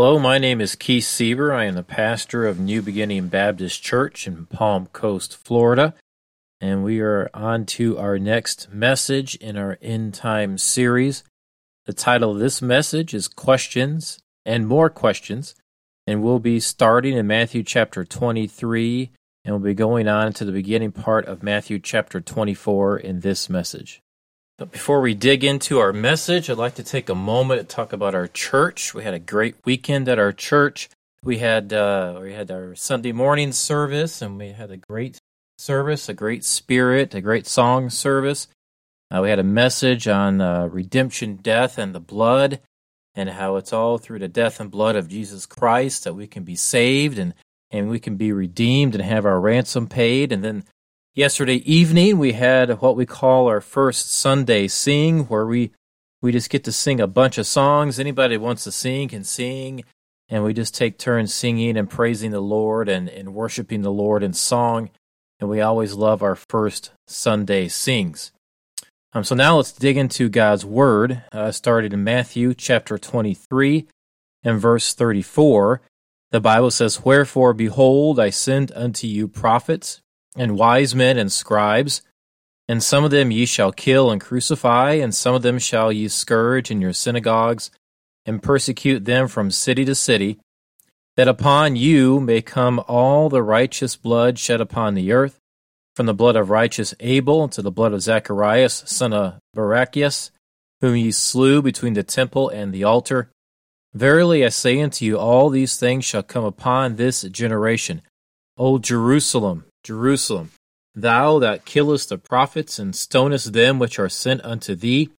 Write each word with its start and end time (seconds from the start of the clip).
Hello, 0.00 0.16
my 0.16 0.38
name 0.38 0.60
is 0.60 0.76
Keith 0.76 1.02
Sieber. 1.02 1.52
I 1.52 1.64
am 1.64 1.74
the 1.74 1.82
pastor 1.82 2.46
of 2.46 2.60
New 2.60 2.82
Beginning 2.82 3.26
Baptist 3.26 3.82
Church 3.82 4.28
in 4.28 4.46
Palm 4.46 4.86
Coast, 4.92 5.36
Florida. 5.36 5.92
And 6.60 6.84
we 6.84 7.00
are 7.00 7.28
on 7.34 7.66
to 7.66 7.98
our 7.98 8.16
next 8.16 8.72
message 8.72 9.34
in 9.34 9.56
our 9.56 9.76
End 9.82 10.14
Time 10.14 10.56
series. 10.56 11.24
The 11.86 11.92
title 11.92 12.30
of 12.30 12.38
this 12.38 12.62
message 12.62 13.12
is 13.12 13.26
Questions 13.26 14.20
and 14.46 14.68
More 14.68 14.88
Questions. 14.88 15.56
And 16.06 16.22
we'll 16.22 16.38
be 16.38 16.60
starting 16.60 17.16
in 17.16 17.26
Matthew 17.26 17.64
chapter 17.64 18.04
23, 18.04 19.10
and 19.44 19.52
we'll 19.52 19.72
be 19.72 19.74
going 19.74 20.06
on 20.06 20.32
to 20.34 20.44
the 20.44 20.52
beginning 20.52 20.92
part 20.92 21.26
of 21.26 21.42
Matthew 21.42 21.80
chapter 21.80 22.20
24 22.20 22.98
in 22.98 23.18
this 23.18 23.50
message. 23.50 24.00
But 24.58 24.72
before 24.72 25.00
we 25.00 25.14
dig 25.14 25.44
into 25.44 25.78
our 25.78 25.92
message, 25.92 26.50
I'd 26.50 26.58
like 26.58 26.74
to 26.74 26.82
take 26.82 27.08
a 27.08 27.14
moment 27.14 27.60
to 27.60 27.76
talk 27.76 27.92
about 27.92 28.16
our 28.16 28.26
church. 28.26 28.92
We 28.92 29.04
had 29.04 29.14
a 29.14 29.20
great 29.20 29.54
weekend 29.64 30.08
at 30.08 30.18
our 30.18 30.32
church. 30.32 30.90
We 31.22 31.38
had 31.38 31.72
uh, 31.72 32.18
we 32.20 32.32
had 32.32 32.50
our 32.50 32.74
Sunday 32.74 33.12
morning 33.12 33.52
service, 33.52 34.20
and 34.20 34.36
we 34.36 34.48
had 34.48 34.72
a 34.72 34.76
great 34.76 35.18
service, 35.58 36.08
a 36.08 36.14
great 36.14 36.44
spirit, 36.44 37.14
a 37.14 37.20
great 37.20 37.46
song 37.46 37.88
service. 37.88 38.48
Uh, 39.14 39.20
we 39.22 39.30
had 39.30 39.38
a 39.38 39.44
message 39.44 40.08
on 40.08 40.40
uh, 40.40 40.66
redemption, 40.66 41.36
death, 41.36 41.78
and 41.78 41.94
the 41.94 42.00
blood, 42.00 42.58
and 43.14 43.30
how 43.30 43.56
it's 43.56 43.72
all 43.72 43.96
through 43.96 44.18
the 44.18 44.28
death 44.28 44.58
and 44.58 44.72
blood 44.72 44.96
of 44.96 45.08
Jesus 45.08 45.46
Christ 45.46 46.02
that 46.02 46.14
we 46.14 46.26
can 46.26 46.42
be 46.42 46.56
saved 46.56 47.16
and 47.16 47.32
and 47.70 47.88
we 47.88 48.00
can 48.00 48.16
be 48.16 48.32
redeemed 48.32 48.96
and 48.96 49.04
have 49.04 49.24
our 49.24 49.38
ransom 49.38 49.86
paid. 49.86 50.32
And 50.32 50.42
then 50.42 50.64
Yesterday 51.18 51.56
evening, 51.68 52.18
we 52.18 52.34
had 52.34 52.80
what 52.80 52.94
we 52.94 53.04
call 53.04 53.48
our 53.48 53.60
first 53.60 54.08
Sunday 54.08 54.68
sing, 54.68 55.24
where 55.24 55.44
we 55.44 55.72
we 56.22 56.30
just 56.30 56.48
get 56.48 56.62
to 56.62 56.70
sing 56.70 57.00
a 57.00 57.08
bunch 57.08 57.38
of 57.38 57.46
songs. 57.48 57.98
Anybody 57.98 58.36
wants 58.36 58.62
to 58.62 58.70
sing 58.70 59.08
can 59.08 59.24
sing, 59.24 59.82
and 60.28 60.44
we 60.44 60.54
just 60.54 60.76
take 60.76 60.96
turns 60.96 61.34
singing 61.34 61.76
and 61.76 61.90
praising 61.90 62.30
the 62.30 62.38
Lord 62.38 62.88
and, 62.88 63.08
and 63.08 63.34
worshiping 63.34 63.82
the 63.82 63.90
Lord 63.90 64.22
in 64.22 64.32
song. 64.32 64.90
And 65.40 65.50
we 65.50 65.60
always 65.60 65.92
love 65.92 66.22
our 66.22 66.36
first 66.36 66.92
Sunday 67.08 67.66
sings. 67.66 68.30
Um, 69.12 69.24
so 69.24 69.34
now 69.34 69.56
let's 69.56 69.72
dig 69.72 69.96
into 69.96 70.28
God's 70.28 70.64
Word. 70.64 71.24
Uh, 71.32 71.50
started 71.50 71.92
in 71.92 72.04
Matthew 72.04 72.54
chapter 72.54 72.96
23 72.96 73.88
and 74.44 74.60
verse 74.60 74.94
34. 74.94 75.80
The 76.30 76.40
Bible 76.40 76.70
says, 76.70 77.04
Wherefore, 77.04 77.54
behold, 77.54 78.20
I 78.20 78.30
send 78.30 78.70
unto 78.76 79.08
you 79.08 79.26
prophets 79.26 80.00
and 80.36 80.56
wise 80.56 80.94
men 80.94 81.18
and 81.18 81.32
scribes, 81.32 82.02
and 82.68 82.82
some 82.82 83.04
of 83.04 83.10
them 83.10 83.30
ye 83.30 83.46
shall 83.46 83.72
kill 83.72 84.10
and 84.10 84.20
crucify, 84.20 84.92
and 84.92 85.14
some 85.14 85.34
of 85.34 85.42
them 85.42 85.58
shall 85.58 85.90
ye 85.90 86.08
scourge 86.08 86.70
in 86.70 86.80
your 86.80 86.92
synagogues, 86.92 87.70
and 88.26 88.42
persecute 88.42 89.06
them 89.06 89.26
from 89.26 89.50
city 89.50 89.84
to 89.86 89.94
city, 89.94 90.38
that 91.16 91.28
upon 91.28 91.76
you 91.76 92.20
may 92.20 92.42
come 92.42 92.82
all 92.86 93.28
the 93.28 93.42
righteous 93.42 93.96
blood 93.96 94.38
shed 94.38 94.60
upon 94.60 94.94
the 94.94 95.12
earth, 95.12 95.38
from 95.96 96.06
the 96.06 96.14
blood 96.14 96.36
of 96.36 96.50
righteous 96.50 96.94
Abel 97.00 97.48
to 97.48 97.62
the 97.62 97.72
blood 97.72 97.92
of 97.92 98.02
Zacharias, 98.02 98.84
son 98.86 99.12
of 99.12 99.38
Barachias, 99.56 100.30
whom 100.80 100.94
ye 100.94 101.10
slew 101.10 101.60
between 101.62 101.94
the 101.94 102.04
temple 102.04 102.48
and 102.50 102.72
the 102.72 102.84
altar. 102.84 103.30
Verily 103.94 104.44
I 104.44 104.50
say 104.50 104.80
unto 104.80 105.04
you, 105.04 105.18
all 105.18 105.48
these 105.48 105.76
things 105.76 106.04
shall 106.04 106.22
come 106.22 106.44
upon 106.44 106.96
this 106.96 107.22
generation. 107.22 108.02
O 108.56 108.78
Jerusalem, 108.78 109.64
Jerusalem, 109.82 110.50
thou 110.94 111.38
that 111.38 111.64
killest 111.64 112.08
the 112.08 112.18
prophets 112.18 112.78
and 112.78 112.94
stonest 112.94 113.52
them 113.52 113.78
which 113.78 113.98
are 113.98 114.08
sent 114.08 114.44
unto 114.44 114.74
thee, 114.74 115.10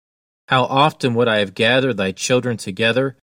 how 0.47 0.63
often 0.63 1.13
would 1.13 1.27
I 1.27 1.39
have 1.39 1.53
gathered 1.53 1.97
thy 1.97 2.11
children 2.11 2.57
together, 2.57 3.15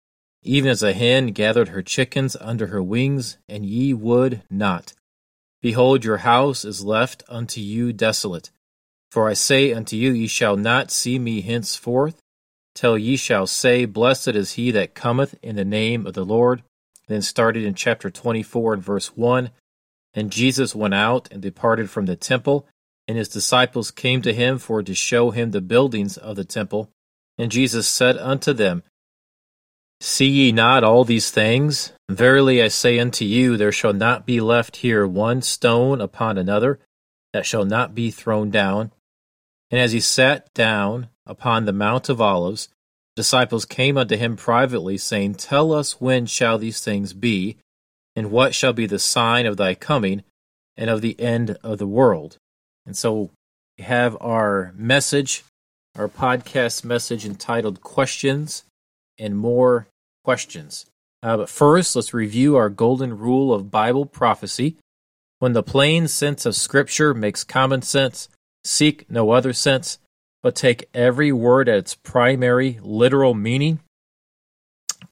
even 0.42 0.70
as 0.70 0.82
a 0.82 0.92
hen 0.92 1.28
gathered 1.28 1.68
her 1.68 1.82
chickens 1.82 2.36
under 2.40 2.68
her 2.68 2.82
wings, 2.82 3.36
and 3.48 3.66
ye 3.66 3.92
would 3.92 4.42
not. 4.48 4.92
Behold, 5.60 6.04
your 6.04 6.18
house 6.18 6.64
is 6.64 6.84
left 6.84 7.24
unto 7.28 7.60
you 7.60 7.92
desolate. 7.92 8.50
For 9.10 9.28
I 9.28 9.32
say 9.32 9.72
unto 9.72 9.96
you, 9.96 10.12
ye 10.12 10.26
shall 10.26 10.56
not 10.56 10.90
see 10.90 11.18
me 11.18 11.40
henceforth, 11.40 12.20
till 12.74 12.96
ye 12.96 13.16
shall 13.16 13.46
say, 13.46 13.84
Blessed 13.84 14.28
is 14.28 14.52
he 14.52 14.70
that 14.70 14.94
cometh 14.94 15.34
in 15.42 15.56
the 15.56 15.64
name 15.64 16.06
of 16.06 16.14
the 16.14 16.24
Lord. 16.24 16.62
Then 17.08 17.22
started 17.22 17.64
in 17.64 17.74
chapter 17.74 18.10
24 18.10 18.74
and 18.74 18.82
verse 18.82 19.16
1 19.16 19.50
and 20.16 20.32
Jesus 20.32 20.74
went 20.74 20.94
out 20.94 21.28
and 21.30 21.42
departed 21.42 21.90
from 21.90 22.06
the 22.06 22.16
temple, 22.16 22.66
and 23.06 23.18
his 23.18 23.28
disciples 23.28 23.90
came 23.90 24.22
to 24.22 24.32
him 24.32 24.58
for 24.58 24.82
to 24.82 24.94
show 24.94 25.30
him 25.30 25.50
the 25.50 25.60
buildings 25.60 26.16
of 26.16 26.34
the 26.36 26.44
temple. 26.44 26.90
And 27.38 27.52
Jesus 27.52 27.86
said 27.86 28.16
unto 28.16 28.54
them, 28.54 28.82
See 30.00 30.26
ye 30.26 30.52
not 30.52 30.82
all 30.82 31.04
these 31.04 31.30
things? 31.30 31.92
Verily 32.10 32.62
I 32.62 32.68
say 32.68 32.98
unto 32.98 33.24
you, 33.24 33.56
there 33.56 33.72
shall 33.72 33.92
not 33.92 34.26
be 34.26 34.40
left 34.40 34.76
here 34.76 35.06
one 35.06 35.42
stone 35.42 36.00
upon 36.00 36.38
another 36.38 36.80
that 37.32 37.46
shall 37.46 37.64
not 37.64 37.94
be 37.94 38.10
thrown 38.10 38.50
down. 38.50 38.92
And 39.70 39.80
as 39.80 39.92
he 39.92 40.00
sat 40.00 40.52
down 40.54 41.08
upon 41.26 41.64
the 41.64 41.72
Mount 41.72 42.08
of 42.08 42.20
Olives, 42.20 42.68
disciples 43.16 43.64
came 43.64 43.98
unto 43.98 44.16
him 44.16 44.36
privately, 44.36 44.96
saying, 44.96 45.34
Tell 45.34 45.72
us 45.72 46.00
when 46.00 46.26
shall 46.26 46.56
these 46.56 46.80
things 46.80 47.12
be, 47.12 47.56
and 48.16 48.30
what 48.30 48.54
shall 48.54 48.72
be 48.72 48.86
the 48.86 48.98
sign 48.98 49.44
of 49.44 49.58
thy 49.58 49.74
coming 49.74 50.24
and 50.76 50.88
of 50.88 51.02
the 51.02 51.20
end 51.20 51.58
of 51.62 51.78
the 51.78 51.86
world? 51.86 52.38
And 52.86 52.96
so 52.96 53.30
we 53.76 53.84
have 53.84 54.16
our 54.20 54.72
message, 54.74 55.44
our 55.94 56.08
podcast 56.08 56.82
message 56.82 57.26
entitled 57.26 57.82
Questions 57.82 58.64
and 59.18 59.36
More 59.36 59.86
Questions. 60.24 60.86
Uh, 61.22 61.36
but 61.36 61.50
first, 61.50 61.94
let's 61.94 62.14
review 62.14 62.56
our 62.56 62.70
golden 62.70 63.18
rule 63.18 63.52
of 63.52 63.70
Bible 63.70 64.06
prophecy. 64.06 64.76
When 65.38 65.52
the 65.52 65.62
plain 65.62 66.08
sense 66.08 66.46
of 66.46 66.56
Scripture 66.56 67.12
makes 67.12 67.44
common 67.44 67.82
sense, 67.82 68.28
seek 68.64 69.10
no 69.10 69.32
other 69.32 69.52
sense, 69.52 69.98
but 70.42 70.54
take 70.54 70.88
every 70.94 71.32
word 71.32 71.68
at 71.68 71.78
its 71.78 71.94
primary 71.94 72.78
literal 72.82 73.34
meaning, 73.34 73.80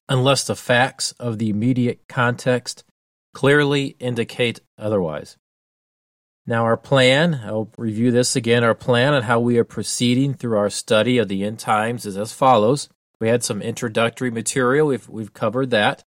unless 0.09 0.45
the 0.45 0.57
facts 0.57 1.13
of 1.19 1.39
the 1.39 1.51
immediate 1.51 2.01
context 2.09 2.85
clearly 3.35 3.97
indicate 3.99 4.61
otherwise. 4.79 5.37
Now, 6.47 6.65
our 6.65 6.77
plan, 6.77 7.41
I'll 7.45 7.71
review 7.77 8.11
this 8.11 8.37
again. 8.37 8.65
Our 8.65 8.75
plan 8.75 9.15
on 9.15 9.23
how 9.23 9.41
we 9.41 9.59
are 9.59 9.65
proceeding 9.65 10.35
through 10.35 10.59
our 10.59 10.71
study 10.71 11.19
of 11.19 11.29
the 11.29 11.43
end 11.43 11.59
times 11.59 12.07
is 12.07 12.17
as 12.17 12.33
follows. 12.33 12.89
We 13.21 13.29
had 13.29 13.43
some 13.43 13.63
introductory 13.63 14.31
material, 14.31 14.89
we've, 14.89 15.09
we've 15.09 15.33
covered 15.33 15.71
that. 15.71 16.05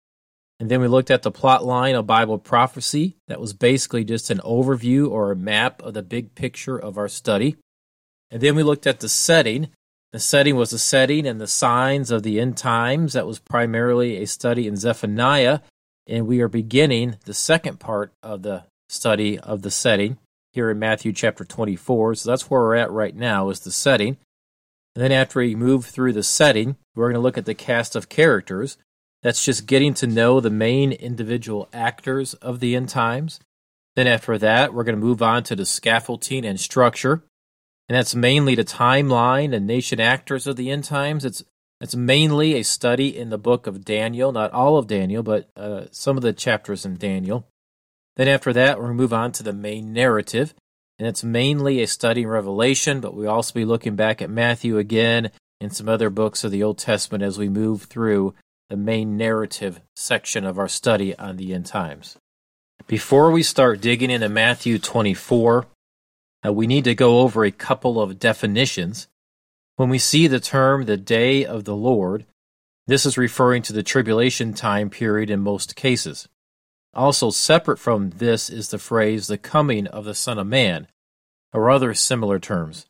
And 0.60 0.70
then 0.70 0.80
we 0.80 0.88
looked 0.88 1.12
at 1.12 1.24
the 1.24 1.32
plot 1.32 1.66
line 1.66 1.96
of 1.96 2.06
Bible 2.06 2.38
prophecy. 2.38 3.18
That 3.28 3.42
was 3.42 3.52
basically 3.52 4.04
just 4.04 4.30
an 4.30 4.38
overview 4.40 5.10
or 5.10 5.32
a 5.32 5.36
map 5.36 5.82
of 5.82 5.96
the 5.96 6.04
big 6.04 6.36
picture 6.36 6.78
of 6.78 6.98
our 6.98 7.10
study. 7.10 7.58
And 8.30 8.42
then 8.42 8.56
we 8.56 8.64
looked 8.64 8.86
at 8.86 9.00
the 9.00 9.10
setting. 9.10 9.70
The 10.14 10.20
setting 10.20 10.56
was 10.56 10.70
the 10.70 10.78
setting 10.78 11.26
and 11.26 11.42
the 11.42 11.48
signs 11.48 12.12
of 12.12 12.22
the 12.22 12.40
end 12.40 12.58
times. 12.58 13.14
That 13.14 13.26
was 13.26 13.40
primarily 13.40 14.22
a 14.22 14.28
study 14.28 14.68
in 14.68 14.78
Zephaniah 14.78 15.62
and 16.12 16.28
we 16.28 16.42
are 16.42 16.50
beginning 16.50 17.16
the 17.24 17.34
second 17.34 17.80
part 17.80 18.12
of 18.22 18.44
the 18.44 18.66
study 18.90 19.40
of 19.40 19.62
the 19.62 19.72
setting 19.72 20.18
here 20.52 20.70
in 20.70 20.78
Matthew 20.78 21.14
chapter 21.14 21.46
24. 21.46 22.16
So 22.16 22.30
that's 22.30 22.50
where 22.50 22.60
we're 22.60 22.76
at 22.76 22.92
right 22.92 23.16
now 23.16 23.50
is 23.50 23.62
the 23.62 23.72
setting. 23.72 24.18
And 24.94 25.02
then 25.02 25.14
after 25.14 25.40
we 25.40 25.56
move 25.56 25.86
through 25.86 26.12
the 26.12 26.22
setting, 26.22 26.76
we're 26.96 27.06
going 27.06 27.14
to 27.14 27.22
look 27.22 27.38
at 27.38 27.46
the 27.46 27.56
cast 27.56 27.96
of 27.96 28.10
characters. 28.10 28.78
That's 29.24 29.46
just 29.46 29.66
getting 29.66 29.94
to 29.96 30.08
know 30.08 30.42
the 30.42 30.50
main 30.50 30.92
individual 30.92 31.70
actors 31.72 32.34
of 32.36 32.60
the 32.60 32.76
end 32.76 32.90
times. 32.90 33.40
Then 33.96 34.08
after 34.08 34.38
that, 34.38 34.74
we're 34.74 34.84
going 34.84 35.00
to 35.00 35.06
move 35.06 35.22
on 35.22 35.44
to 35.44 35.56
the 35.56 35.66
scaffolding 35.66 36.46
and 36.46 36.60
structure. 36.60 37.24
And 37.88 37.96
that's 37.96 38.16
mainly 38.16 38.56
the 38.56 38.66
timeline 38.66 39.56
and 39.56 39.66
nation 39.66 40.02
actors 40.02 40.46
of 40.46 40.58
the 40.58 40.72
end 40.72 40.84
times. 40.84 41.24
It's 41.24 41.46
it's 41.82 41.96
mainly 41.96 42.54
a 42.54 42.64
study 42.64 43.18
in 43.18 43.30
the 43.30 43.40
book 43.40 43.66
of 43.66 43.84
Daniel, 43.84 44.32
not 44.32 44.52
all 44.52 44.78
of 44.78 44.86
Daniel, 44.86 45.24
but 45.24 45.50
uh, 45.58 45.86
some 45.90 46.16
of 46.16 46.24
the 46.24 46.32
chapters 46.32 46.86
in 46.86 46.96
Daniel. 46.96 47.48
Then 48.18 48.28
after 48.28 48.54
that, 48.54 48.80
we'll 48.80 48.94
move 48.94 49.14
on 49.14 49.32
to 49.34 49.44
the 49.44 49.54
main 49.54 49.92
narrative, 49.92 50.54
and 51.00 51.08
it's 51.08 51.24
mainly 51.24 51.82
a 51.82 51.88
study 51.88 52.22
in 52.22 52.28
Revelation, 52.28 53.00
but 53.00 53.16
we'll 53.16 53.32
also 53.32 53.54
be 53.54 53.66
looking 53.66 53.96
back 53.96 54.22
at 54.22 54.30
Matthew 54.30 54.78
again 54.78 55.32
and 55.60 55.76
some 55.76 55.90
other 55.90 56.12
books 56.12 56.44
of 56.44 56.52
the 56.52 56.62
Old 56.62 56.78
Testament 56.78 57.24
as 57.24 57.40
we 57.40 57.50
move 57.50 57.84
through 57.84 58.36
the 58.70 58.78
main 58.78 59.18
narrative 59.18 59.82
section 59.96 60.46
of 60.46 60.60
our 60.60 60.68
study 60.68 61.18
on 61.18 61.38
the 61.38 61.54
end 61.54 61.66
times. 61.66 62.18
Before 62.88 63.32
we 63.32 63.42
start 63.42 63.82
digging 63.82 64.12
into 64.12 64.30
Matthew 64.30 64.78
24, 64.78 65.66
uh, 66.46 66.54
we 66.54 66.68
need 66.68 66.84
to 66.84 66.96
go 66.96 67.20
over 67.20 67.44
a 67.44 67.52
couple 67.52 68.02
of 68.02 68.20
definitions 68.20 69.08
when 69.76 69.90
we 69.90 69.98
see 69.98 70.28
the 70.28 70.40
term 70.40 70.86
the 70.86 70.98
day 70.98 71.46
of 71.46 71.64
the 71.64 71.76
Lord, 71.76 72.26
this 72.88 73.06
is 73.06 73.18
referring 73.18 73.62
to 73.64 73.74
the 73.74 73.84
tribulation 73.84 74.54
time 74.54 74.90
period 74.90 75.30
in 75.30 75.40
most 75.40 75.76
cases. 75.76 76.28
Also, 76.94 77.30
separate 77.30 77.80
from 77.80 78.10
this 78.10 78.50
is 78.50 78.70
the 78.70 78.78
phrase 78.78 79.28
the 79.28 79.38
coming 79.38 79.88
of 79.88 80.04
the 80.04 80.14
Son 80.14 80.38
of 80.38 80.48
Man, 80.48 80.88
or 81.54 81.70
other 81.70 81.94
similar 81.94 82.38
terms. 82.40 82.86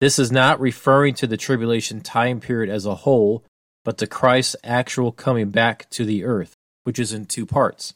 This 0.00 0.18
is 0.18 0.32
not 0.32 0.60
referring 0.60 1.14
to 1.14 1.26
the 1.26 1.36
tribulation 1.36 2.00
time 2.00 2.40
period 2.40 2.70
as 2.70 2.86
a 2.86 2.96
whole, 2.96 3.44
but 3.84 3.98
to 3.98 4.06
Christ's 4.06 4.56
actual 4.64 5.12
coming 5.12 5.50
back 5.50 5.88
to 5.90 6.04
the 6.04 6.24
earth. 6.24 6.56
which 6.88 6.98
is 6.98 7.12
in 7.12 7.26
two 7.26 7.44
parts. 7.44 7.92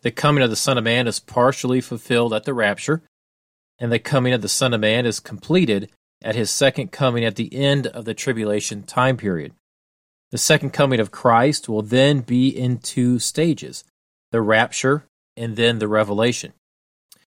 The 0.00 0.10
coming 0.10 0.42
of 0.42 0.50
the 0.50 0.56
Son 0.56 0.76
of 0.76 0.82
Man 0.82 1.06
is 1.06 1.20
partially 1.20 1.80
fulfilled 1.80 2.34
at 2.34 2.42
the 2.42 2.52
rapture, 2.52 3.02
and 3.78 3.92
the 3.92 4.00
coming 4.00 4.32
of 4.32 4.42
the 4.42 4.48
Son 4.48 4.74
of 4.74 4.80
Man 4.80 5.06
is 5.06 5.20
completed 5.20 5.88
at 6.22 6.34
his 6.34 6.50
second 6.50 6.92
coming 6.92 7.24
at 7.24 7.36
the 7.36 7.54
end 7.54 7.86
of 7.86 8.04
the 8.04 8.14
tribulation 8.14 8.82
time 8.82 9.16
period. 9.16 9.52
The 10.30 10.38
second 10.38 10.70
coming 10.70 11.00
of 11.00 11.10
Christ 11.10 11.68
will 11.68 11.82
then 11.82 12.20
be 12.20 12.48
in 12.48 12.78
two 12.78 13.18
stages 13.18 13.84
the 14.30 14.40
rapture 14.40 15.04
and 15.36 15.56
then 15.56 15.78
the 15.78 15.88
revelation. 15.88 16.54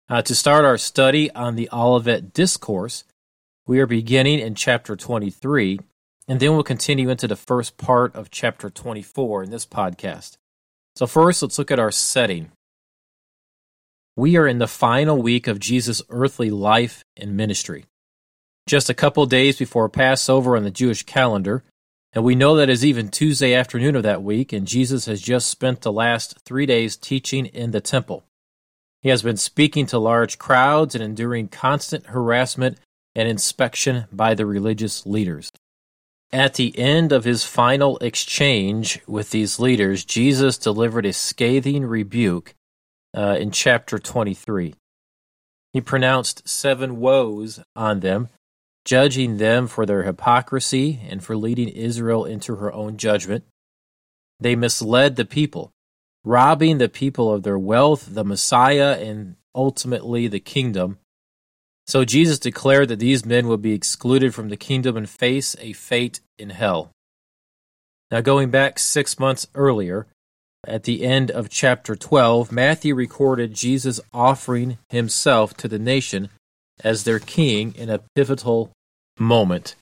Uh, 0.08 0.22
to 0.22 0.34
start 0.34 0.64
our 0.64 0.78
study 0.78 1.30
on 1.32 1.56
the 1.56 1.68
Olivet 1.72 2.32
Discourse, 2.32 3.04
we 3.66 3.80
are 3.80 3.86
beginning 3.86 4.38
in 4.38 4.54
chapter 4.54 4.94
23, 4.94 5.80
and 6.28 6.38
then 6.38 6.52
we'll 6.52 6.62
continue 6.62 7.08
into 7.08 7.26
the 7.26 7.36
first 7.36 7.76
part 7.76 8.14
of 8.14 8.30
chapter 8.30 8.70
24 8.70 9.44
in 9.44 9.50
this 9.50 9.66
podcast. 9.66 10.36
So, 10.94 11.06
first, 11.06 11.42
let's 11.42 11.58
look 11.58 11.70
at 11.70 11.78
our 11.78 11.90
setting. 11.90 12.52
We 14.16 14.36
are 14.36 14.46
in 14.46 14.58
the 14.58 14.68
final 14.68 15.22
week 15.22 15.46
of 15.46 15.58
Jesus' 15.58 16.02
earthly 16.10 16.50
life 16.50 17.02
and 17.16 17.36
ministry. 17.36 17.86
Just 18.66 18.88
a 18.88 18.94
couple 18.94 19.26
days 19.26 19.58
before 19.58 19.88
Passover 19.88 20.56
on 20.56 20.62
the 20.62 20.70
Jewish 20.70 21.02
calendar, 21.02 21.64
and 22.12 22.24
we 22.24 22.34
know 22.34 22.56
that 22.56 22.70
is 22.70 22.84
even 22.84 23.08
Tuesday 23.08 23.54
afternoon 23.54 23.96
of 23.96 24.02
that 24.02 24.22
week, 24.22 24.52
and 24.52 24.66
Jesus 24.66 25.06
has 25.06 25.20
just 25.20 25.48
spent 25.48 25.80
the 25.80 25.92
last 25.92 26.38
three 26.44 26.66
days 26.66 26.96
teaching 26.96 27.46
in 27.46 27.70
the 27.70 27.80
temple. 27.80 28.24
He 29.00 29.08
has 29.08 29.22
been 29.22 29.36
speaking 29.36 29.86
to 29.86 29.98
large 29.98 30.38
crowds 30.38 30.94
and 30.94 31.02
enduring 31.02 31.48
constant 31.48 32.06
harassment 32.06 32.78
and 33.14 33.28
inspection 33.28 34.04
by 34.12 34.34
the 34.34 34.46
religious 34.46 35.04
leaders. 35.06 35.50
At 36.32 36.54
the 36.54 36.78
end 36.78 37.12
of 37.12 37.24
his 37.24 37.44
final 37.44 37.98
exchange 37.98 39.00
with 39.06 39.30
these 39.30 39.58
leaders, 39.58 40.04
Jesus 40.04 40.56
delivered 40.56 41.04
a 41.04 41.12
scathing 41.12 41.84
rebuke 41.84 42.54
uh, 43.14 43.36
in 43.38 43.50
chapter 43.50 43.98
23. 43.98 44.74
He 45.72 45.80
pronounced 45.80 46.48
seven 46.48 47.00
woes 47.00 47.60
on 47.76 48.00
them, 48.00 48.28
judging 48.84 49.36
them 49.36 49.66
for 49.66 49.86
their 49.86 50.02
hypocrisy 50.02 51.00
and 51.08 51.22
for 51.22 51.36
leading 51.36 51.68
Israel 51.68 52.24
into 52.24 52.56
her 52.56 52.72
own 52.72 52.96
judgment. 52.96 53.44
They 54.40 54.56
misled 54.56 55.16
the 55.16 55.24
people, 55.24 55.70
robbing 56.24 56.78
the 56.78 56.88
people 56.88 57.32
of 57.32 57.42
their 57.42 57.58
wealth, 57.58 58.08
the 58.12 58.24
Messiah, 58.24 58.98
and 59.00 59.36
ultimately 59.54 60.26
the 60.26 60.40
kingdom. 60.40 60.98
So 61.86 62.04
Jesus 62.04 62.38
declared 62.38 62.88
that 62.88 62.98
these 62.98 63.24
men 63.24 63.48
would 63.48 63.62
be 63.62 63.72
excluded 63.72 64.34
from 64.34 64.48
the 64.48 64.56
kingdom 64.56 64.96
and 64.96 65.08
face 65.08 65.56
a 65.60 65.72
fate 65.72 66.20
in 66.38 66.50
hell. 66.50 66.90
Now, 68.10 68.20
going 68.20 68.50
back 68.50 68.78
six 68.78 69.18
months 69.18 69.46
earlier, 69.54 70.06
at 70.64 70.84
the 70.84 71.02
end 71.02 71.30
of 71.30 71.48
chapter 71.48 71.96
12, 71.96 72.52
Matthew 72.52 72.94
recorded 72.94 73.54
Jesus 73.54 74.00
offering 74.12 74.78
himself 74.90 75.54
to 75.54 75.66
the 75.66 75.78
nation 75.78 76.28
as 76.82 77.04
their 77.04 77.18
king 77.18 77.74
in 77.76 77.90
a 77.90 78.00
pivotal 78.14 78.72
moment. 79.18 79.74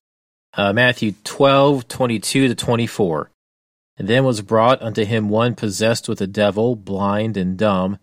Uh, 0.55 0.73
Matthew 0.73 1.15
12, 1.25 1.89
22 1.89 2.49
to 2.49 2.55
24. 2.55 3.31
And 3.97 4.09
then 4.09 4.25
was 4.25 4.41
brought 4.41 4.83
unto 4.83 5.05
him 5.05 5.29
one 5.29 5.55
possessed 5.55 6.09
with 6.09 6.21
a 6.21 6.27
devil, 6.27 6.75
blind 6.75 7.37
and 7.37 7.57
dumb, 7.57 7.99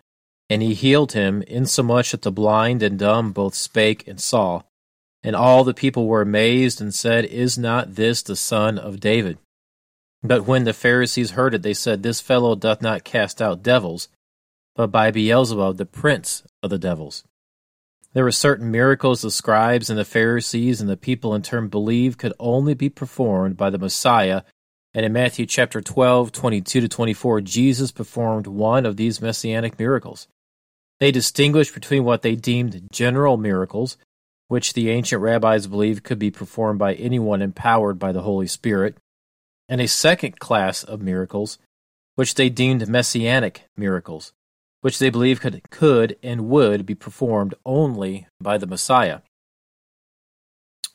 and 0.50 0.62
he 0.62 0.74
healed 0.74 1.14
him, 1.14 1.42
insomuch 1.42 2.12
that 2.12 2.22
the 2.22 2.32
blind 2.32 2.82
and 2.84 2.98
dumb 2.98 3.32
both 3.32 3.56
spake 3.56 4.08
and 4.08 4.20
saw. 4.20 4.62
And 5.24 5.36
all 5.36 5.64
the 5.64 5.74
people 5.74 6.08
were 6.08 6.22
amazed 6.22 6.80
and 6.80 6.94
said, 6.94 7.26
Is 7.26 7.58
not 7.58 7.96
this 7.96 8.22
the 8.22 8.36
son 8.36 8.78
of 8.78 9.00
David? 9.00 9.40
But 10.24 10.46
when 10.46 10.64
the 10.64 10.74
Pharisees 10.74 11.32
heard 11.32 11.54
it, 11.54 11.64
they 11.64 11.74
said, 11.74 12.04
This 12.04 12.22
fellow 12.22 12.56
doth 12.56 12.82
not 12.82 13.04
cast 13.04 13.42
out 13.42 13.64
devils, 13.64 14.08
but 14.76 14.88
by 14.88 15.12
Beelzebub, 15.12 15.78
the 15.78 15.86
prince 15.86 16.44
of 16.64 16.70
the 16.70 16.80
devils. 16.80 17.24
There 18.18 18.24
were 18.24 18.32
certain 18.32 18.72
miracles 18.72 19.22
the 19.22 19.30
scribes 19.30 19.92
and 19.92 20.00
the 20.00 20.04
Pharisees 20.04 20.82
and 20.82 20.90
the 20.90 20.98
people 20.98 21.36
in 21.36 21.44
turn 21.44 21.68
believed 21.68 22.18
could 22.18 22.34
only 22.40 22.74
be 22.74 22.90
performed 22.90 23.58
by 23.58 23.70
the 23.70 23.78
Messiah. 23.78 24.42
And 24.96 25.06
in 25.06 25.14
Matthew 25.14 25.46
chapter 25.46 25.82
12, 25.82 26.32
22 26.32 26.82
to 26.82 26.88
24, 26.88 27.42
Jesus 27.42 27.92
performed 27.92 28.48
one 28.48 28.88
of 28.88 28.98
these 28.98 29.22
messianic 29.22 29.78
miracles. 29.78 30.28
They 31.00 31.12
distinguished 31.12 31.76
between 31.76 32.06
what 32.06 32.24
they 32.24 32.36
deemed 32.36 32.88
general 32.92 33.38
miracles, 33.38 33.98
which 34.48 34.74
the 34.74 34.90
ancient 34.90 35.22
rabbis 35.22 35.68
believed 35.68 36.04
could 36.04 36.18
be 36.18 36.32
performed 36.32 36.80
by 36.80 36.96
anyone 36.96 37.44
empowered 37.44 38.00
by 38.00 38.14
the 38.14 38.24
Holy 38.24 38.48
Spirit, 38.48 38.98
and 39.70 39.80
a 39.80 39.88
second 39.88 40.40
class 40.40 40.84
of 40.84 41.04
miracles, 41.04 41.60
which 42.16 42.34
they 42.34 42.50
deemed 42.50 42.88
messianic 42.88 43.66
miracles, 43.78 44.34
which 44.82 45.00
they 45.00 45.10
believed 45.10 45.42
could, 45.42 45.62
could 45.70 46.18
and 46.22 46.48
would 46.50 46.86
be 46.86 46.96
performed 46.96 47.56
only 47.66 48.28
by 48.40 48.58
the 48.58 48.68
Messiah. 48.68 49.20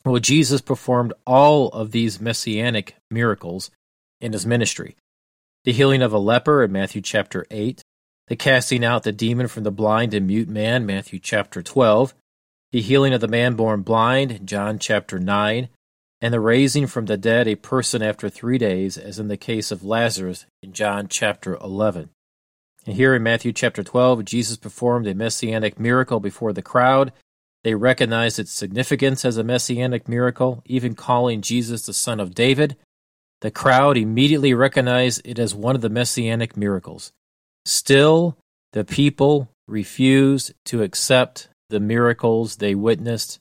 Well, 0.04 0.18
Jesus 0.18 0.60
performed 0.60 1.12
all 1.26 1.68
of 1.68 1.92
these 1.92 2.20
messianic 2.20 2.96
miracles 3.10 3.70
in 4.20 4.32
his 4.32 4.46
ministry. 4.46 4.96
The 5.64 5.72
healing 5.72 6.02
of 6.02 6.12
a 6.12 6.18
leper 6.18 6.64
in 6.64 6.72
Matthew 6.72 7.02
chapter 7.02 7.46
8, 7.50 7.82
the 8.26 8.36
casting 8.36 8.84
out 8.84 9.04
the 9.04 9.12
demon 9.12 9.46
from 9.46 9.62
the 9.62 9.70
blind 9.70 10.12
and 10.12 10.26
mute 10.26 10.48
man, 10.48 10.86
Matthew 10.86 11.20
chapter 11.20 11.62
12, 11.62 12.14
the 12.72 12.80
healing 12.80 13.12
of 13.12 13.20
the 13.20 13.28
man 13.28 13.54
born 13.54 13.82
blind, 13.82 14.46
John 14.46 14.78
chapter 14.78 15.20
9, 15.20 15.68
and 16.20 16.34
the 16.34 16.40
raising 16.40 16.86
from 16.86 17.06
the 17.06 17.16
dead 17.16 17.46
a 17.46 17.54
person 17.54 18.02
after 18.02 18.28
three 18.28 18.58
days, 18.58 18.96
as 18.96 19.18
in 19.18 19.28
the 19.28 19.36
case 19.36 19.70
of 19.70 19.84
Lazarus 19.84 20.46
in 20.62 20.72
John 20.72 21.06
chapter 21.08 21.56
11. 21.56 22.10
And 22.86 22.96
here 22.96 23.14
in 23.14 23.22
Matthew 23.22 23.52
chapter 23.52 23.82
12, 23.82 24.24
Jesus 24.24 24.56
performed 24.56 25.06
a 25.06 25.14
messianic 25.14 25.78
miracle 25.78 26.18
before 26.18 26.52
the 26.52 26.62
crowd. 26.62 27.12
They 27.62 27.74
recognized 27.74 28.38
its 28.38 28.52
significance 28.52 29.24
as 29.24 29.36
a 29.36 29.44
messianic 29.44 30.08
miracle, 30.08 30.62
even 30.66 30.94
calling 30.94 31.42
Jesus 31.42 31.86
the 31.86 31.92
Son 31.92 32.18
of 32.18 32.34
David. 32.34 32.76
The 33.40 33.52
crowd 33.52 33.96
immediately 33.96 34.52
recognized 34.52 35.22
it 35.24 35.38
as 35.38 35.54
one 35.54 35.76
of 35.76 35.80
the 35.80 35.88
messianic 35.88 36.56
miracles. 36.56 37.12
Still, 37.64 38.36
the 38.72 38.84
people 38.84 39.48
refused 39.68 40.52
to 40.64 40.82
accept 40.82 41.48
the 41.70 41.80
miracles 41.80 42.56
they 42.56 42.74
witnessed 42.74 43.38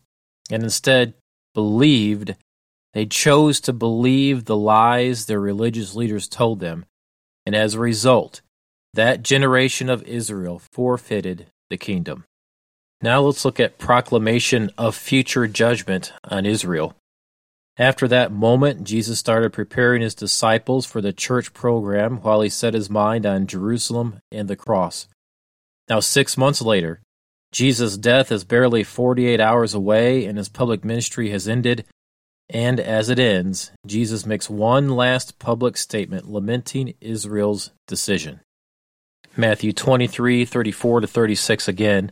and 0.51 0.63
instead 0.63 1.15
believed 1.53 2.35
they 2.93 3.05
chose 3.05 3.59
to 3.61 3.73
believe 3.73 4.45
the 4.45 4.57
lies 4.57 5.25
their 5.25 5.39
religious 5.39 5.95
leaders 5.95 6.27
told 6.27 6.59
them, 6.59 6.85
and 7.45 7.55
as 7.55 7.73
a 7.73 7.79
result, 7.79 8.41
that 8.93 9.23
generation 9.23 9.89
of 9.89 10.03
Israel 10.03 10.59
forfeited 10.59 11.47
the 11.69 11.77
kingdom. 11.77 12.25
Now 13.01 13.21
let's 13.21 13.45
look 13.45 13.59
at 13.59 13.79
proclamation 13.79 14.69
of 14.77 14.95
future 14.95 15.47
judgment 15.47 16.13
on 16.23 16.45
Israel. 16.45 16.95
After 17.77 18.07
that 18.09 18.31
moment, 18.31 18.83
Jesus 18.83 19.17
started 19.17 19.53
preparing 19.53 20.01
his 20.01 20.13
disciples 20.13 20.85
for 20.85 21.01
the 21.01 21.13
church 21.13 21.53
program 21.53 22.17
while 22.17 22.41
he 22.41 22.49
set 22.49 22.73
his 22.73 22.89
mind 22.89 23.25
on 23.25 23.47
Jerusalem 23.47 24.19
and 24.31 24.47
the 24.47 24.55
cross. 24.55 25.07
Now, 25.89 25.99
six 25.99 26.37
months 26.37 26.61
later, 26.61 27.01
Jesus' 27.51 27.97
death 27.97 28.31
is 28.31 28.43
barely 28.43 28.83
48 28.83 29.39
hours 29.39 29.73
away 29.73 30.25
and 30.25 30.37
his 30.37 30.47
public 30.47 30.85
ministry 30.85 31.31
has 31.31 31.47
ended, 31.47 31.85
and 32.49 32.79
as 32.79 33.09
it 33.09 33.19
ends, 33.19 33.71
Jesus 33.87 34.25
makes 34.25 34.49
one 34.49 34.89
last 34.89 35.39
public 35.39 35.75
statement 35.77 36.29
lamenting 36.29 36.93
Israel's 37.01 37.71
decision. 37.87 38.41
Matthew 39.37 39.71
23 39.71 40.45
34 40.45 41.01
to 41.01 41.07
36 41.07 41.67
again. 41.67 42.11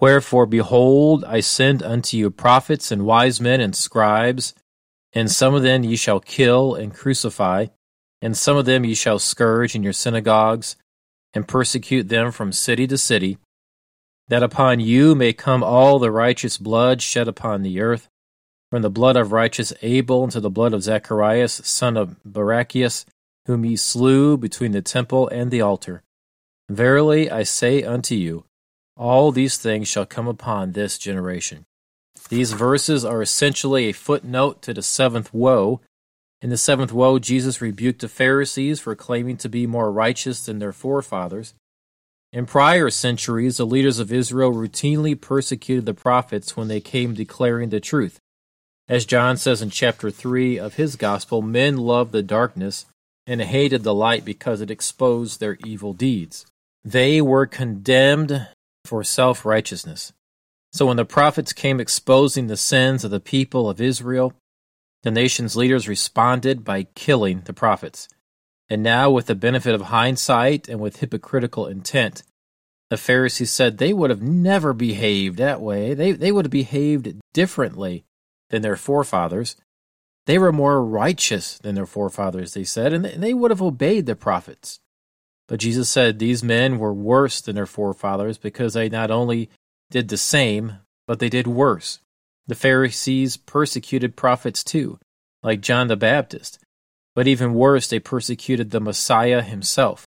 Wherefore, 0.00 0.46
behold, 0.46 1.24
I 1.24 1.40
send 1.40 1.82
unto 1.82 2.16
you 2.16 2.30
prophets 2.30 2.90
and 2.90 3.06
wise 3.06 3.40
men 3.40 3.60
and 3.60 3.74
scribes, 3.74 4.54
and 5.12 5.30
some 5.30 5.54
of 5.54 5.62
them 5.62 5.84
ye 5.84 5.94
shall 5.94 6.18
kill 6.18 6.74
and 6.74 6.92
crucify, 6.92 7.66
and 8.20 8.36
some 8.36 8.56
of 8.56 8.64
them 8.64 8.84
ye 8.84 8.94
shall 8.94 9.18
scourge 9.20 9.76
in 9.76 9.84
your 9.84 9.92
synagogues, 9.92 10.76
and 11.32 11.46
persecute 11.46 12.08
them 12.08 12.32
from 12.32 12.52
city 12.52 12.86
to 12.88 12.98
city, 12.98 13.38
that 14.28 14.42
upon 14.42 14.80
you 14.80 15.14
may 15.14 15.32
come 15.32 15.62
all 15.62 15.98
the 15.98 16.10
righteous 16.10 16.58
blood 16.58 17.00
shed 17.00 17.28
upon 17.28 17.62
the 17.62 17.80
earth 17.80 18.08
from 18.70 18.82
the 18.82 18.90
blood 18.90 19.16
of 19.16 19.30
righteous 19.30 19.72
Abel 19.82 20.24
unto 20.24 20.40
the 20.40 20.50
blood 20.50 20.72
of 20.72 20.82
Zacharias, 20.82 21.60
son 21.64 21.96
of 21.96 22.16
Barachias, 22.24 23.04
whom 23.46 23.64
ye 23.64 23.76
slew 23.76 24.36
between 24.36 24.72
the 24.72 24.82
temple 24.82 25.28
and 25.28 25.52
the 25.52 25.60
altar. 25.60 26.02
Verily 26.70 27.30
I 27.30 27.42
say 27.42 27.82
unto 27.82 28.14
you, 28.14 28.44
all 28.96 29.32
these 29.32 29.56
things 29.58 29.88
shall 29.88 30.06
come 30.06 30.28
upon 30.28 30.72
this 30.72 30.98
generation. 30.98 31.64
These 32.28 32.52
verses 32.52 33.04
are 33.04 33.20
essentially 33.20 33.86
a 33.86 33.92
footnote 33.92 34.62
to 34.62 34.72
the 34.72 34.82
seventh 34.82 35.34
woe. 35.34 35.80
In 36.40 36.50
the 36.50 36.56
seventh 36.56 36.92
woe, 36.92 37.18
Jesus 37.18 37.60
rebuked 37.60 38.00
the 38.00 38.08
Pharisees 38.08 38.80
for 38.80 38.94
claiming 38.94 39.36
to 39.38 39.48
be 39.48 39.66
more 39.66 39.92
righteous 39.92 40.46
than 40.46 40.58
their 40.58 40.72
forefathers. 40.72 41.54
In 42.32 42.46
prior 42.46 42.88
centuries, 42.90 43.58
the 43.58 43.66
leaders 43.66 43.98
of 43.98 44.12
Israel 44.12 44.52
routinely 44.52 45.20
persecuted 45.20 45.86
the 45.86 45.94
prophets 45.94 46.56
when 46.56 46.68
they 46.68 46.80
came 46.80 47.14
declaring 47.14 47.68
the 47.70 47.80
truth. 47.80 48.18
As 48.88 49.06
John 49.06 49.36
says 49.36 49.62
in 49.62 49.70
chapter 49.70 50.10
3 50.10 50.58
of 50.58 50.74
his 50.74 50.96
gospel, 50.96 51.42
men 51.42 51.76
loved 51.76 52.12
the 52.12 52.22
darkness 52.22 52.86
and 53.26 53.40
hated 53.40 53.82
the 53.82 53.94
light 53.94 54.24
because 54.24 54.60
it 54.60 54.70
exposed 54.70 55.40
their 55.40 55.56
evil 55.64 55.94
deeds. 55.94 56.46
They 56.84 57.20
were 57.22 57.46
condemned 57.46 58.48
for 58.84 59.02
self 59.02 59.44
righteousness. 59.44 60.12
So 60.72 60.86
when 60.86 60.96
the 60.96 61.04
prophets 61.04 61.52
came 61.52 61.80
exposing 61.80 62.46
the 62.46 62.56
sins 62.56 63.04
of 63.04 63.10
the 63.10 63.20
people 63.20 63.70
of 63.70 63.80
Israel, 63.80 64.34
the 65.02 65.10
nation's 65.10 65.56
leaders 65.56 65.88
responded 65.88 66.64
by 66.64 66.88
killing 66.94 67.42
the 67.44 67.52
prophets. 67.52 68.08
And 68.68 68.82
now, 68.82 69.10
with 69.10 69.26
the 69.26 69.34
benefit 69.34 69.74
of 69.74 69.82
hindsight 69.82 70.68
and 70.68 70.80
with 70.80 70.96
hypocritical 70.96 71.66
intent, 71.66 72.22
the 72.90 72.96
Pharisees 72.96 73.50
said 73.50 73.78
they 73.78 73.92
would 73.92 74.10
have 74.10 74.22
never 74.22 74.72
behaved 74.72 75.38
that 75.38 75.60
way. 75.60 75.94
They, 75.94 76.12
they 76.12 76.32
would 76.32 76.46
have 76.46 76.50
behaved 76.52 77.14
differently 77.32 78.04
than 78.50 78.62
their 78.62 78.76
forefathers. 78.76 79.56
They 80.26 80.38
were 80.38 80.52
more 80.52 80.84
righteous 80.84 81.58
than 81.58 81.74
their 81.74 81.86
forefathers, 81.86 82.54
they 82.54 82.64
said, 82.64 82.92
and 82.92 83.04
they 83.04 83.34
would 83.34 83.50
have 83.50 83.62
obeyed 83.62 84.06
the 84.06 84.16
prophets. 84.16 84.80
But 85.48 85.60
Jesus 85.60 85.90
said 85.90 86.18
these 86.18 86.42
men 86.42 86.78
were 86.78 86.94
worse 86.94 87.40
than 87.40 87.56
their 87.56 87.66
forefathers 87.66 88.38
because 88.38 88.74
they 88.74 88.88
not 88.88 89.10
only 89.10 89.50
did 89.90 90.08
the 90.08 90.16
same, 90.16 90.78
but 91.06 91.18
they 91.18 91.28
did 91.28 91.46
worse. 91.46 92.00
The 92.46 92.54
Pharisees 92.54 93.36
persecuted 93.36 94.16
prophets 94.16 94.64
too, 94.64 94.98
like 95.42 95.60
John 95.60 95.88
the 95.88 95.96
Baptist. 95.96 96.58
But 97.14 97.28
even 97.28 97.54
worse, 97.54 97.88
they 97.88 98.00
persecuted 98.00 98.70
the 98.70 98.80
Messiah 98.80 99.42
himself. 99.42 100.06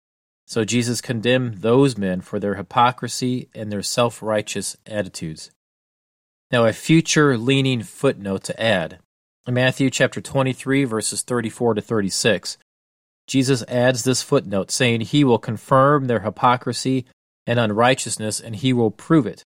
So 0.45 0.65
Jesus 0.65 1.00
condemned 1.00 1.59
those 1.59 1.98
men 1.98 2.21
for 2.21 2.39
their 2.39 2.55
hypocrisy 2.55 3.50
and 3.53 3.71
their 3.71 3.83
self 3.83 4.21
righteous 4.21 4.75
attitudes. 4.86 5.51
Now, 6.51 6.65
a 6.65 6.74
future 6.74 7.38
leaning 7.38 7.83
footnote 7.83 8.43
to 8.45 8.62
add. 8.62 8.98
In 9.45 9.53
Matthew 9.53 9.91
chapter 9.91 10.19
23, 10.19 10.83
verses 10.86 11.21
34 11.21 11.75
to 11.75 11.81
36, 11.81 12.57
Jesus 13.29 13.63
adds 13.67 14.03
this 14.03 14.24
footnote 14.24 14.71
saying 14.71 15.01
he 15.01 15.24
will 15.24 15.38
confirm 15.38 16.05
their 16.05 16.21
hypocrisy 16.21 17.05
and 17.45 17.59
unrighteousness 17.59 18.39
and 18.39 18.55
he 18.55 18.74
will 18.74 18.89
prove 18.89 19.27
it 19.27 19.45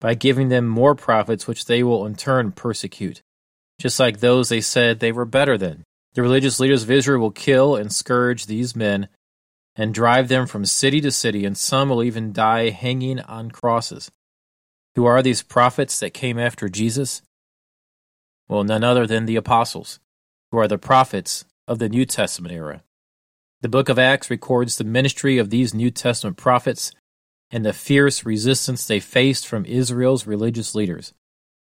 by 0.00 0.14
giving 0.14 0.48
them 0.48 0.66
more 0.66 0.94
prophets, 0.94 1.46
which 1.46 1.66
they 1.66 1.82
will 1.82 2.06
in 2.06 2.16
turn 2.16 2.52
persecute, 2.52 3.20
just 3.78 4.00
like 4.00 4.18
those 4.18 4.48
they 4.48 4.62
said 4.62 4.98
they 4.98 5.12
were 5.12 5.26
better 5.26 5.58
than. 5.58 5.84
The 6.14 6.22
religious 6.22 6.58
leaders 6.58 6.82
of 6.84 6.90
Israel 6.90 7.20
will 7.20 7.30
kill 7.30 7.76
and 7.76 7.92
scourge 7.92 8.46
these 8.46 8.74
men 8.74 9.08
and 9.76 9.94
drive 9.94 10.28
them 10.28 10.46
from 10.46 10.64
city 10.64 11.00
to 11.02 11.10
city, 11.10 11.44
and 11.44 11.56
some 11.56 11.90
will 11.90 12.02
even 12.02 12.32
die 12.32 12.70
hanging 12.70 13.20
on 13.20 13.50
crosses. 13.50 14.10
Who 14.94 15.04
are 15.04 15.22
these 15.22 15.42
prophets 15.42 16.00
that 16.00 16.14
came 16.14 16.38
after 16.38 16.68
Jesus? 16.68 17.22
Well, 18.48 18.64
none 18.64 18.84
other 18.84 19.06
than 19.06 19.26
the 19.26 19.36
apostles, 19.36 20.00
who 20.50 20.58
are 20.58 20.68
the 20.68 20.78
prophets 20.78 21.44
of 21.68 21.78
the 21.78 21.88
New 21.90 22.06
Testament 22.06 22.54
era. 22.54 22.82
The 23.62 23.68
book 23.68 23.88
of 23.88 23.96
Acts 23.96 24.28
records 24.28 24.76
the 24.76 24.82
ministry 24.82 25.38
of 25.38 25.50
these 25.50 25.72
New 25.72 25.92
Testament 25.92 26.36
prophets 26.36 26.90
and 27.52 27.64
the 27.64 27.72
fierce 27.72 28.26
resistance 28.26 28.84
they 28.84 28.98
faced 28.98 29.46
from 29.46 29.64
Israel's 29.66 30.26
religious 30.26 30.74
leaders, 30.74 31.14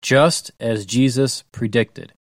just 0.03 0.51
as 0.59 0.85
Jesus 0.85 1.45
predicted. 1.53 2.13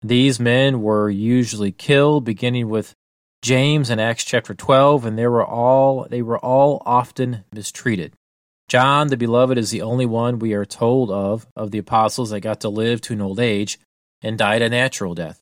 These 0.00 0.40
men 0.40 0.80
were 0.80 1.10
usually 1.10 1.72
killed, 1.72 2.24
beginning 2.24 2.70
with 2.70 2.94
James 3.42 3.90
in 3.90 4.00
Acts 4.00 4.24
chapter 4.24 4.54
12, 4.54 5.04
and 5.04 5.18
they 5.18 5.26
were 5.26 5.44
all 5.44 6.06
they 6.08 6.22
were 6.22 6.38
all 6.38 6.82
often 6.86 7.44
mistreated. 7.52 8.14
John 8.68 9.08
the 9.08 9.18
beloved 9.18 9.58
is 9.58 9.70
the 9.70 9.82
only 9.82 10.06
one 10.06 10.38
we 10.38 10.54
are 10.54 10.64
told 10.64 11.10
of 11.10 11.46
of 11.54 11.70
the 11.70 11.78
apostles 11.78 12.30
that 12.30 12.40
got 12.40 12.60
to 12.60 12.70
live 12.70 13.02
to 13.02 13.12
an 13.12 13.20
old 13.20 13.40
age 13.40 13.78
and 14.22 14.38
died 14.38 14.62
a 14.62 14.70
natural 14.70 15.14
death. 15.14 15.41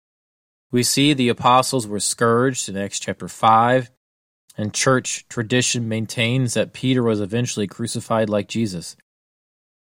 We 0.72 0.82
see 0.84 1.12
the 1.12 1.28
apostles 1.28 1.86
were 1.86 2.00
scourged 2.00 2.68
in 2.68 2.76
Acts 2.76 3.00
chapter 3.00 3.26
5, 3.26 3.90
and 4.56 4.72
church 4.72 5.26
tradition 5.28 5.88
maintains 5.88 6.54
that 6.54 6.72
Peter 6.72 7.02
was 7.02 7.20
eventually 7.20 7.66
crucified 7.66 8.28
like 8.28 8.46
Jesus. 8.48 8.96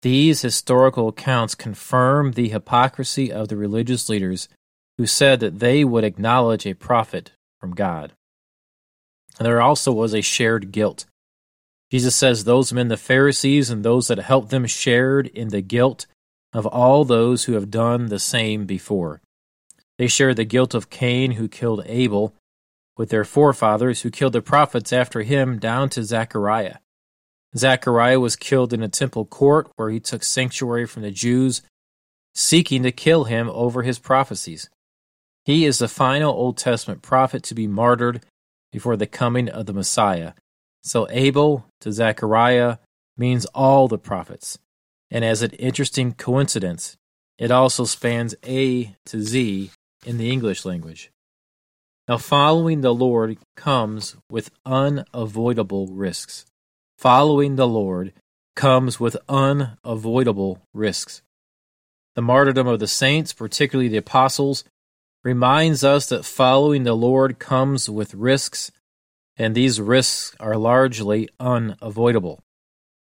These 0.01 0.41
historical 0.41 1.09
accounts 1.09 1.55
confirm 1.55 2.31
the 2.31 2.49
hypocrisy 2.49 3.31
of 3.31 3.49
the 3.49 3.57
religious 3.57 4.07
leaders 4.07 4.47
who 4.97 5.05
said 5.05 5.39
that 5.41 5.59
they 5.59 5.83
would 5.83 6.03
acknowledge 6.03 6.65
a 6.65 6.73
prophet 6.73 7.31
from 7.59 7.75
God. 7.75 8.13
And 9.37 9.45
there 9.45 9.61
also 9.61 9.91
was 9.91 10.13
a 10.13 10.21
shared 10.21 10.71
guilt. 10.71 11.05
Jesus 11.91 12.15
says 12.15 12.43
those 12.43 12.71
men, 12.71 12.87
the 12.87 12.97
Pharisees, 12.97 13.69
and 13.69 13.83
those 13.83 14.07
that 14.07 14.19
helped 14.19 14.49
them 14.49 14.65
shared 14.65 15.27
in 15.27 15.49
the 15.49 15.61
guilt 15.61 16.05
of 16.53 16.65
all 16.65 17.03
those 17.03 17.43
who 17.43 17.53
have 17.53 17.71
done 17.71 18.07
the 18.07 18.19
same 18.19 18.65
before. 18.65 19.21
They 19.97 20.07
share 20.07 20.33
the 20.33 20.45
guilt 20.45 20.73
of 20.73 20.89
Cain, 20.89 21.31
who 21.31 21.47
killed 21.47 21.83
Abel, 21.85 22.35
with 22.97 23.09
their 23.09 23.23
forefathers, 23.23 24.01
who 24.01 24.11
killed 24.11 24.33
the 24.33 24.41
prophets 24.41 24.93
after 24.93 25.21
him, 25.21 25.59
down 25.59 25.89
to 25.89 26.03
Zechariah. 26.03 26.77
Zechariah 27.55 28.19
was 28.19 28.35
killed 28.35 28.73
in 28.73 28.83
a 28.83 28.89
temple 28.89 29.25
court 29.25 29.69
where 29.75 29.89
he 29.89 29.99
took 29.99 30.23
sanctuary 30.23 30.85
from 30.85 31.03
the 31.03 31.11
Jews, 31.11 31.61
seeking 32.35 32.83
to 32.83 32.91
kill 32.91 33.23
him 33.23 33.49
over 33.49 33.83
his 33.83 33.99
prophecies. 33.99 34.69
He 35.45 35.65
is 35.65 35.79
the 35.79 35.87
final 35.87 36.33
Old 36.33 36.57
Testament 36.57 37.01
prophet 37.01 37.41
to 37.43 37.55
be 37.55 37.67
martyred 37.67 38.23
before 38.71 38.97
the 38.97 39.07
coming 39.07 39.49
of 39.49 39.65
the 39.65 39.73
Messiah. 39.73 40.33
So 40.83 41.07
Abel 41.09 41.65
to 41.81 41.91
Zechariah 41.91 42.77
means 43.17 43.45
all 43.47 43.87
the 43.87 43.97
prophets. 43.97 44.59
And 45.09 45.23
as 45.23 45.41
an 45.41 45.51
interesting 45.51 46.13
coincidence, 46.13 46.97
it 47.37 47.49
also 47.49 47.85
spans 47.85 48.35
A 48.45 48.95
to 49.05 49.21
Z 49.21 49.71
in 50.07 50.17
the 50.17 50.31
English 50.31 50.63
language. 50.63 51.11
Now, 52.07 52.17
following 52.17 52.79
the 52.79 52.93
Lord 52.93 53.37
comes 53.57 54.15
with 54.31 54.51
unavoidable 54.65 55.87
risks. 55.87 56.45
Following 56.97 57.57
the 57.57 57.67
Lord 57.67 58.13
comes 58.55 59.01
with 59.01 59.17
unavoidable 59.27 60.61
risks. 60.73 61.21
The 62.15 62.21
martyrdom 62.21 62.67
of 62.67 62.79
the 62.79 62.87
saints, 62.87 63.33
particularly 63.33 63.89
the 63.89 63.97
apostles, 63.97 64.63
reminds 65.25 65.83
us 65.83 66.07
that 66.07 66.23
following 66.23 66.83
the 66.83 66.95
Lord 66.95 67.37
comes 67.37 67.89
with 67.89 68.13
risks, 68.13 68.71
and 69.35 69.53
these 69.53 69.81
risks 69.81 70.33
are 70.39 70.55
largely 70.55 71.27
unavoidable. 71.37 72.39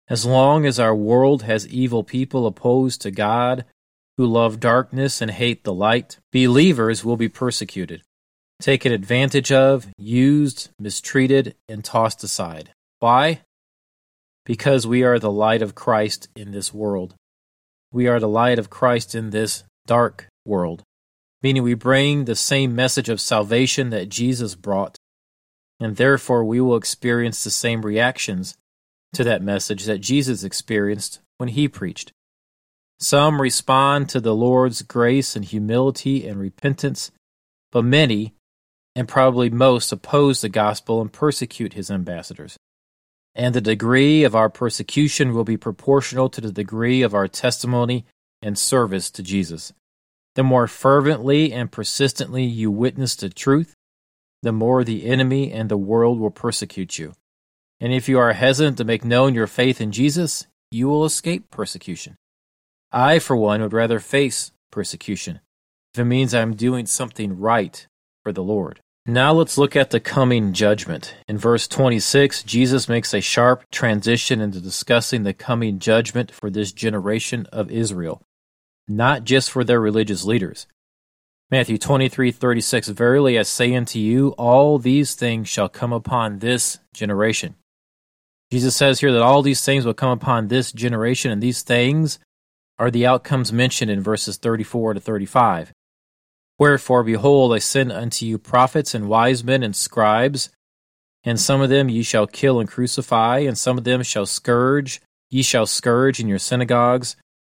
As 0.08 0.26
long 0.26 0.66
as 0.66 0.80
our 0.80 0.96
world 0.96 1.44
has 1.44 1.68
evil 1.68 2.04
people 2.06 2.48
opposed 2.48 3.02
to 3.02 3.12
God, 3.12 3.66
who 4.18 4.26
love 4.26 4.60
darkness 4.60 5.22
and 5.22 5.32
hate 5.32 5.64
the 5.64 5.74
light, 5.74 6.20
believers 6.32 7.04
will 7.04 7.18
be 7.18 7.30
persecuted, 7.30 8.02
taken 8.62 8.92
advantage 8.92 9.52
of, 9.52 9.88
used, 9.98 10.70
mistreated, 10.80 11.56
and 11.68 11.84
tossed 11.84 12.24
aside. 12.24 12.72
Why? 13.00 13.42
Because 14.46 14.86
we 14.86 15.04
are 15.04 15.20
the 15.20 15.32
light 15.32 15.62
of 15.62 15.76
Christ 15.76 16.30
in 16.36 16.52
this 16.52 16.74
world. 16.74 17.16
We 17.92 18.08
are 18.08 18.20
the 18.20 18.28
light 18.28 18.60
of 18.60 18.70
Christ 18.70 19.16
in 19.16 19.30
this 19.30 19.64
dark 19.88 20.28
world 20.46 20.84
meaning 21.44 21.62
we 21.62 21.74
bring 21.74 22.24
the 22.26 22.36
same 22.36 22.74
message 22.74 23.10
of 23.10 23.20
salvation 23.20 23.90
that 23.90 24.08
Jesus 24.08 24.56
brought, 24.56 24.98
and 25.80 25.98
therefore 25.98 26.46
we 26.46 26.62
will 26.62 26.78
experience 26.78 27.44
the 27.44 27.52
same 27.52 27.86
reactions 27.86 28.56
to 29.12 29.24
that 29.26 29.44
message 29.44 29.84
that 29.84 30.00
Jesus 30.00 30.44
experienced 30.44 31.20
when 31.38 31.50
he 31.50 31.68
preached. 31.68 32.14
Some 33.04 33.42
respond 33.42 34.08
to 34.10 34.22
the 34.22 34.34
Lord's 34.34 34.82
grace 34.82 35.36
and 35.36 35.44
humility 35.44 36.26
and 36.26 36.40
repentance, 36.40 37.12
but 37.70 37.84
many, 37.84 38.34
and 38.96 39.10
probably 39.10 39.50
most, 39.50 39.92
oppose 39.92 40.40
the 40.40 40.48
gospel 40.48 41.02
and 41.02 41.12
persecute 41.12 41.74
his 41.74 41.92
ambassadors. 41.92 42.56
And 43.36 43.54
the 43.54 43.60
degree 43.60 44.24
of 44.24 44.38
our 44.38 44.50
persecution 44.50 45.34
will 45.34 45.44
be 45.44 45.58
proportional 45.58 46.30
to 46.30 46.40
the 46.40 46.54
degree 46.54 47.02
of 47.02 47.14
our 47.14 47.28
testimony 47.28 48.06
and 48.42 48.58
service 48.58 49.12
to 49.12 49.22
Jesus. 49.22 49.74
The 50.36 50.44
more 50.44 50.68
fervently 50.68 51.52
and 51.52 51.70
persistently 51.70 52.46
you 52.46 52.72
witness 52.72 53.18
the 53.18 53.28
truth, 53.28 53.74
the 54.44 54.54
more 54.54 54.86
the 54.86 55.08
enemy 55.08 55.52
and 55.52 55.68
the 55.68 55.76
world 55.76 56.22
will 56.22 56.32
persecute 56.32 56.98
you. 56.98 57.12
And 57.82 57.92
if 57.92 58.08
you 58.08 58.18
are 58.18 58.32
hesitant 58.32 58.78
to 58.78 58.86
make 58.86 59.04
known 59.04 59.34
your 59.34 59.48
faith 59.48 59.82
in 59.82 59.92
Jesus, 59.92 60.48
you 60.72 60.88
will 60.88 61.04
escape 61.04 61.52
persecution. 61.52 62.16
I, 62.94 63.20
for 63.20 63.36
one, 63.36 63.62
would 63.62 63.74
rather 63.74 64.00
face 64.00 64.52
persecution 64.72 65.40
if 65.94 66.00
it 66.00 66.06
means 66.06 66.34
I'm 66.34 66.56
doing 66.56 66.86
something 66.86 67.40
right 67.40 67.86
for 68.24 68.32
the 68.32 68.44
Lord. 68.44 68.80
Now 69.06 69.34
let's 69.34 69.58
look 69.58 69.76
at 69.76 69.90
the 69.90 70.00
coming 70.00 70.54
judgment. 70.54 71.16
In 71.28 71.38
verse 71.38 71.68
26, 71.68 72.44
Jesus 72.44 72.88
makes 72.88 73.14
a 73.14 73.20
sharp 73.20 73.64
transition 73.72 74.40
into 74.40 74.62
discussing 74.62 75.24
the 75.24 75.34
coming 75.34 75.80
judgment 75.80 76.32
for 76.32 76.50
this 76.50 76.72
generation 76.72 77.48
of 77.52 77.70
Israel 77.70 78.22
not 78.88 79.24
just 79.24 79.52
for 79.52 79.64
their 79.64 79.80
religious 79.80 80.24
leaders. 80.24 80.68
Matthew 81.50 81.78
23:36 81.78 82.90
Verily 82.90 83.38
I 83.38 83.44
say 83.44 83.76
unto 83.76 84.00
you 84.00 84.30
all 84.38 84.80
these 84.80 85.16
things 85.16 85.48
shall 85.48 85.70
come 85.70 85.94
upon 85.94 86.40
this 86.40 86.80
generation. 86.94 87.56
Jesus 88.52 88.76
says 88.76 89.00
here 89.00 89.12
that 89.12 89.22
all 89.22 89.42
these 89.42 89.64
things 89.64 89.86
will 89.86 89.94
come 89.94 90.12
upon 90.12 90.48
this 90.48 90.72
generation 90.72 91.32
and 91.32 91.42
these 91.42 91.62
things 91.62 92.20
are 92.80 92.92
the 92.92 93.06
outcomes 93.06 93.54
mentioned 93.54 93.92
in 93.92 94.02
verses 94.02 94.38
34 94.38 94.96
to 94.96 95.00
35. 95.00 95.72
Wherefore, 96.60 97.04
behold, 97.04 97.54
I 97.54 97.60
send 97.60 97.92
unto 97.92 98.26
you 98.26 98.38
prophets 98.38 98.94
and 98.94 99.10
wise 99.10 99.44
men 99.44 99.64
and 99.64 99.76
scribes, 99.76 100.50
and 101.24 101.40
some 101.40 101.62
of 101.62 101.70
them 101.70 101.90
ye 101.90 102.04
shall 102.04 102.28
kill 102.28 102.60
and 102.60 102.70
crucify, 102.70 103.40
and 103.40 103.58
some 103.58 103.78
of 103.78 103.84
them 103.84 104.04
shall 104.04 104.26
scourge, 104.26 105.02
ye 105.30 105.42
shall 105.42 105.66
scourge 105.66 106.20
in 106.20 106.28
your 106.28 106.40
synagogues, 106.40 107.16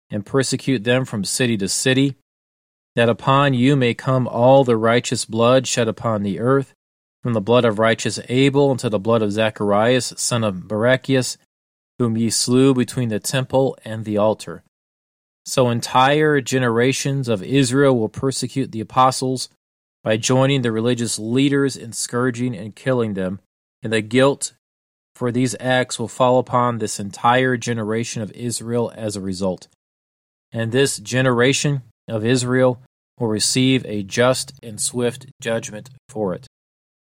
and 0.10 0.26
persecute 0.26 0.84
them 0.84 1.06
from 1.06 1.24
city 1.24 1.58
to 1.58 1.68
city, 1.68 2.16
that 2.96 3.10
upon 3.10 3.54
you 3.54 3.76
may 3.76 3.94
come 3.94 4.28
all 4.28 4.64
the 4.64 4.78
righteous 4.78 5.26
blood 5.26 5.68
shed 5.68 5.88
upon 5.88 6.22
the 6.22 6.40
earth, 6.40 6.74
from 7.24 7.34
the 7.34 7.42
blood 7.42 7.66
of 7.66 7.80
righteous 7.80 8.20
Abel 8.30 8.70
unto 8.70 8.90
the 8.90 9.00
blood 9.00 9.22
of 9.22 9.32
Zacharias, 9.32 10.14
son 10.18 10.44
of 10.44 10.68
Barachias, 10.68 11.38
whom 11.98 12.18
ye 12.18 12.30
slew 12.30 12.74
between 12.74 13.10
the 13.10 13.20
temple 13.20 13.78
and 13.86 14.04
the 14.04 14.18
altar. 14.18 14.64
So 15.46 15.70
entire 15.70 16.40
generations 16.42 17.28
of 17.28 17.44
Israel 17.44 17.98
will 17.98 18.10
persecute 18.10 18.72
the 18.72 18.80
apostles 18.80 19.50
by 20.04 20.18
joining 20.18 20.62
the 20.62 20.72
religious 20.72 21.20
leaders 21.20 21.76
in 21.76 21.94
scourging 21.94 22.56
and 22.56 22.76
killing 22.76 23.14
them, 23.14 23.40
and 23.82 23.92
the 23.92 24.02
guilt 24.02 24.54
for 25.16 25.32
these 25.32 25.56
acts 25.60 26.00
will 26.00 26.08
fall 26.08 26.40
upon 26.40 26.78
this 26.78 27.00
entire 27.00 27.56
generation 27.56 28.22
of 28.22 28.32
Israel 28.32 28.92
as 28.96 29.16
a 29.16 29.22
result. 29.22 29.68
And 30.52 30.72
this 30.72 30.98
generation 30.98 31.84
of 32.08 32.26
Israel 32.26 32.82
will 33.20 33.28
receive 33.28 33.86
a 33.86 34.04
just 34.04 34.54
and 34.64 34.80
swift 34.80 35.28
judgment 35.42 35.90
for 36.10 36.34
it. 36.34 36.48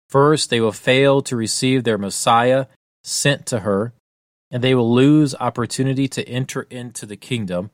First, 0.09 0.49
they 0.49 0.59
will 0.59 0.71
fail 0.71 1.21
to 1.21 1.35
receive 1.35 1.83
their 1.83 1.97
Messiah 1.97 2.65
sent 3.03 3.45
to 3.47 3.59
her, 3.59 3.93
and 4.49 4.63
they 4.63 4.75
will 4.75 4.93
lose 4.93 5.35
opportunity 5.35 6.07
to 6.09 6.27
enter 6.27 6.63
into 6.69 7.05
the 7.05 7.15
kingdom. 7.15 7.71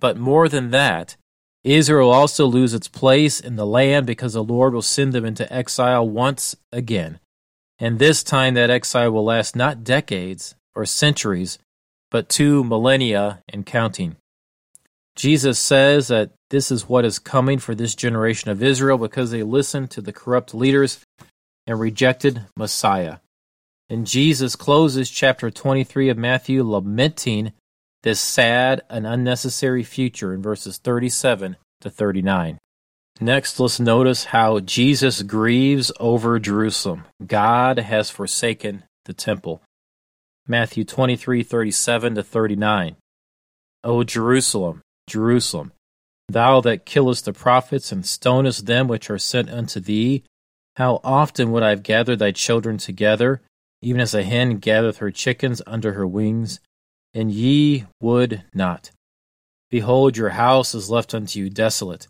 But 0.00 0.16
more 0.16 0.48
than 0.48 0.70
that, 0.70 1.16
Israel 1.62 2.08
will 2.08 2.14
also 2.14 2.46
lose 2.46 2.72
its 2.72 2.88
place 2.88 3.38
in 3.38 3.56
the 3.56 3.66
land 3.66 4.06
because 4.06 4.32
the 4.32 4.42
Lord 4.42 4.72
will 4.72 4.82
send 4.82 5.12
them 5.12 5.26
into 5.26 5.50
exile 5.52 6.08
once 6.08 6.56
again. 6.72 7.20
And 7.78 7.98
this 7.98 8.22
time 8.22 8.54
that 8.54 8.70
exile 8.70 9.10
will 9.10 9.24
last 9.24 9.54
not 9.54 9.84
decades 9.84 10.54
or 10.74 10.86
centuries, 10.86 11.58
but 12.10 12.28
two 12.28 12.64
millennia 12.64 13.42
and 13.48 13.66
counting. 13.66 14.16
Jesus 15.16 15.58
says 15.58 16.08
that 16.08 16.30
this 16.48 16.70
is 16.70 16.88
what 16.88 17.04
is 17.04 17.18
coming 17.18 17.58
for 17.58 17.74
this 17.74 17.94
generation 17.94 18.50
of 18.50 18.62
Israel 18.62 18.96
because 18.96 19.30
they 19.30 19.42
listened 19.42 19.90
to 19.90 20.00
the 20.00 20.12
corrupt 20.12 20.54
leaders 20.54 21.04
and 21.66 21.78
rejected 21.78 22.46
Messiah. 22.56 23.18
And 23.90 24.06
Jesus 24.06 24.56
closes 24.56 25.10
chapter 25.10 25.50
23 25.50 26.08
of 26.08 26.16
Matthew 26.16 26.62
lamenting 26.62 27.52
this 28.02 28.20
sad 28.20 28.82
and 28.88 29.06
unnecessary 29.06 29.82
future 29.82 30.32
in 30.32 30.42
verses 30.42 30.78
37 30.78 31.56
to 31.80 31.90
39. 31.90 32.58
Next, 33.20 33.60
let's 33.60 33.78
notice 33.78 34.26
how 34.26 34.60
Jesus 34.60 35.22
grieves 35.22 35.92
over 36.00 36.38
Jerusalem. 36.38 37.04
God 37.26 37.78
has 37.78 38.08
forsaken 38.08 38.84
the 39.04 39.12
temple. 39.12 39.62
Matthew 40.46 40.84
23 40.84 41.42
37 41.42 42.14
to 42.14 42.22
39. 42.22 42.96
O 43.84 44.04
Jerusalem, 44.04 44.82
Jerusalem, 45.06 45.72
thou 46.28 46.60
that 46.62 46.86
killest 46.86 47.26
the 47.26 47.32
prophets 47.32 47.92
and 47.92 48.04
stonest 48.04 48.66
them 48.66 48.88
which 48.88 49.10
are 49.10 49.18
sent 49.18 49.50
unto 49.50 49.80
thee, 49.80 50.22
how 50.76 51.00
often 51.04 51.52
would 51.52 51.62
I 51.62 51.70
have 51.70 51.82
gathered 51.82 52.18
thy 52.18 52.32
children 52.32 52.78
together, 52.78 53.42
even 53.82 54.00
as 54.00 54.14
a 54.14 54.22
hen 54.22 54.58
gathereth 54.58 54.98
her 54.98 55.10
chickens 55.10 55.60
under 55.66 55.92
her 55.92 56.06
wings, 56.06 56.60
and 57.14 57.30
ye 57.32 57.86
would 58.00 58.44
not. 58.54 58.90
Behold, 59.70 60.16
your 60.16 60.30
house 60.30 60.74
is 60.74 60.90
left 60.90 61.14
unto 61.14 61.38
you 61.38 61.50
desolate. 61.50 62.08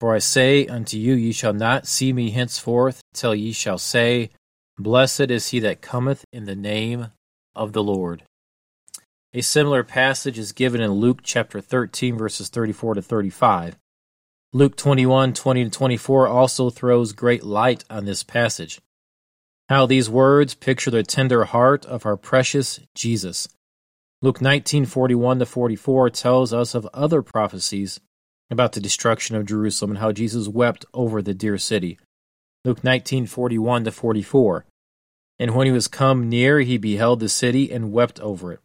For 0.00 0.14
I 0.14 0.18
say 0.18 0.66
unto 0.66 0.98
you, 0.98 1.14
ye 1.14 1.32
shall 1.32 1.52
not 1.52 1.86
see 1.86 2.12
me 2.12 2.30
henceforth, 2.30 3.00
till 3.12 3.34
ye 3.34 3.52
shall 3.52 3.78
say, 3.78 4.30
Blessed 4.78 5.30
is 5.30 5.48
he 5.48 5.60
that 5.60 5.80
cometh 5.80 6.24
in 6.32 6.44
the 6.44 6.56
name 6.56 7.08
of 7.54 7.72
the 7.72 7.82
Lord. 7.82 8.24
A 9.32 9.40
similar 9.40 9.82
passage 9.82 10.38
is 10.38 10.52
given 10.52 10.80
in 10.80 10.92
Luke 10.92 11.20
chapter 11.22 11.60
13, 11.60 12.16
verses 12.16 12.48
34 12.48 12.94
to 12.94 13.02
35. 13.02 13.76
Luke 14.52 14.76
21, 14.76 15.32
20 15.32 15.64
to 15.64 15.70
24 15.70 16.28
also 16.28 16.70
throws 16.70 17.12
great 17.12 17.42
light 17.42 17.84
on 17.90 18.04
this 18.04 18.22
passage. 18.22 18.80
How 19.68 19.86
these 19.86 20.10
words 20.10 20.54
picture 20.54 20.90
the 20.90 21.02
tender 21.02 21.44
heart 21.44 21.84
of 21.86 22.06
our 22.06 22.16
precious 22.16 22.78
Jesus. 22.94 23.48
Luke 24.24 24.40
19:41 24.40 25.38
to 25.40 25.44
44 25.44 26.08
tells 26.08 26.54
us 26.54 26.74
of 26.74 26.88
other 26.94 27.20
prophecies 27.20 28.00
about 28.48 28.72
the 28.72 28.80
destruction 28.80 29.36
of 29.36 29.44
Jerusalem 29.44 29.90
and 29.90 29.98
how 29.98 30.12
Jesus 30.12 30.48
wept 30.48 30.86
over 30.94 31.20
the 31.20 31.34
dear 31.34 31.58
city. 31.58 31.98
Luke 32.64 32.82
19:41 32.82 33.84
to 33.84 33.92
44. 33.92 34.64
And 35.38 35.54
when 35.54 35.66
he 35.66 35.72
was 35.74 35.88
come 35.88 36.30
near, 36.30 36.60
he 36.60 36.78
beheld 36.78 37.20
the 37.20 37.28
city 37.28 37.70
and 37.70 37.92
wept 37.92 38.18
over 38.20 38.50
it, 38.50 38.60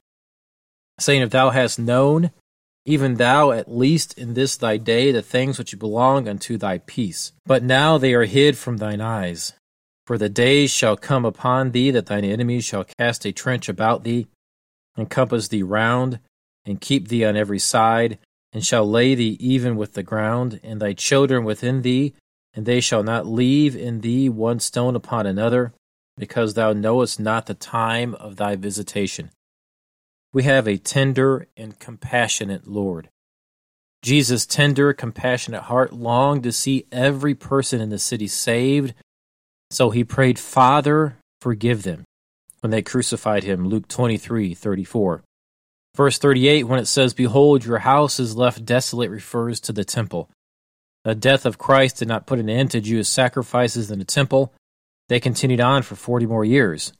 saying, 0.97 1.23
If 1.23 1.31
thou 1.31 1.49
hast 1.49 1.77
known, 1.77 2.31
even 2.85 3.15
thou 3.15 3.51
at 3.51 3.69
least 3.69 4.17
in 4.17 4.35
this 4.35 4.55
thy 4.55 4.77
day, 4.77 5.11
the 5.11 5.21
things 5.21 5.57
which 5.57 5.77
belong 5.77 6.29
unto 6.29 6.57
thy 6.57 6.77
peace. 6.77 7.33
But 7.45 7.63
now 7.63 7.97
they 7.97 8.13
are 8.13 8.23
hid 8.23 8.57
from 8.57 8.77
thine 8.77 9.01
eyes. 9.01 9.51
For 10.07 10.17
the 10.17 10.29
days 10.29 10.71
shall 10.71 10.95
come 10.95 11.25
upon 11.25 11.71
thee 11.71 11.91
that 11.91 12.05
thine 12.05 12.23
enemies 12.23 12.63
shall 12.63 12.85
cast 12.97 13.25
a 13.25 13.33
trench 13.33 13.67
about 13.67 14.05
thee, 14.05 14.27
encompass 14.97 15.47
thee 15.47 15.63
round, 15.63 16.19
and 16.65 16.81
keep 16.81 17.07
thee 17.07 17.25
on 17.25 17.35
every 17.35 17.59
side, 17.59 18.17
and 18.51 18.65
shall 18.65 18.89
lay 18.89 19.15
thee 19.15 19.37
even 19.39 19.75
with 19.75 19.93
the 19.93 20.03
ground, 20.03 20.59
and 20.63 20.81
thy 20.81 20.93
children 20.93 21.43
within 21.43 21.81
thee, 21.81 22.13
and 22.53 22.65
they 22.65 22.79
shall 22.79 23.03
not 23.03 23.27
leave 23.27 23.75
in 23.75 24.01
thee 24.01 24.27
one 24.27 24.59
stone 24.59 24.95
upon 24.95 25.25
another, 25.25 25.73
because 26.17 26.53
thou 26.53 26.73
knowest 26.73 27.19
not 27.19 27.45
the 27.45 27.53
time 27.53 28.13
of 28.15 28.35
thy 28.35 28.55
visitation. 28.55 29.31
We 30.33 30.43
have 30.43 30.67
a 30.67 30.77
tender 30.77 31.47
and 31.55 31.79
compassionate 31.79 32.67
Lord. 32.67 33.09
Jesus' 34.01 34.45
tender, 34.45 34.93
compassionate 34.93 35.63
heart 35.63 35.93
longed 35.93 36.43
to 36.43 36.51
see 36.51 36.85
every 36.91 37.35
person 37.35 37.81
in 37.81 37.89
the 37.89 37.99
city 37.99 38.27
saved, 38.27 38.93
so 39.71 39.89
he 39.89 40.03
prayed, 40.03 40.39
Father, 40.39 41.17
forgive 41.41 41.83
them, 41.83 42.03
when 42.61 42.71
they 42.71 42.81
crucified 42.81 43.43
him. 43.43 43.67
Luke 43.67 43.87
twenty-three 43.87 44.53
thirty-four. 44.53 45.23
Verse 45.95 46.17
38, 46.17 46.63
when 46.63 46.79
it 46.79 46.85
says, 46.85 47.13
Behold, 47.13 47.65
your 47.65 47.79
house 47.79 48.19
is 48.19 48.37
left 48.37 48.63
desolate, 48.63 49.09
refers 49.09 49.59
to 49.61 49.73
the 49.73 49.83
temple. 49.83 50.29
The 51.03 51.15
death 51.15 51.45
of 51.45 51.57
Christ 51.57 51.97
did 51.97 52.07
not 52.07 52.27
put 52.27 52.39
an 52.39 52.49
end 52.49 52.71
to 52.71 52.81
Jewish 52.81 53.07
sacrifices 53.07 53.89
in 53.89 53.99
the 53.99 54.05
temple. 54.05 54.53
They 55.07 55.19
continued 55.19 55.59
on 55.59 55.81
for 55.81 55.95
40 55.95 56.25
more 56.25 56.45
years. 56.45 56.93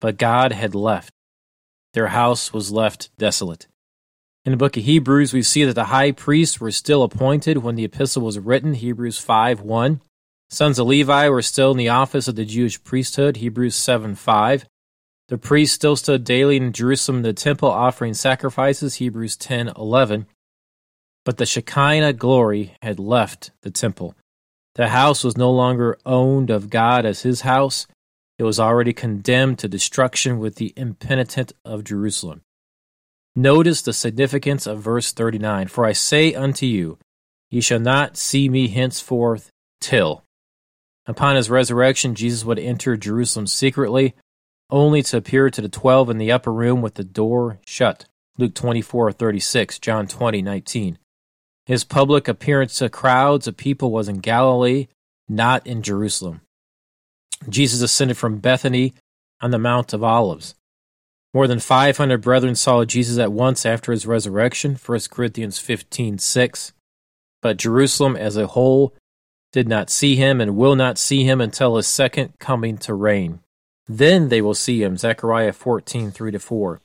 But 0.00 0.18
God 0.18 0.52
had 0.52 0.74
left. 0.74 1.12
Their 1.94 2.08
house 2.08 2.52
was 2.52 2.70
left 2.70 3.10
desolate. 3.16 3.66
In 4.44 4.50
the 4.50 4.58
book 4.58 4.76
of 4.76 4.84
Hebrews, 4.84 5.32
we 5.32 5.42
see 5.42 5.64
that 5.64 5.72
the 5.74 5.84
high 5.84 6.12
priests 6.12 6.60
were 6.60 6.70
still 6.70 7.02
appointed 7.02 7.58
when 7.58 7.76
the 7.76 7.84
epistle 7.84 8.22
was 8.22 8.38
written, 8.38 8.74
Hebrews 8.74 9.18
5 9.18 9.62
1. 9.62 10.02
Sons 10.50 10.78
of 10.78 10.86
Levi 10.86 11.28
were 11.28 11.40
still 11.40 11.70
in 11.70 11.78
the 11.78 11.88
office 11.88 12.28
of 12.28 12.36
the 12.36 12.44
Jewish 12.44 12.82
priesthood, 12.84 13.38
Hebrews 13.38 13.74
7 13.74 14.14
5. 14.14 14.66
The 15.28 15.38
priests 15.38 15.74
still 15.74 15.96
stood 15.96 16.22
daily 16.24 16.56
in 16.56 16.72
Jerusalem 16.72 17.22
the 17.22 17.32
temple 17.32 17.70
offering 17.70 18.12
sacrifices, 18.12 18.96
Hebrews 18.96 19.36
10 19.36 19.68
11. 19.76 20.26
But 21.24 21.38
the 21.38 21.46
Shekinah 21.46 22.12
glory 22.14 22.76
had 22.82 22.98
left 22.98 23.50
the 23.62 23.70
temple. 23.70 24.14
The 24.74 24.88
house 24.88 25.24
was 25.24 25.36
no 25.36 25.50
longer 25.50 25.98
owned 26.04 26.50
of 26.50 26.68
God 26.68 27.06
as 27.06 27.22
his 27.22 27.40
house. 27.42 27.86
It 28.38 28.42
was 28.42 28.60
already 28.60 28.92
condemned 28.92 29.60
to 29.60 29.68
destruction 29.68 30.38
with 30.38 30.56
the 30.56 30.74
impenitent 30.76 31.52
of 31.64 31.84
Jerusalem. 31.84 32.42
Notice 33.34 33.80
the 33.80 33.92
significance 33.92 34.66
of 34.66 34.80
verse 34.80 35.12
39 35.12 35.68
For 35.68 35.86
I 35.86 35.92
say 35.92 36.34
unto 36.34 36.66
you, 36.66 36.98
ye 37.50 37.62
shall 37.62 37.80
not 37.80 38.18
see 38.18 38.48
me 38.48 38.68
henceforth 38.68 39.50
till. 39.80 40.22
Upon 41.06 41.36
his 41.36 41.50
resurrection, 41.50 42.14
Jesus 42.14 42.44
would 42.44 42.58
enter 42.58 42.96
Jerusalem 42.96 43.46
secretly 43.46 44.14
only 44.70 45.02
to 45.02 45.16
appear 45.16 45.50
to 45.50 45.60
the 45.60 45.68
twelve 45.68 46.10
in 46.10 46.18
the 46.18 46.32
upper 46.32 46.52
room 46.52 46.82
with 46.82 46.94
the 46.94 47.04
door 47.04 47.58
shut. 47.66 48.06
Luke 48.36 48.54
24 48.54 49.12
36, 49.12 49.78
John 49.78 50.06
20 50.08 50.42
19. 50.42 50.98
His 51.66 51.84
public 51.84 52.28
appearance 52.28 52.76
to 52.76 52.88
crowds 52.88 53.46
of 53.46 53.56
people 53.56 53.90
was 53.90 54.08
in 54.08 54.18
Galilee, 54.18 54.88
not 55.28 55.66
in 55.66 55.82
Jerusalem. 55.82 56.40
Jesus 57.48 57.80
ascended 57.80 58.16
from 58.16 58.38
Bethany 58.38 58.94
on 59.40 59.50
the 59.50 59.58
Mount 59.58 59.92
of 59.92 60.02
Olives. 60.02 60.54
More 61.32 61.46
than 61.46 61.60
500 61.60 62.20
brethren 62.20 62.54
saw 62.54 62.84
Jesus 62.84 63.18
at 63.18 63.32
once 63.32 63.66
after 63.66 63.92
his 63.92 64.06
resurrection, 64.06 64.76
1 64.84 65.00
Corinthians 65.10 65.58
15 65.58 66.18
6. 66.18 66.72
But 67.42 67.56
Jerusalem 67.56 68.16
as 68.16 68.36
a 68.36 68.46
whole 68.46 68.94
did 69.52 69.68
not 69.68 69.90
see 69.90 70.16
him 70.16 70.40
and 70.40 70.56
will 70.56 70.76
not 70.76 70.98
see 70.98 71.24
him 71.24 71.40
until 71.40 71.76
his 71.76 71.86
second 71.86 72.38
coming 72.38 72.78
to 72.78 72.94
reign. 72.94 73.40
Then 73.86 74.28
they 74.28 74.40
will 74.40 74.54
see 74.54 74.82
him. 74.82 74.96
Zechariah 74.96 75.52
14, 75.52 76.10
3 76.10 76.30
to 76.32 76.38
4. 76.38 76.80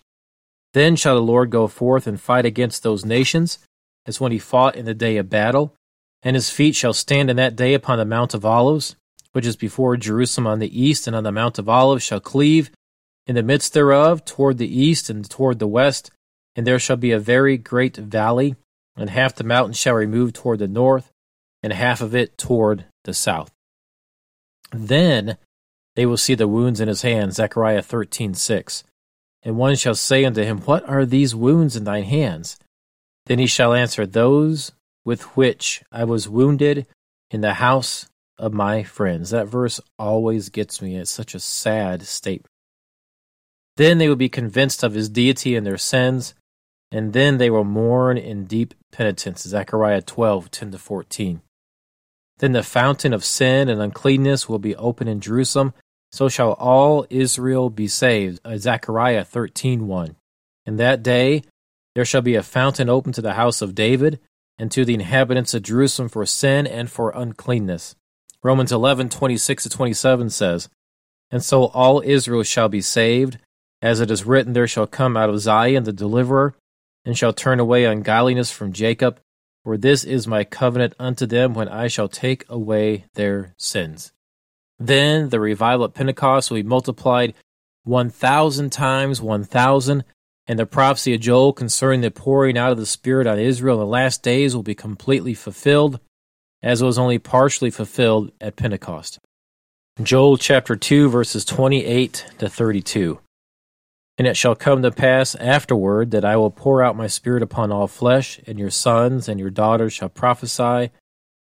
Then 0.73 0.95
shall 0.95 1.15
the 1.15 1.21
Lord 1.21 1.49
go 1.49 1.67
forth 1.67 2.05
and 2.05 2.19
fight 2.19 2.45
against 2.45 2.83
those 2.83 3.05
nations, 3.05 3.59
as 4.05 4.19
when 4.19 4.31
he 4.31 4.39
fought 4.39 4.75
in 4.75 4.85
the 4.85 4.93
day 4.93 5.17
of 5.17 5.29
battle. 5.29 5.73
And 6.21 6.35
his 6.35 6.49
feet 6.49 6.75
shall 6.75 6.93
stand 6.93 7.29
in 7.29 7.38
that 7.38 7.55
day 7.55 7.73
upon 7.73 7.97
the 7.97 8.05
Mount 8.05 8.33
of 8.33 8.45
Olives, 8.45 8.95
which 9.31 9.45
is 9.45 9.55
before 9.55 9.95
Jerusalem 9.95 10.47
on 10.47 10.59
the 10.59 10.81
east, 10.81 11.07
and 11.07 11.15
on 11.15 11.23
the 11.23 11.31
Mount 11.31 11.57
of 11.57 11.69
Olives 11.69 12.03
shall 12.03 12.19
cleave 12.19 12.71
in 13.25 13.35
the 13.35 13.43
midst 13.43 13.73
thereof 13.73 14.25
toward 14.25 14.57
the 14.57 14.79
east 14.79 15.09
and 15.09 15.29
toward 15.29 15.59
the 15.59 15.67
west, 15.67 16.12
and 16.55 16.65
there 16.65 16.79
shall 16.79 16.97
be 16.97 17.12
a 17.12 17.19
very 17.19 17.57
great 17.57 17.95
valley, 17.95 18.55
and 18.97 19.09
half 19.12 19.35
the 19.35 19.43
mountain 19.43 19.73
shall 19.73 19.93
remove 19.93 20.33
toward 20.33 20.59
the 20.59 20.67
north, 20.67 21.12
and 21.62 21.71
half 21.71 22.01
of 22.01 22.15
it 22.15 22.38
toward 22.38 22.85
the 23.03 23.13
south. 23.13 23.51
Then 24.71 25.38
they 25.99 26.05
will 26.05 26.15
see 26.15 26.33
the 26.33 26.47
wounds 26.47 26.79
in 26.79 26.88
his 26.88 27.01
hands, 27.01 27.35
Zechariah 27.35 27.81
thirteen 27.81 28.33
six. 28.33 28.85
And 29.43 29.57
one 29.57 29.75
shall 29.75 29.95
say 29.95 30.23
unto 30.23 30.41
him, 30.41 30.59
What 30.59 30.88
are 30.88 31.05
these 31.05 31.35
wounds 31.35 31.75
in 31.75 31.83
thine 31.83 32.05
hands? 32.05 32.55
Then 33.25 33.38
he 33.38 33.47
shall 33.47 33.73
answer, 33.73 34.05
Those 34.05 34.71
with 35.03 35.35
which 35.35 35.83
I 35.91 36.05
was 36.05 36.29
wounded 36.29 36.88
in 37.29 37.41
the 37.41 37.55
house 37.55 38.07
of 38.38 38.53
my 38.53 38.81
friends. 38.81 39.31
That 39.31 39.49
verse 39.49 39.81
always 39.97 40.47
gets 40.47 40.81
me. 40.81 40.95
It's 40.95 41.12
such 41.12 41.35
a 41.35 41.39
sad 41.41 42.03
statement. 42.03 42.47
Then 43.75 43.97
they 43.97 44.07
will 44.07 44.15
be 44.15 44.29
convinced 44.29 44.83
of 44.83 44.93
his 44.93 45.09
deity 45.09 45.53
and 45.57 45.67
their 45.67 45.77
sins, 45.77 46.33
and 46.93 47.12
then 47.12 47.39
they 47.39 47.49
will 47.49 47.65
mourn 47.65 48.17
in 48.17 48.45
deep 48.45 48.73
penitence. 48.93 49.41
Zechariah 49.41 50.03
12, 50.03 50.49
10 50.49 50.71
to 50.71 50.77
14. 50.77 51.41
Then 52.38 52.53
the 52.53 52.63
fountain 52.63 53.12
of 53.12 53.25
sin 53.25 53.67
and 53.67 53.81
uncleanness 53.81 54.47
will 54.47 54.59
be 54.59 54.77
open 54.77 55.09
in 55.09 55.19
Jerusalem, 55.19 55.73
so 56.12 56.30
shall 56.30 56.54
all 56.54 57.06
Israel 57.10 57.69
be 57.69 57.88
saved. 57.88 58.39
Uh, 58.43 58.58
Zechariah 58.58 59.24
13, 59.24 59.88
1. 59.88 60.15
In 60.65 60.78
that 60.78 61.04
day 61.04 61.43
there 61.95 62.06
shall 62.06 62.22
be 62.22 62.36
a 62.36 62.43
fountain 62.43 62.89
open 62.89 63.12
to 63.13 63.22
the 63.22 63.34
house 63.34 63.62
of 63.62 63.76
David, 63.76 64.19
and 64.58 64.72
to 64.72 64.86
the 64.86 64.93
inhabitants 64.93 65.54
of 65.54 65.63
Jerusalem 65.63 66.10
for 66.10 66.26
sin 66.26 66.67
and 66.67 66.91
for 66.91 67.12
uncleanness. 67.15 67.95
Romans 68.43 68.72
eleven 68.72 69.10
twenty 69.10 69.38
six 69.38 69.63
to 69.63 69.69
27 69.69 70.30
says, 70.30 70.69
And 71.32 71.43
so 71.43 71.65
all 71.65 72.02
Israel 72.06 72.43
shall 72.43 72.69
be 72.69 72.82
saved, 72.82 73.38
as 73.82 74.00
it 74.00 74.12
is 74.12 74.26
written, 74.26 74.54
There 74.54 74.67
shall 74.67 74.88
come 74.88 75.17
out 75.17 75.30
of 75.30 75.39
Zion 75.39 75.84
the 75.84 75.93
deliverer, 75.93 76.56
and 77.06 77.17
shall 77.17 77.34
turn 77.34 77.60
away 77.60 77.86
ungodliness 77.86 78.52
from 78.52 78.74
Jacob. 78.74 79.19
For 79.63 79.78
this 79.78 80.04
is 80.04 80.28
my 80.28 80.43
covenant 80.43 80.93
unto 81.00 81.26
them 81.26 81.54
when 81.54 81.67
I 81.67 81.88
shall 81.88 82.08
take 82.08 82.45
away 82.50 83.06
their 83.15 83.56
sins. 83.58 84.13
Then 84.79 85.29
the 85.29 85.39
revival 85.39 85.85
at 85.85 85.93
Pentecost 85.93 86.49
will 86.49 86.57
be 86.57 86.63
multiplied 86.63 87.33
1,000 87.83 88.71
times 88.71 89.21
1,000, 89.21 90.03
and 90.47 90.59
the 90.59 90.65
prophecy 90.65 91.13
of 91.13 91.21
Joel 91.21 91.53
concerning 91.53 92.01
the 92.01 92.11
pouring 92.11 92.57
out 92.57 92.71
of 92.71 92.77
the 92.77 92.85
Spirit 92.85 93.27
on 93.27 93.37
Israel 93.37 93.75
in 93.75 93.81
the 93.81 93.85
last 93.85 94.23
days 94.23 94.55
will 94.55 94.63
be 94.63 94.75
completely 94.75 95.33
fulfilled, 95.33 95.99
as 96.63 96.81
it 96.81 96.85
was 96.85 96.97
only 96.97 97.19
partially 97.19 97.69
fulfilled 97.69 98.31
at 98.39 98.55
Pentecost. 98.55 99.19
Joel 100.01 100.37
chapter 100.37 100.75
2, 100.75 101.09
verses 101.09 101.43
28 101.43 102.25
to 102.37 102.49
32. 102.49 103.19
And 104.17 104.27
it 104.27 104.37
shall 104.37 104.55
come 104.55 104.81
to 104.81 104.91
pass 104.91 105.35
afterward 105.35 106.11
that 106.11 106.25
I 106.25 106.35
will 106.37 106.51
pour 106.51 106.81
out 106.81 106.95
my 106.95 107.07
Spirit 107.07 107.43
upon 107.43 107.71
all 107.71 107.87
flesh, 107.87 108.39
and 108.47 108.57
your 108.57 108.69
sons 108.69 109.27
and 109.27 109.39
your 109.39 109.49
daughters 109.49 109.93
shall 109.93 110.09
prophesy. 110.09 110.91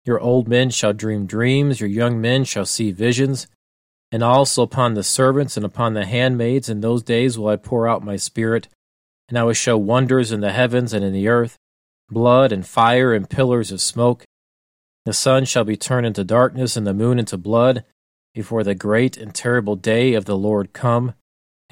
Your 0.06 0.20
old 0.20 0.48
men 0.48 0.70
shall 0.70 0.94
dream 0.94 1.26
dreams, 1.26 1.80
your 1.80 1.90
young 1.90 2.20
men 2.20 2.44
shall 2.44 2.66
see 2.66 2.92
visions. 2.92 3.48
And 4.12 4.22
also 4.22 4.62
upon 4.62 4.94
the 4.94 5.04
servants 5.04 5.58
and 5.58 5.66
upon 5.66 5.94
the 5.94 6.06
handmaids 6.06 6.70
in 6.70 6.82
those 6.82 7.02
days 7.02 7.38
will 7.38 7.48
I 7.48 7.56
pour 7.56 7.88
out 7.88 8.04
my 8.04 8.16
Spirit, 8.16 8.68
and 9.28 9.38
I 9.38 9.44
will 9.44 9.54
show 9.54 9.78
wonders 9.78 10.32
in 10.32 10.42
the 10.42 10.52
heavens 10.52 10.94
and 10.94 11.04
in 11.04 11.14
the 11.14 11.28
earth, 11.28 11.58
blood 12.10 12.52
and 12.52 12.66
fire 12.66 13.14
and 13.14 13.30
pillars 13.30 13.72
of 13.72 13.82
smoke. 13.82 14.24
The 15.06 15.14
sun 15.14 15.46
shall 15.46 15.64
be 15.64 15.78
turned 15.78 16.06
into 16.06 16.24
darkness, 16.24 16.78
and 16.78 16.86
the 16.86 16.94
moon 16.94 17.18
into 17.18 17.38
blood, 17.38 17.84
before 18.36 18.64
the 18.64 18.76
great 18.76 19.18
and 19.18 19.34
terrible 19.34 19.76
day 19.76 20.14
of 20.14 20.26
the 20.26 20.38
Lord 20.38 20.74
come 20.74 21.14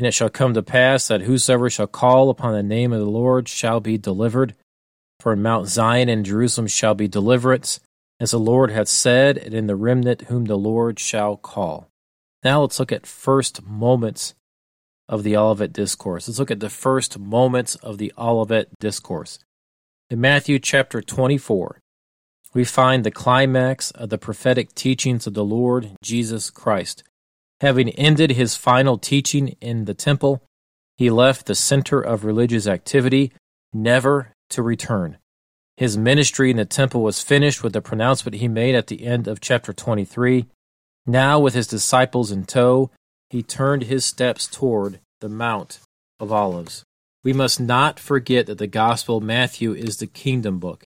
and 0.02 0.08
it 0.08 0.16
shall 0.16 0.32
come 0.32 0.56
to 0.56 0.64
pass 0.64 1.08
that 1.08 1.22
whosoever 1.22 1.70
shall 1.70 1.86
call 1.86 2.32
upon 2.32 2.54
the 2.54 2.64
name 2.64 2.92
of 2.92 3.00
the 3.00 3.06
Lord 3.06 3.48
shall 3.48 3.80
be 3.80 4.00
delivered. 4.00 4.56
For 5.20 5.34
in 5.34 5.44
Mount 5.44 5.68
Zion 5.68 6.10
and 6.10 6.26
Jerusalem 6.26 6.66
shall 6.66 6.96
be 6.96 7.08
deliverance, 7.08 7.80
as 8.22 8.32
the 8.32 8.40
Lord 8.40 8.70
hath 8.70 8.88
said, 8.88 9.36
and 9.40 9.52
in 9.52 9.66
the 9.66 9.76
remnant 9.76 10.22
whom 10.28 10.46
the 10.46 10.56
Lord 10.56 11.00
shall 11.00 11.36
call. 11.36 11.90
Now 12.44 12.62
let's 12.62 12.80
look 12.80 12.92
at 12.92 13.08
first 13.08 13.64
moments 13.64 14.36
of 15.10 15.24
the 15.24 15.36
Olivet 15.36 15.74
Discourse. 15.74 16.28
Let's 16.28 16.38
look 16.38 16.52
at 16.52 16.60
the 16.60 16.70
first 16.70 17.18
moments 17.18 17.74
of 17.78 17.98
the 17.98 18.14
Olivet 18.20 18.70
Discourse. 18.80 19.40
In 20.12 20.22
Matthew 20.22 20.60
chapter 20.60 21.02
24, 21.02 21.80
we 22.54 22.64
find 22.64 23.04
the 23.04 23.10
climax 23.10 23.90
of 23.92 24.10
the 24.10 24.20
prophetic 24.20 24.76
teachings 24.76 25.26
of 25.26 25.34
the 25.34 25.44
Lord 25.44 25.90
Jesus 26.04 26.52
Christ. 26.52 27.04
Having 27.62 27.90
ended 27.92 28.32
his 28.32 28.56
final 28.56 29.00
teaching 29.00 29.56
in 29.62 29.86
the 29.86 29.96
temple, 29.96 30.44
he 30.96 31.10
left 31.10 31.48
the 31.48 31.56
center 31.56 32.00
of 32.00 32.24
religious 32.24 32.68
activity, 32.68 33.32
never 33.74 34.34
to 34.52 34.62
return. 34.62 35.18
His 35.82 35.98
ministry 35.98 36.52
in 36.52 36.58
the 36.58 36.66
temple 36.66 37.02
was 37.02 37.24
finished 37.24 37.64
with 37.64 37.74
the 37.74 37.82
pronouncement 37.82 38.36
he 38.36 38.48
made 38.48 38.76
at 38.76 38.86
the 38.86 39.04
end 39.04 39.28
of 39.28 39.42
chapter 39.42 39.74
23. 39.74 40.46
Now, 41.08 41.40
with 41.40 41.56
his 41.56 41.66
disciples 41.66 42.32
in 42.32 42.46
tow, 42.46 42.92
he 43.32 43.42
turned 43.42 43.86
his 43.86 44.06
steps 44.06 44.46
toward 44.46 45.00
the 45.22 45.28
Mount 45.28 45.80
of 46.20 46.32
Olives. 46.32 46.84
We 47.24 47.34
must 47.34 47.60
not 47.60 48.00
forget 48.00 48.46
that 48.46 48.60
the 48.60 48.68
Gospel 48.68 49.18
of 49.18 49.24
Matthew 49.24 49.74
is 49.74 49.98
the 49.98 50.06
kingdom 50.06 50.60
book 50.60 50.84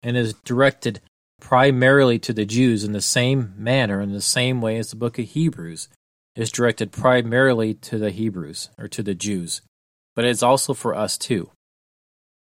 and 0.00 0.16
is 0.16 0.34
directed 0.44 1.00
primarily 1.40 2.20
to 2.20 2.32
the 2.32 2.46
Jews 2.46 2.84
in 2.84 2.92
the 2.92 3.00
same 3.00 3.52
manner, 3.56 4.00
in 4.00 4.12
the 4.12 4.20
same 4.20 4.60
way 4.60 4.76
as 4.76 4.90
the 4.90 4.96
book 4.96 5.18
of 5.18 5.24
Hebrews 5.24 5.88
is 6.36 6.52
directed 6.52 6.92
primarily 6.92 7.74
to 7.74 7.98
the 7.98 8.12
Hebrews 8.12 8.70
or 8.78 8.86
to 8.86 9.02
the 9.02 9.16
Jews, 9.16 9.60
but 10.14 10.24
it's 10.24 10.44
also 10.44 10.72
for 10.72 10.94
us 10.94 11.18
too. 11.18 11.50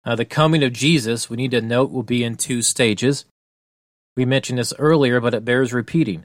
Now, 0.08 0.14
the 0.14 0.24
coming 0.24 0.64
of 0.64 0.72
Jesus, 0.72 1.28
we 1.28 1.36
need 1.36 1.50
to 1.50 1.60
note, 1.60 1.90
will 1.90 2.02
be 2.02 2.24
in 2.24 2.36
two 2.36 2.62
stages. 2.62 3.26
We 4.16 4.24
mentioned 4.24 4.58
this 4.58 4.72
earlier, 4.78 5.20
but 5.20 5.34
it 5.34 5.44
bears 5.44 5.74
repeating. 5.74 6.24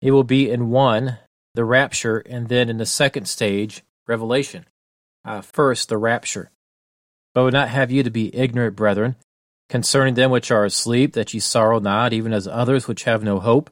It 0.00 0.12
will 0.12 0.24
be 0.24 0.50
in 0.50 0.70
one, 0.70 1.18
the 1.52 1.66
rapture, 1.66 2.20
and 2.20 2.48
then 2.48 2.70
in 2.70 2.78
the 2.78 2.86
second 2.86 3.28
stage, 3.28 3.82
revelation. 4.06 4.64
Uh, 5.26 5.42
first, 5.42 5.90
the 5.90 5.98
rapture. 5.98 6.50
But 7.34 7.42
I 7.42 7.44
would 7.44 7.52
not 7.52 7.68
have 7.68 7.90
you 7.90 8.02
to 8.02 8.10
be 8.10 8.34
ignorant, 8.34 8.76
brethren, 8.76 9.16
concerning 9.68 10.14
them 10.14 10.30
which 10.30 10.50
are 10.50 10.64
asleep, 10.64 11.12
that 11.12 11.34
ye 11.34 11.40
sorrow 11.40 11.80
not, 11.80 12.14
even 12.14 12.32
as 12.32 12.48
others 12.48 12.88
which 12.88 13.04
have 13.04 13.22
no 13.22 13.40
hope. 13.40 13.68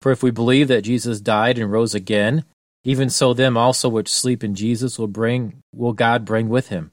For 0.00 0.10
if 0.10 0.22
we 0.22 0.30
believe 0.30 0.68
that 0.68 0.84
Jesus 0.84 1.20
died 1.20 1.58
and 1.58 1.70
rose 1.70 1.94
again, 1.94 2.46
even 2.82 3.10
so 3.10 3.34
them 3.34 3.58
also 3.58 3.90
which 3.90 4.08
sleep 4.08 4.42
in 4.42 4.54
Jesus 4.54 4.98
will 4.98 5.06
bring 5.06 5.58
will 5.74 5.92
God 5.92 6.24
bring 6.24 6.48
with 6.48 6.68
him. 6.68 6.92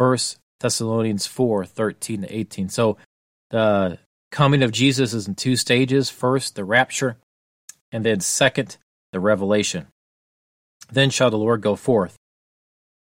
First 0.00 0.38
Thessalonians 0.60 1.26
four 1.26 1.66
thirteen 1.66 2.22
to 2.22 2.34
18. 2.34 2.70
So 2.70 2.96
the 3.50 3.98
coming 4.30 4.62
of 4.62 4.72
Jesus 4.72 5.12
is 5.12 5.28
in 5.28 5.34
two 5.34 5.56
stages. 5.56 6.08
First, 6.08 6.54
the 6.54 6.64
rapture, 6.64 7.18
and 7.92 8.02
then 8.02 8.20
second, 8.20 8.78
the 9.12 9.20
revelation. 9.20 9.88
Then 10.90 11.10
shall 11.10 11.28
the 11.28 11.36
Lord 11.36 11.60
go 11.60 11.76
forth 11.76 12.16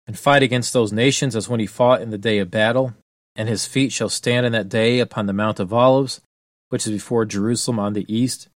and 0.06 0.18
fight 0.18 0.42
against 0.42 0.74
those 0.74 0.92
nations 0.92 1.34
as 1.34 1.48
when 1.48 1.58
he 1.58 1.64
fought 1.64 2.02
in 2.02 2.10
the 2.10 2.18
day 2.18 2.36
of 2.36 2.50
battle, 2.50 2.92
and 3.34 3.48
his 3.48 3.64
feet 3.64 3.90
shall 3.90 4.10
stand 4.10 4.44
in 4.44 4.52
that 4.52 4.68
day 4.68 5.00
upon 5.00 5.24
the 5.24 5.32
Mount 5.32 5.58
of 5.58 5.72
Olives, 5.72 6.20
which 6.68 6.86
is 6.86 6.92
before 6.92 7.24
Jerusalem 7.24 7.78
on 7.78 7.94
the 7.94 8.04
east 8.14 8.48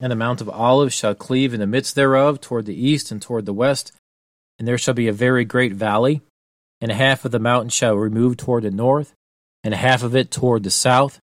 and 0.00 0.10
the 0.10 0.16
Mount 0.16 0.40
of 0.40 0.48
Olives 0.48 0.94
shall 0.94 1.14
cleave 1.14 1.52
in 1.52 1.60
the 1.60 1.66
midst 1.66 1.96
thereof 1.96 2.40
toward 2.40 2.64
the 2.64 2.86
east 2.86 3.10
and 3.10 3.20
toward 3.20 3.44
the 3.44 3.52
west, 3.52 3.92
and 4.58 4.66
there 4.66 4.78
shall 4.78 4.94
be 4.94 5.08
a 5.08 5.12
very 5.12 5.44
great 5.44 5.74
valley, 5.74 6.22
and 6.80 6.92
half 6.92 7.24
of 7.24 7.32
the 7.32 7.38
mountain 7.38 7.70
shall 7.70 7.94
remove 7.94 8.36
toward 8.36 8.64
the 8.64 8.70
north, 8.70 9.14
and 9.64 9.74
half 9.74 10.02
of 10.02 10.14
it 10.14 10.30
toward 10.30 10.62
the 10.62 10.70
south. 10.70 11.20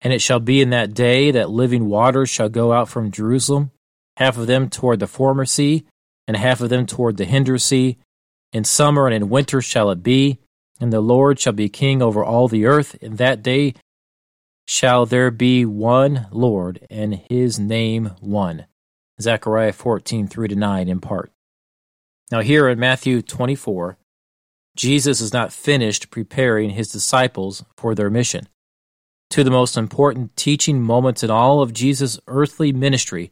And 0.00 0.12
it 0.12 0.20
shall 0.20 0.40
be 0.40 0.60
in 0.60 0.70
that 0.70 0.94
day 0.94 1.30
that 1.30 1.50
living 1.50 1.88
waters 1.88 2.28
shall 2.28 2.48
go 2.48 2.72
out 2.72 2.88
from 2.88 3.10
Jerusalem, 3.10 3.70
half 4.16 4.36
of 4.36 4.46
them 4.46 4.68
toward 4.68 5.00
the 5.00 5.06
former 5.06 5.44
sea, 5.44 5.86
and 6.26 6.36
half 6.36 6.60
of 6.60 6.68
them 6.68 6.86
toward 6.86 7.16
the 7.16 7.24
hinder 7.24 7.58
sea. 7.58 7.98
In 8.52 8.64
summer 8.64 9.06
and 9.06 9.14
in 9.14 9.28
winter 9.28 9.60
shall 9.60 9.90
it 9.90 10.02
be, 10.02 10.38
and 10.80 10.92
the 10.92 11.00
Lord 11.00 11.40
shall 11.40 11.52
be 11.52 11.68
king 11.68 12.02
over 12.02 12.24
all 12.24 12.48
the 12.48 12.66
earth. 12.66 12.94
In 12.96 13.16
that 13.16 13.42
day 13.42 13.74
shall 14.66 15.06
there 15.06 15.30
be 15.30 15.64
one 15.64 16.26
Lord, 16.30 16.86
and 16.90 17.22
his 17.30 17.58
name 17.58 18.12
one. 18.20 18.66
Zechariah 19.20 19.72
14, 19.72 20.26
3 20.26 20.48
to 20.48 20.56
9 20.56 20.88
in 20.88 21.00
part. 21.00 21.32
Now, 22.30 22.40
here 22.40 22.68
in 22.68 22.78
Matthew 22.78 23.22
24, 23.22 23.96
Jesus 24.76 25.20
is 25.20 25.32
not 25.32 25.52
finished 25.52 26.10
preparing 26.10 26.70
his 26.70 26.92
disciples 26.92 27.64
for 27.76 27.94
their 27.94 28.10
mission. 28.10 28.48
Two 29.30 29.40
of 29.40 29.46
the 29.46 29.50
most 29.50 29.76
important 29.76 30.36
teaching 30.36 30.82
moments 30.82 31.24
in 31.24 31.30
all 31.30 31.62
of 31.62 31.72
Jesus' 31.72 32.20
earthly 32.28 32.72
ministry 32.72 33.30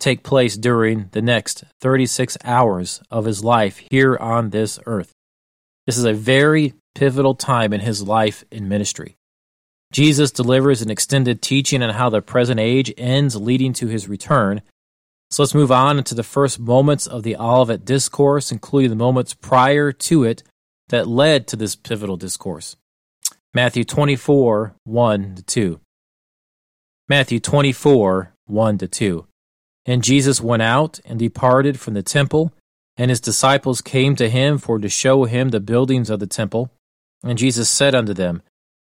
take 0.00 0.22
place 0.22 0.56
during 0.56 1.08
the 1.12 1.22
next 1.22 1.64
36 1.80 2.36
hours 2.44 3.00
of 3.10 3.24
his 3.24 3.44
life 3.44 3.82
here 3.90 4.16
on 4.16 4.50
this 4.50 4.78
earth. 4.86 5.12
This 5.86 5.96
is 5.96 6.04
a 6.04 6.12
very 6.12 6.74
pivotal 6.94 7.34
time 7.34 7.72
in 7.72 7.80
his 7.80 8.02
life 8.02 8.44
and 8.50 8.68
ministry. 8.68 9.16
Jesus 9.92 10.32
delivers 10.32 10.82
an 10.82 10.90
extended 10.90 11.40
teaching 11.40 11.82
on 11.82 11.90
how 11.90 12.10
the 12.10 12.20
present 12.20 12.58
age 12.58 12.92
ends, 12.98 13.36
leading 13.36 13.72
to 13.74 13.86
his 13.86 14.08
return. 14.08 14.62
So 15.30 15.42
let's 15.42 15.54
move 15.54 15.72
on 15.72 15.98
into 15.98 16.14
the 16.14 16.22
first 16.22 16.58
moments 16.60 17.06
of 17.06 17.22
the 17.22 17.36
Olivet 17.36 17.84
Discourse, 17.84 18.52
including 18.52 18.90
the 18.90 18.96
moments 18.96 19.34
prior 19.34 19.92
to 19.92 20.24
it 20.24 20.42
that 20.88 21.08
led 21.08 21.46
to 21.48 21.56
this 21.56 21.74
pivotal 21.74 22.16
discourse. 22.16 22.76
Matthew 23.52 23.84
24, 23.84 24.74
1 24.84 25.34
to 25.34 25.42
2. 25.42 25.80
Matthew 27.08 27.40
24, 27.40 28.34
1 28.46 28.78
to 28.78 28.88
2. 28.88 29.26
And 29.86 30.04
Jesus 30.04 30.40
went 30.40 30.62
out 30.62 31.00
and 31.04 31.18
departed 31.18 31.80
from 31.80 31.94
the 31.94 32.02
temple, 32.02 32.52
and 32.96 33.10
his 33.10 33.20
disciples 33.20 33.80
came 33.80 34.16
to 34.16 34.28
him 34.28 34.58
for 34.58 34.78
to 34.78 34.88
show 34.88 35.24
him 35.24 35.48
the 35.48 35.60
buildings 35.60 36.10
of 36.10 36.20
the 36.20 36.26
temple. 36.26 36.70
And 37.24 37.38
Jesus 37.38 37.68
said 37.68 37.94
unto 37.94 38.12
them, 38.12 38.42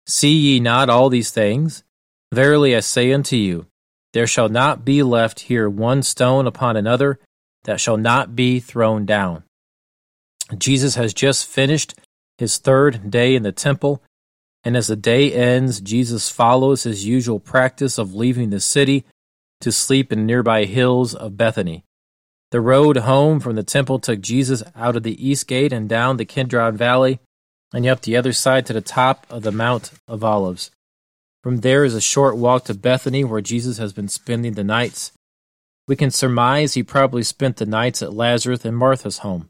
See 0.07 0.35
ye 0.35 0.61
not 0.61 0.88
all 0.88 1.09
these 1.09 1.31
things? 1.31 1.83
Verily 2.33 2.77
I 2.77 2.81
say 2.81 3.12
unto 3.12 3.37
you, 3.37 3.66
there 4.12 4.27
shall 4.27 4.49
not 4.49 4.85
be 4.85 5.03
left 5.03 5.40
here 5.40 5.68
one 5.68 6.03
stone 6.03 6.47
upon 6.47 6.77
another 6.77 7.18
that 7.64 7.81
shall 7.81 7.97
not 7.97 8.35
be 8.35 8.61
thrown 8.61 9.05
down. 9.05 9.42
Jesus 10.57 10.94
has 10.94 11.12
just 11.12 11.47
finished 11.47 11.94
his 12.38 12.57
third 12.57 13.11
day 13.11 13.35
in 13.35 13.42
the 13.42 13.53
temple, 13.53 14.03
and 14.64 14.77
as 14.77 14.87
the 14.87 14.97
day 14.97 15.33
ends, 15.33 15.81
Jesus 15.81 16.31
follows 16.31 16.85
his 16.85 17.05
usual 17.05 17.40
practice 17.40 17.99
of 17.99 18.14
leaving 18.14 18.51
the 18.51 18.61
city 18.61 19.05
to 19.61 19.73
sleep 19.73 20.12
in 20.12 20.25
nearby 20.25 20.64
hills 20.64 21.14
of 21.14 21.37
Bethany. 21.37 21.85
The 22.51 22.61
road 22.61 22.99
home 22.99 23.40
from 23.40 23.57
the 23.57 23.62
temple 23.62 23.99
took 23.99 24.21
Jesus 24.21 24.62
out 24.75 24.97
of 24.97 25.03
the 25.03 25.29
east 25.29 25.47
gate 25.47 25.73
and 25.73 25.88
down 25.88 26.16
the 26.16 26.25
Kidron 26.25 26.77
Valley 26.77 27.18
and 27.75 27.87
up 27.87 28.01
the 28.01 28.16
other 28.16 28.33
side 28.33 28.64
to 28.66 28.73
the 28.73 28.81
top 28.81 29.27
of 29.29 29.42
the 29.42 29.53
Mount 29.53 29.90
of 30.07 30.25
Olives. 30.25 30.71
From 31.42 31.59
there 31.59 31.85
is 31.85 31.94
a 31.94 32.01
short 32.01 32.37
walk 32.37 32.64
to 32.64 32.74
Bethany, 32.74 33.22
where 33.24 33.40
Jesus 33.40 33.79
has 33.79 33.92
been 33.92 34.09
spending 34.09 34.55
the 34.55 34.64
nights. 34.64 35.12
We 35.87 35.96
can 35.96 36.11
surmise 36.11 36.74
he 36.74 36.83
probably 36.83 37.22
spent 37.22 37.57
the 37.57 37.66
nights 37.66 38.03
at 38.03 38.12
Lazarus 38.12 38.64
and 38.64 38.77
Martha's 38.77 39.18
home. 39.18 39.48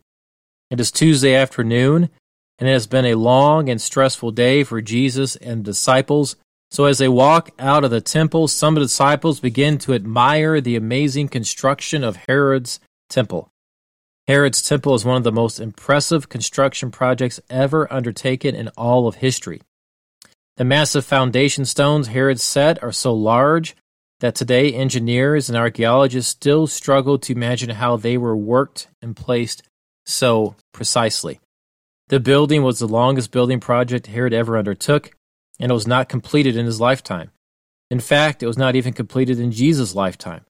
It 0.70 0.80
is 0.80 0.92
Tuesday 0.92 1.34
afternoon, 1.34 2.10
and 2.58 2.68
it 2.68 2.72
has 2.72 2.86
been 2.86 3.06
a 3.06 3.14
long 3.14 3.70
and 3.70 3.80
stressful 3.80 4.32
day 4.32 4.64
for 4.64 4.82
Jesus 4.82 5.34
and 5.36 5.64
disciples. 5.64 6.36
So 6.70 6.84
as 6.84 6.98
they 6.98 7.08
walk 7.08 7.50
out 7.58 7.84
of 7.84 7.90
the 7.90 8.02
temple, 8.02 8.48
some 8.48 8.76
of 8.76 8.80
the 8.80 8.86
disciples 8.86 9.40
begin 9.40 9.78
to 9.78 9.94
admire 9.94 10.60
the 10.60 10.76
amazing 10.76 11.28
construction 11.28 12.04
of 12.04 12.16
Herod's 12.28 12.80
temple. 13.08 13.48
Herod's 14.26 14.60
temple 14.60 14.94
is 14.94 15.06
one 15.06 15.16
of 15.16 15.24
the 15.24 15.32
most 15.32 15.58
impressive 15.58 16.28
construction 16.28 16.90
projects 16.90 17.40
ever 17.48 17.90
undertaken 17.90 18.54
in 18.54 18.68
all 18.76 19.08
of 19.08 19.16
history. 19.16 19.62
The 20.58 20.64
massive 20.64 21.04
foundation 21.04 21.64
stones 21.64 22.08
Herod 22.08 22.40
set 22.40 22.82
are 22.82 22.90
so 22.90 23.14
large 23.14 23.76
that 24.18 24.34
today 24.34 24.72
engineers 24.72 25.48
and 25.48 25.56
archaeologists 25.56 26.32
still 26.32 26.66
struggle 26.66 27.16
to 27.16 27.32
imagine 27.32 27.70
how 27.70 27.96
they 27.96 28.18
were 28.18 28.36
worked 28.36 28.88
and 29.00 29.14
placed 29.14 29.62
so 30.04 30.56
precisely. 30.72 31.38
The 32.08 32.18
building 32.18 32.64
was 32.64 32.80
the 32.80 32.88
longest 32.88 33.30
building 33.30 33.60
project 33.60 34.08
Herod 34.08 34.34
ever 34.34 34.58
undertook, 34.58 35.12
and 35.60 35.70
it 35.70 35.74
was 35.74 35.86
not 35.86 36.08
completed 36.08 36.56
in 36.56 36.66
his 36.66 36.80
lifetime. 36.80 37.30
In 37.88 38.00
fact, 38.00 38.42
it 38.42 38.48
was 38.48 38.58
not 38.58 38.74
even 38.74 38.92
completed 38.92 39.38
in 39.38 39.52
Jesus' 39.52 39.94
lifetime. 39.94 40.44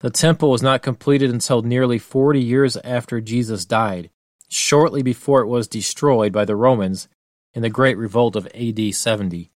The 0.00 0.10
temple 0.10 0.50
was 0.50 0.62
not 0.62 0.82
completed 0.82 1.30
until 1.30 1.62
nearly 1.62 1.98
40 1.98 2.42
years 2.42 2.76
after 2.84 3.22
Jesus 3.22 3.64
died, 3.64 4.10
shortly 4.50 5.02
before 5.02 5.40
it 5.40 5.46
was 5.46 5.66
destroyed 5.66 6.30
by 6.30 6.44
the 6.44 6.56
Romans 6.56 7.08
in 7.56 7.62
the 7.62 7.70
Great 7.70 7.96
Revolt 7.96 8.36
of 8.36 8.46
AD 8.54 8.94
70. 8.94 9.50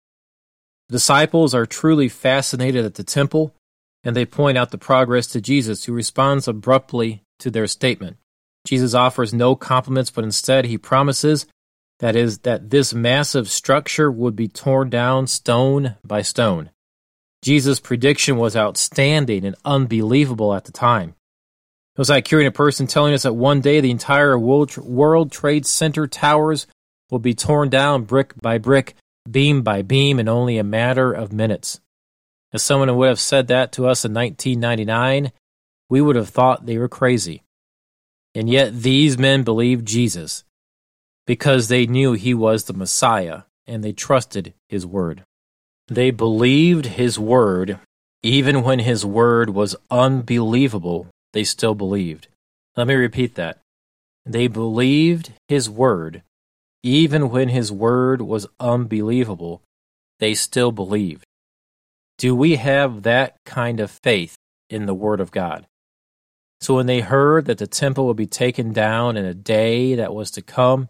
The 0.89 0.93
disciples 0.93 1.55
are 1.55 1.67
truly 1.67 2.09
fascinated 2.09 2.85
at 2.85 2.95
the 2.95 3.05
temple, 3.05 3.55
and 4.03 4.17
they 4.17 4.25
point 4.25 4.57
out 4.57 4.71
the 4.71 4.79
progress 4.79 5.27
to 5.29 5.41
Jesus, 5.41 5.85
who 5.85 5.93
responds 5.93 6.49
abruptly 6.49 7.23
to 7.41 7.51
their 7.51 7.67
statement. 7.67 8.17
Jesus 8.67 8.95
offers 8.95 9.35
no 9.35 9.55
compliments, 9.55 10.11
but 10.11 10.25
instead 10.25 10.65
he 10.65 10.79
promises 10.79 11.47
that 11.99 12.17
is 12.17 12.39
that 12.39 12.71
this 12.71 12.95
massive 12.95 13.51
structure 13.51 14.11
would 14.11 14.35
be 14.35 14.49
torn 14.49 14.89
down 14.89 15.27
stone 15.27 15.97
by 16.03 16.23
stone. 16.23 16.71
Jesus' 17.43 17.81
prediction 17.81 18.39
was 18.39 18.57
outstanding 18.57 19.45
and 19.45 19.57
unbelievable 19.65 20.55
at 20.55 20.65
the 20.65 20.73
time. 20.73 21.11
It 21.97 21.99
was 21.99 22.09
like 22.09 22.27
hearing 22.27 22.47
a 22.47 22.53
person 22.53 22.87
telling 22.87 23.13
us 23.13 23.25
that 23.25 23.35
one 23.35 23.61
day 23.61 23.81
the 23.81 23.91
entire 23.91 24.39
World, 24.39 25.33
Trade 25.33 25.67
Center 25.67 26.07
towers 26.07 26.67
will 27.11 27.18
be 27.18 27.35
torn 27.35 27.68
down 27.68 28.05
brick 28.05 28.35
by 28.40 28.59
brick, 28.59 28.94
beam 29.31 29.62
by 29.62 29.83
beam, 29.83 30.18
in 30.18 30.29
only 30.29 30.59
a 30.59 30.64
matter 30.64 31.12
of 31.12 31.33
minutes. 31.33 31.81
If 32.53 32.61
someone 32.61 32.94
would 32.96 33.09
have 33.09 33.20
said 33.20 33.49
that 33.49 33.73
to 33.73 33.87
us 33.87 34.05
in 34.05 34.14
1999, 34.14 35.33
we 35.88 36.01
would 36.01 36.16
have 36.16 36.29
thought 36.29 36.66
they 36.66 36.79
were 36.79 36.88
crazy. 36.88 37.42
And 38.35 38.49
yet 38.49 38.83
these 38.83 39.18
men 39.18 39.42
believed 39.42 39.87
Jesus 39.87 40.44
because 41.27 41.68
they 41.68 41.87
knew 41.87 42.12
he 42.12 42.35
was 42.35 42.64
the 42.64 42.73
Messiah 42.73 43.42
and 43.66 43.85
they 43.85 43.92
trusted 43.92 44.55
his 44.68 44.87
word. 44.87 45.25
They 45.88 46.11
believed 46.11 46.87
his 46.87 47.18
word, 47.18 47.79
even 48.23 48.62
when 48.62 48.81
his 48.81 49.05
word 49.05 49.51
was 49.51 49.77
unbelievable, 49.90 51.09
they 51.33 51.44
still 51.44 51.75
believed. 51.75 52.29
Let 52.77 52.87
me 52.87 52.94
repeat 52.94 53.35
that. 53.35 53.59
They 54.25 54.46
believed 54.46 55.33
his 55.49 55.68
word, 55.68 56.23
even 56.83 57.31
when 57.31 57.49
his 57.49 57.71
word 57.71 58.23
was 58.23 58.47
unbelievable, 58.59 59.62
they 60.19 60.35
still 60.35 60.73
believed. 60.73 61.25
Do 62.19 62.35
we 62.35 62.57
have 62.57 63.03
that 63.03 63.37
kind 63.45 63.81
of 63.81 63.90
faith 63.90 64.37
in 64.69 64.87
the 64.87 64.95
word 64.95 65.21
of 65.21 65.31
God? 65.31 65.66
So 66.61 66.77
when 66.77 66.87
they 66.87 67.01
heard 67.01 67.47
that 67.47 67.59
the 67.59 67.66
temple 67.66 68.07
would 68.07 68.16
be 68.16 68.27
taken 68.27 68.73
down 68.73 69.16
in 69.16 69.25
a 69.25 69.35
day 69.35 69.95
that 69.95 70.14
was 70.14 70.31
to 70.33 70.43
come, 70.43 70.88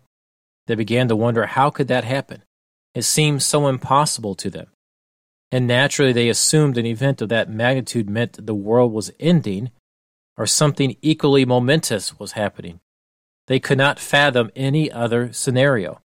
they 0.66 0.74
began 0.74 1.08
to 1.08 1.16
wonder 1.16 1.46
how 1.46 1.70
could 1.70 1.88
that 1.88 2.04
happen? 2.04 2.42
It 2.94 3.02
seemed 3.02 3.42
so 3.42 3.68
impossible 3.68 4.34
to 4.36 4.50
them 4.50 4.68
and 5.52 5.66
naturally 5.66 6.12
they 6.12 6.28
assumed 6.28 6.78
an 6.78 6.86
event 6.86 7.20
of 7.20 7.28
that 7.28 7.50
magnitude 7.50 8.08
meant 8.08 8.46
the 8.46 8.54
world 8.54 8.92
was 8.92 9.10
ending 9.18 9.70
or 10.36 10.46
something 10.46 10.96
equally 11.02 11.44
momentous 11.44 12.18
was 12.18 12.32
happening. 12.32 12.80
They 13.50 13.58
could 13.58 13.78
not 13.78 13.98
fathom 13.98 14.52
any 14.54 14.92
other 14.92 15.32
scenario 15.32 16.00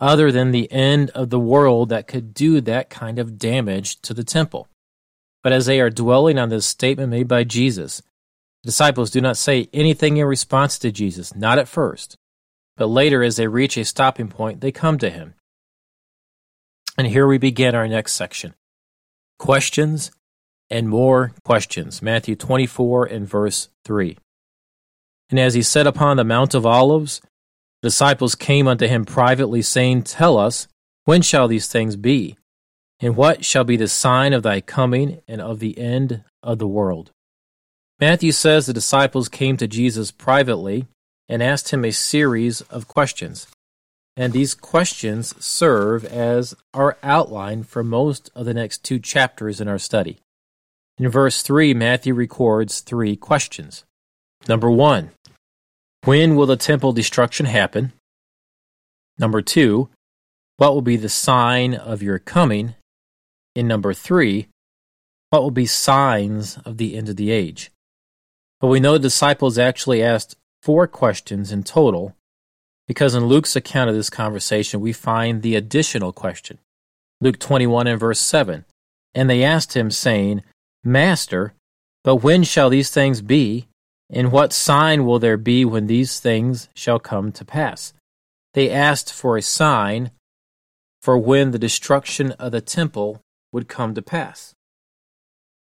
other 0.00 0.30
than 0.30 0.50
the 0.50 0.70
end 0.70 1.08
of 1.12 1.30
the 1.30 1.40
world 1.40 1.88
that 1.88 2.06
could 2.06 2.34
do 2.34 2.60
that 2.60 2.90
kind 2.90 3.18
of 3.18 3.38
damage 3.38 4.02
to 4.02 4.12
the 4.12 4.22
temple. 4.22 4.68
But 5.42 5.54
as 5.54 5.64
they 5.64 5.80
are 5.80 5.88
dwelling 5.88 6.38
on 6.38 6.50
this 6.50 6.66
statement 6.66 7.08
made 7.08 7.26
by 7.26 7.44
Jesus, 7.44 8.02
the 8.62 8.66
disciples 8.66 9.10
do 9.10 9.22
not 9.22 9.38
say 9.38 9.70
anything 9.72 10.18
in 10.18 10.26
response 10.26 10.78
to 10.80 10.92
Jesus, 10.92 11.34
not 11.34 11.58
at 11.58 11.68
first. 11.68 12.18
But 12.76 12.88
later, 12.88 13.22
as 13.22 13.36
they 13.36 13.48
reach 13.48 13.78
a 13.78 13.84
stopping 13.86 14.28
point, 14.28 14.60
they 14.60 14.70
come 14.70 14.98
to 14.98 15.08
him. 15.08 15.32
And 16.98 17.06
here 17.06 17.26
we 17.26 17.38
begin 17.38 17.74
our 17.74 17.88
next 17.88 18.12
section 18.12 18.52
questions 19.38 20.10
and 20.68 20.86
more 20.90 21.32
questions. 21.44 22.02
Matthew 22.02 22.36
24 22.36 23.06
and 23.06 23.26
verse 23.26 23.70
3. 23.86 24.18
And 25.30 25.38
as 25.38 25.54
he 25.54 25.62
sat 25.62 25.86
upon 25.86 26.16
the 26.16 26.24
Mount 26.24 26.54
of 26.54 26.66
Olives, 26.66 27.20
the 27.82 27.88
disciples 27.88 28.34
came 28.34 28.68
unto 28.68 28.86
him 28.86 29.04
privately, 29.04 29.62
saying, 29.62 30.02
Tell 30.02 30.38
us, 30.38 30.68
when 31.04 31.22
shall 31.22 31.48
these 31.48 31.68
things 31.68 31.96
be? 31.96 32.36
And 33.00 33.16
what 33.16 33.44
shall 33.44 33.64
be 33.64 33.76
the 33.76 33.88
sign 33.88 34.32
of 34.32 34.42
thy 34.42 34.60
coming 34.60 35.20
and 35.26 35.40
of 35.40 35.58
the 35.58 35.78
end 35.78 36.22
of 36.42 36.58
the 36.58 36.68
world? 36.68 37.10
Matthew 38.00 38.32
says 38.32 38.66
the 38.66 38.72
disciples 38.72 39.28
came 39.28 39.56
to 39.56 39.66
Jesus 39.66 40.10
privately 40.10 40.86
and 41.28 41.42
asked 41.42 41.70
him 41.70 41.84
a 41.84 41.90
series 41.90 42.60
of 42.62 42.88
questions 42.88 43.46
and 44.16 44.32
these 44.32 44.54
questions 44.54 45.34
serve 45.44 46.04
as 46.04 46.54
our 46.72 46.96
outline 47.02 47.64
for 47.64 47.82
most 47.82 48.30
of 48.34 48.46
the 48.46 48.54
next 48.54 48.84
two 48.84 48.98
chapters 48.98 49.60
in 49.60 49.68
our 49.68 49.78
study. 49.78 50.20
In 50.98 51.08
verse 51.08 51.42
3, 51.42 51.74
Matthew 51.74 52.14
records 52.14 52.80
three 52.80 53.16
questions. 53.16 53.84
Number 54.48 54.70
one, 54.70 55.10
when 56.04 56.36
will 56.36 56.46
the 56.46 56.56
temple 56.56 56.92
destruction 56.92 57.46
happen? 57.46 57.92
Number 59.18 59.42
two, 59.42 59.88
what 60.56 60.74
will 60.74 60.82
be 60.82 60.96
the 60.96 61.08
sign 61.08 61.74
of 61.74 62.02
your 62.02 62.18
coming? 62.18 62.74
in 63.54 63.68
number 63.68 63.94
three, 63.94 64.48
what 65.30 65.42
will 65.42 65.50
be 65.50 65.66
signs 65.66 66.58
of 66.64 66.76
the 66.76 66.96
end 66.96 67.08
of 67.08 67.16
the 67.16 67.30
age? 67.30 67.70
But 68.60 68.68
we 68.68 68.80
know 68.80 68.92
the 68.94 68.98
disciples 69.00 69.58
actually 69.58 70.02
asked 70.02 70.36
four 70.62 70.86
questions 70.86 71.52
in 71.52 71.62
total 71.62 72.14
because 72.86 73.14
in 73.14 73.26
Luke's 73.26 73.56
account 73.56 73.90
of 73.90 73.96
this 73.96 74.10
conversation, 74.10 74.80
we 74.80 74.92
find 74.92 75.42
the 75.42 75.56
additional 75.56 76.12
question. 76.12 76.58
Luke 77.20 77.38
21 77.38 77.86
and 77.86 78.00
verse 78.00 78.20
7. 78.20 78.64
And 79.14 79.30
they 79.30 79.42
asked 79.42 79.74
him, 79.74 79.90
saying, 79.90 80.42
Master, 80.82 81.54
but 82.02 82.16
when 82.16 82.42
shall 82.42 82.68
these 82.68 82.90
things 82.90 83.22
be? 83.22 83.68
And 84.10 84.30
what 84.30 84.52
sign 84.52 85.04
will 85.04 85.18
there 85.18 85.36
be 85.36 85.64
when 85.64 85.86
these 85.86 86.20
things 86.20 86.68
shall 86.74 86.98
come 86.98 87.32
to 87.32 87.44
pass? 87.44 87.92
They 88.52 88.70
asked 88.70 89.12
for 89.12 89.36
a 89.36 89.42
sign 89.42 90.10
for 91.00 91.18
when 91.18 91.50
the 91.50 91.58
destruction 91.58 92.32
of 92.32 92.52
the 92.52 92.60
temple 92.60 93.20
would 93.52 93.68
come 93.68 93.94
to 93.94 94.02
pass. 94.02 94.54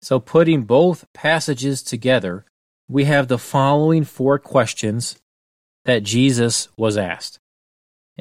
So, 0.00 0.20
putting 0.20 0.62
both 0.62 1.04
passages 1.12 1.82
together, 1.82 2.44
we 2.88 3.04
have 3.04 3.28
the 3.28 3.38
following 3.38 4.04
four 4.04 4.38
questions 4.38 5.16
that 5.84 6.02
Jesus 6.02 6.68
was 6.76 6.96
asked. 6.96 7.38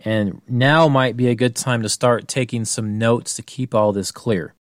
And 0.04 0.42
now 0.48 0.88
might 0.88 1.18
be 1.18 1.28
a 1.28 1.36
good 1.36 1.56
time 1.56 1.82
to 1.82 1.90
start 1.90 2.28
taking 2.28 2.66
some 2.66 2.98
notes 2.98 3.36
to 3.36 3.42
keep 3.42 3.74
all 3.74 3.94
this 3.94 4.12
clear. 4.12 4.54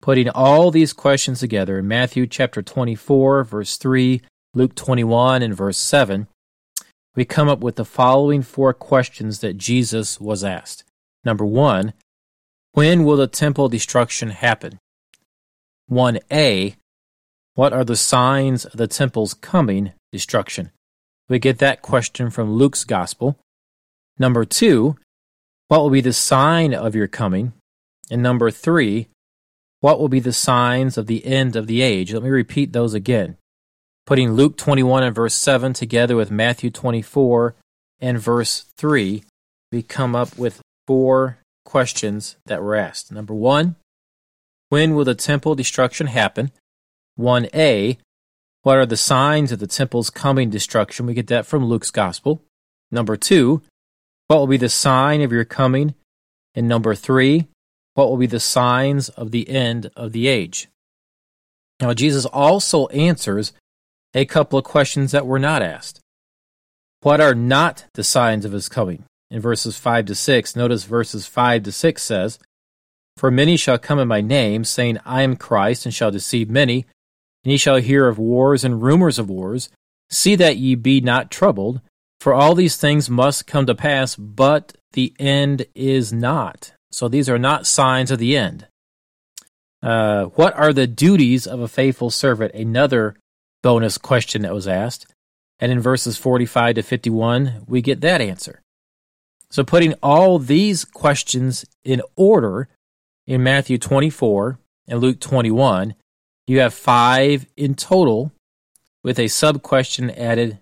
Putting 0.00 0.28
all 0.28 0.70
these 0.70 0.92
questions 0.92 1.40
together 1.40 1.78
in 1.78 1.88
Matthew 1.88 2.26
chapter 2.26 2.62
24, 2.62 3.44
verse 3.44 3.76
3, 3.76 4.22
Luke 4.56 4.74
21, 4.74 5.42
and 5.42 5.54
verse 5.54 5.76
7, 5.76 6.28
we 7.14 7.26
come 7.26 7.46
up 7.46 7.60
with 7.60 7.76
the 7.76 7.84
following 7.84 8.40
four 8.40 8.72
questions 8.72 9.40
that 9.40 9.58
Jesus 9.58 10.18
was 10.18 10.42
asked. 10.42 10.82
Number 11.26 11.44
one, 11.44 11.92
when 12.72 13.04
will 13.04 13.18
the 13.18 13.26
temple 13.26 13.68
destruction 13.68 14.30
happen? 14.30 14.78
1a, 15.90 16.74
what 17.54 17.74
are 17.74 17.84
the 17.84 17.96
signs 17.96 18.64
of 18.64 18.78
the 18.78 18.86
temple's 18.86 19.34
coming 19.34 19.92
destruction? 20.10 20.70
We 21.28 21.38
get 21.38 21.58
that 21.58 21.82
question 21.82 22.30
from 22.30 22.54
Luke's 22.54 22.84
gospel. 22.84 23.38
Number 24.18 24.46
two, 24.46 24.96
what 25.68 25.82
will 25.82 25.90
be 25.90 26.00
the 26.00 26.14
sign 26.14 26.72
of 26.72 26.94
your 26.94 27.08
coming? 27.08 27.52
And 28.10 28.22
number 28.22 28.50
three, 28.50 29.08
what 29.82 30.00
will 30.00 30.08
be 30.08 30.20
the 30.20 30.32
signs 30.32 30.96
of 30.96 31.08
the 31.08 31.26
end 31.26 31.56
of 31.56 31.66
the 31.66 31.82
age? 31.82 32.14
Let 32.14 32.22
me 32.22 32.30
repeat 32.30 32.72
those 32.72 32.94
again. 32.94 33.36
Putting 34.06 34.34
Luke 34.34 34.56
21 34.56 35.02
and 35.02 35.14
verse 35.14 35.34
7 35.34 35.72
together 35.72 36.14
with 36.14 36.30
Matthew 36.30 36.70
24 36.70 37.56
and 38.00 38.20
verse 38.20 38.64
3, 38.76 39.24
we 39.72 39.82
come 39.82 40.14
up 40.14 40.38
with 40.38 40.62
four 40.86 41.38
questions 41.64 42.36
that 42.46 42.62
were 42.62 42.76
asked. 42.76 43.10
Number 43.10 43.34
one, 43.34 43.74
when 44.68 44.94
will 44.94 45.04
the 45.04 45.16
temple 45.16 45.56
destruction 45.56 46.06
happen? 46.06 46.52
1a, 47.18 47.98
what 48.62 48.78
are 48.78 48.86
the 48.86 48.96
signs 48.96 49.50
of 49.50 49.58
the 49.58 49.66
temple's 49.66 50.10
coming 50.10 50.50
destruction? 50.50 51.06
We 51.06 51.14
get 51.14 51.26
that 51.28 51.46
from 51.46 51.64
Luke's 51.64 51.90
gospel. 51.90 52.42
Number 52.92 53.16
two, 53.16 53.62
what 54.28 54.38
will 54.38 54.46
be 54.46 54.56
the 54.56 54.68
sign 54.68 55.20
of 55.20 55.32
your 55.32 55.44
coming? 55.44 55.94
And 56.54 56.68
number 56.68 56.94
three, 56.94 57.48
what 57.94 58.08
will 58.08 58.16
be 58.16 58.26
the 58.26 58.40
signs 58.40 59.08
of 59.08 59.32
the 59.32 59.48
end 59.48 59.90
of 59.96 60.12
the 60.12 60.28
age? 60.28 60.68
Now, 61.80 61.92
Jesus 61.92 62.24
also 62.24 62.86
answers 62.88 63.52
a 64.16 64.24
couple 64.24 64.58
of 64.58 64.64
questions 64.64 65.12
that 65.12 65.26
were 65.26 65.38
not 65.38 65.62
asked. 65.62 66.00
What 67.02 67.20
are 67.20 67.34
not 67.34 67.84
the 67.94 68.02
signs 68.02 68.46
of 68.46 68.52
his 68.52 68.68
coming? 68.68 69.04
In 69.30 69.40
verses 69.40 69.76
5 69.76 70.06
to 70.06 70.14
6, 70.14 70.56
notice 70.56 70.84
verses 70.84 71.26
5 71.26 71.64
to 71.64 71.72
6 71.72 72.02
says, 72.02 72.38
For 73.18 73.30
many 73.30 73.58
shall 73.58 73.78
come 73.78 73.98
in 73.98 74.08
my 74.08 74.22
name, 74.22 74.64
saying, 74.64 74.98
I 75.04 75.20
am 75.20 75.36
Christ, 75.36 75.84
and 75.84 75.94
shall 75.94 76.10
deceive 76.10 76.48
many. 76.48 76.86
And 77.44 77.52
ye 77.52 77.58
shall 77.58 77.76
hear 77.76 78.08
of 78.08 78.18
wars 78.18 78.64
and 78.64 78.82
rumors 78.82 79.18
of 79.18 79.28
wars. 79.28 79.68
See 80.08 80.34
that 80.36 80.56
ye 80.56 80.76
be 80.76 81.02
not 81.02 81.30
troubled, 81.30 81.82
for 82.18 82.32
all 82.32 82.54
these 82.54 82.76
things 82.76 83.10
must 83.10 83.46
come 83.46 83.66
to 83.66 83.74
pass, 83.74 84.16
but 84.16 84.76
the 84.92 85.12
end 85.18 85.66
is 85.74 86.12
not. 86.12 86.72
So 86.90 87.06
these 87.06 87.28
are 87.28 87.38
not 87.38 87.66
signs 87.66 88.10
of 88.10 88.18
the 88.18 88.34
end. 88.34 88.66
Uh, 89.82 90.24
what 90.26 90.54
are 90.56 90.72
the 90.72 90.86
duties 90.86 91.46
of 91.46 91.60
a 91.60 91.68
faithful 91.68 92.10
servant? 92.10 92.54
Another 92.54 93.14
bonus 93.66 93.98
question 93.98 94.42
that 94.42 94.54
was 94.54 94.68
asked. 94.68 95.12
And 95.58 95.72
in 95.72 95.80
verses 95.80 96.16
45 96.16 96.76
to 96.76 96.82
51, 96.84 97.64
we 97.66 97.82
get 97.82 98.00
that 98.00 98.20
answer. 98.20 98.62
So, 99.50 99.64
putting 99.64 99.94
all 100.04 100.38
these 100.38 100.84
questions 100.84 101.64
in 101.82 102.00
order 102.14 102.68
in 103.26 103.42
Matthew 103.42 103.76
24 103.76 104.60
and 104.86 105.00
Luke 105.00 105.18
21, 105.18 105.96
you 106.46 106.60
have 106.60 106.74
five 106.74 107.46
in 107.56 107.74
total 107.74 108.30
with 109.02 109.18
a 109.18 109.26
sub 109.26 109.62
question 109.62 110.10
added 110.10 110.60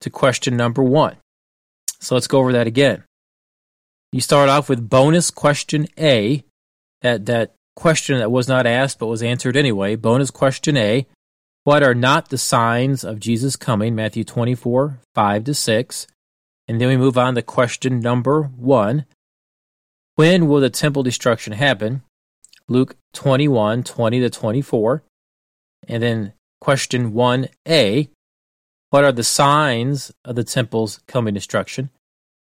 to 0.00 0.08
question 0.08 0.56
number 0.56 0.82
one. 0.84 1.16
So, 1.98 2.14
let's 2.14 2.28
go 2.28 2.38
over 2.38 2.52
that 2.52 2.68
again. 2.68 3.02
You 4.12 4.20
start 4.20 4.48
off 4.48 4.68
with 4.68 4.88
bonus 4.88 5.32
question 5.32 5.88
A, 5.98 6.44
that, 7.00 7.26
that 7.26 7.56
question 7.74 8.20
that 8.20 8.30
was 8.30 8.46
not 8.46 8.64
asked 8.64 9.00
but 9.00 9.06
was 9.06 9.24
answered 9.24 9.56
anyway. 9.56 9.96
Bonus 9.96 10.30
question 10.30 10.76
A 10.76 11.08
what 11.64 11.82
are 11.82 11.94
not 11.94 12.28
the 12.28 12.38
signs 12.38 13.04
of 13.04 13.18
Jesus 13.18 13.56
coming? 13.56 13.94
Matthew 13.94 14.22
24, 14.22 15.00
5 15.14 15.44
to 15.44 15.54
6. 15.54 16.06
And 16.68 16.80
then 16.80 16.88
we 16.88 16.96
move 16.96 17.18
on 17.18 17.34
to 17.34 17.42
question 17.42 18.00
number 18.00 18.42
1. 18.42 19.06
When 20.16 20.46
will 20.46 20.60
the 20.60 20.70
temple 20.70 21.02
destruction 21.02 21.54
happen? 21.54 22.02
Luke 22.68 22.96
21, 23.14 23.82
20 23.82 24.20
to 24.20 24.30
24. 24.30 25.02
And 25.88 26.02
then 26.02 26.32
question 26.60 27.12
1a. 27.12 28.08
What 28.90 29.04
are 29.04 29.12
the 29.12 29.24
signs 29.24 30.12
of 30.24 30.36
the 30.36 30.44
temple's 30.44 31.00
coming 31.06 31.34
destruction? 31.34 31.90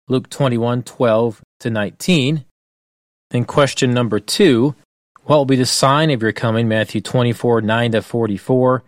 Luke 0.08 0.30
21, 0.30 0.82
12 0.84 1.42
to 1.60 1.70
19. 1.70 2.44
Then 3.30 3.44
question 3.44 3.92
number 3.92 4.20
2. 4.20 4.74
What 5.24 5.36
will 5.36 5.44
be 5.44 5.56
the 5.56 5.66
sign 5.66 6.10
of 6.10 6.22
your 6.22 6.32
coming? 6.32 6.68
Matthew 6.68 7.00
24, 7.00 7.62
9 7.62 7.92
to 7.92 8.02
44. 8.02 8.84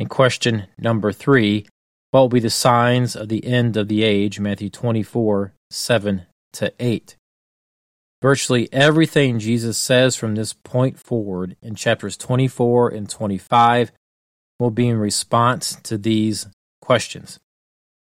And 0.00 0.08
question 0.08 0.66
number 0.78 1.12
three 1.12 1.66
What 2.10 2.22
will 2.22 2.28
be 2.30 2.40
the 2.40 2.48
signs 2.48 3.14
of 3.14 3.28
the 3.28 3.44
end 3.44 3.76
of 3.76 3.88
the 3.88 4.02
age? 4.02 4.40
Matthew 4.40 4.70
24, 4.70 5.52
7 5.70 6.22
to 6.54 6.72
8. 6.80 7.16
Virtually 8.22 8.72
everything 8.72 9.38
Jesus 9.38 9.76
says 9.76 10.16
from 10.16 10.34
this 10.34 10.54
point 10.54 10.98
forward 10.98 11.54
in 11.60 11.74
chapters 11.74 12.16
24 12.16 12.88
and 12.88 13.10
25 13.10 13.92
will 14.58 14.70
be 14.70 14.88
in 14.88 14.96
response 14.96 15.76
to 15.82 15.98
these 15.98 16.48
questions. 16.80 17.38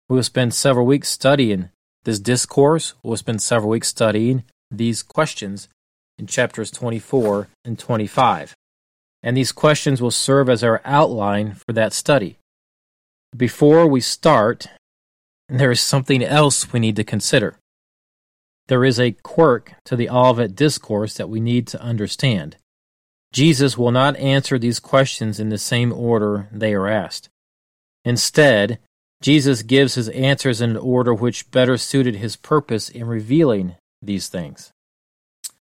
We 0.07 0.15
will 0.15 0.23
spend 0.23 0.53
several 0.53 0.85
weeks 0.85 1.09
studying 1.09 1.69
this 2.03 2.19
discourse. 2.19 2.93
We'll 3.01 3.17
spend 3.17 3.41
several 3.41 3.71
weeks 3.71 3.87
studying 3.87 4.43
these 4.69 5.01
questions 5.01 5.67
in 6.19 6.27
chapters 6.27 6.69
24 6.69 7.47
and 7.65 7.79
25 7.79 8.55
and 9.21 9.35
these 9.35 9.51
questions 9.51 10.01
will 10.01 10.11
serve 10.11 10.49
as 10.49 10.63
our 10.63 10.81
outline 10.85 11.53
for 11.53 11.73
that 11.73 11.93
study. 11.93 12.37
Before 13.35 13.87
we 13.87 14.01
start, 14.01 14.67
there 15.47 15.71
is 15.71 15.81
something 15.81 16.23
else 16.23 16.71
we 16.71 16.79
need 16.79 16.95
to 16.95 17.03
consider. 17.03 17.57
There 18.67 18.85
is 18.85 18.99
a 18.99 19.11
quirk 19.11 19.73
to 19.85 19.95
the 19.95 20.09
Olivet 20.09 20.55
Discourse 20.55 21.15
that 21.15 21.29
we 21.29 21.39
need 21.39 21.67
to 21.67 21.81
understand. 21.81 22.57
Jesus 23.33 23.77
will 23.77 23.91
not 23.91 24.15
answer 24.17 24.57
these 24.57 24.79
questions 24.79 25.39
in 25.39 25.49
the 25.49 25.57
same 25.57 25.91
order 25.91 26.47
they 26.51 26.73
are 26.73 26.87
asked. 26.87 27.29
Instead, 28.05 28.79
Jesus 29.21 29.63
gives 29.63 29.95
his 29.95 30.09
answers 30.09 30.61
in 30.61 30.71
an 30.71 30.77
order 30.77 31.13
which 31.13 31.51
better 31.51 31.77
suited 31.77 32.15
his 32.15 32.35
purpose 32.35 32.89
in 32.89 33.05
revealing 33.05 33.75
these 34.01 34.29
things. 34.29 34.71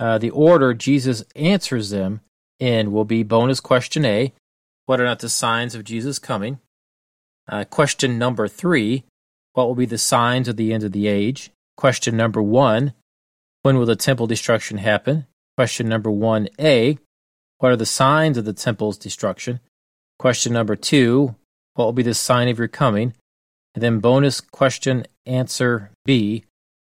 Uh, 0.00 0.18
the 0.18 0.30
order 0.30 0.74
Jesus 0.74 1.24
answers 1.34 1.90
them 1.90 2.20
in 2.58 2.92
will 2.92 3.04
be 3.04 3.22
bonus 3.22 3.60
question 3.60 4.04
A 4.04 4.32
What 4.86 5.00
are 5.00 5.04
not 5.04 5.20
the 5.20 5.28
signs 5.28 5.74
of 5.74 5.84
Jesus 5.84 6.18
coming? 6.18 6.60
Uh, 7.48 7.64
question 7.64 8.18
number 8.18 8.48
three 8.48 9.04
What 9.52 9.66
will 9.68 9.74
be 9.74 9.86
the 9.86 9.98
signs 9.98 10.48
of 10.48 10.56
the 10.56 10.72
end 10.72 10.84
of 10.84 10.92
the 10.92 11.06
age? 11.06 11.50
Question 11.76 12.16
number 12.16 12.42
one 12.42 12.92
When 13.62 13.78
will 13.78 13.86
the 13.86 13.96
temple 13.96 14.26
destruction 14.26 14.78
happen? 14.78 15.26
Question 15.56 15.88
number 15.88 16.10
1A 16.10 16.98
What 17.58 17.72
are 17.72 17.76
the 17.76 17.86
signs 17.86 18.36
of 18.36 18.44
the 18.44 18.52
temple's 18.52 18.98
destruction? 18.98 19.60
Question 20.18 20.52
number 20.52 20.76
two 20.76 21.34
What 21.74 21.86
will 21.86 21.92
be 21.92 22.02
the 22.02 22.14
sign 22.14 22.48
of 22.48 22.58
your 22.58 22.68
coming? 22.68 23.14
And 23.74 23.82
then 23.82 24.00
bonus 24.00 24.40
question 24.40 25.06
answer 25.24 25.90
B 26.04 26.44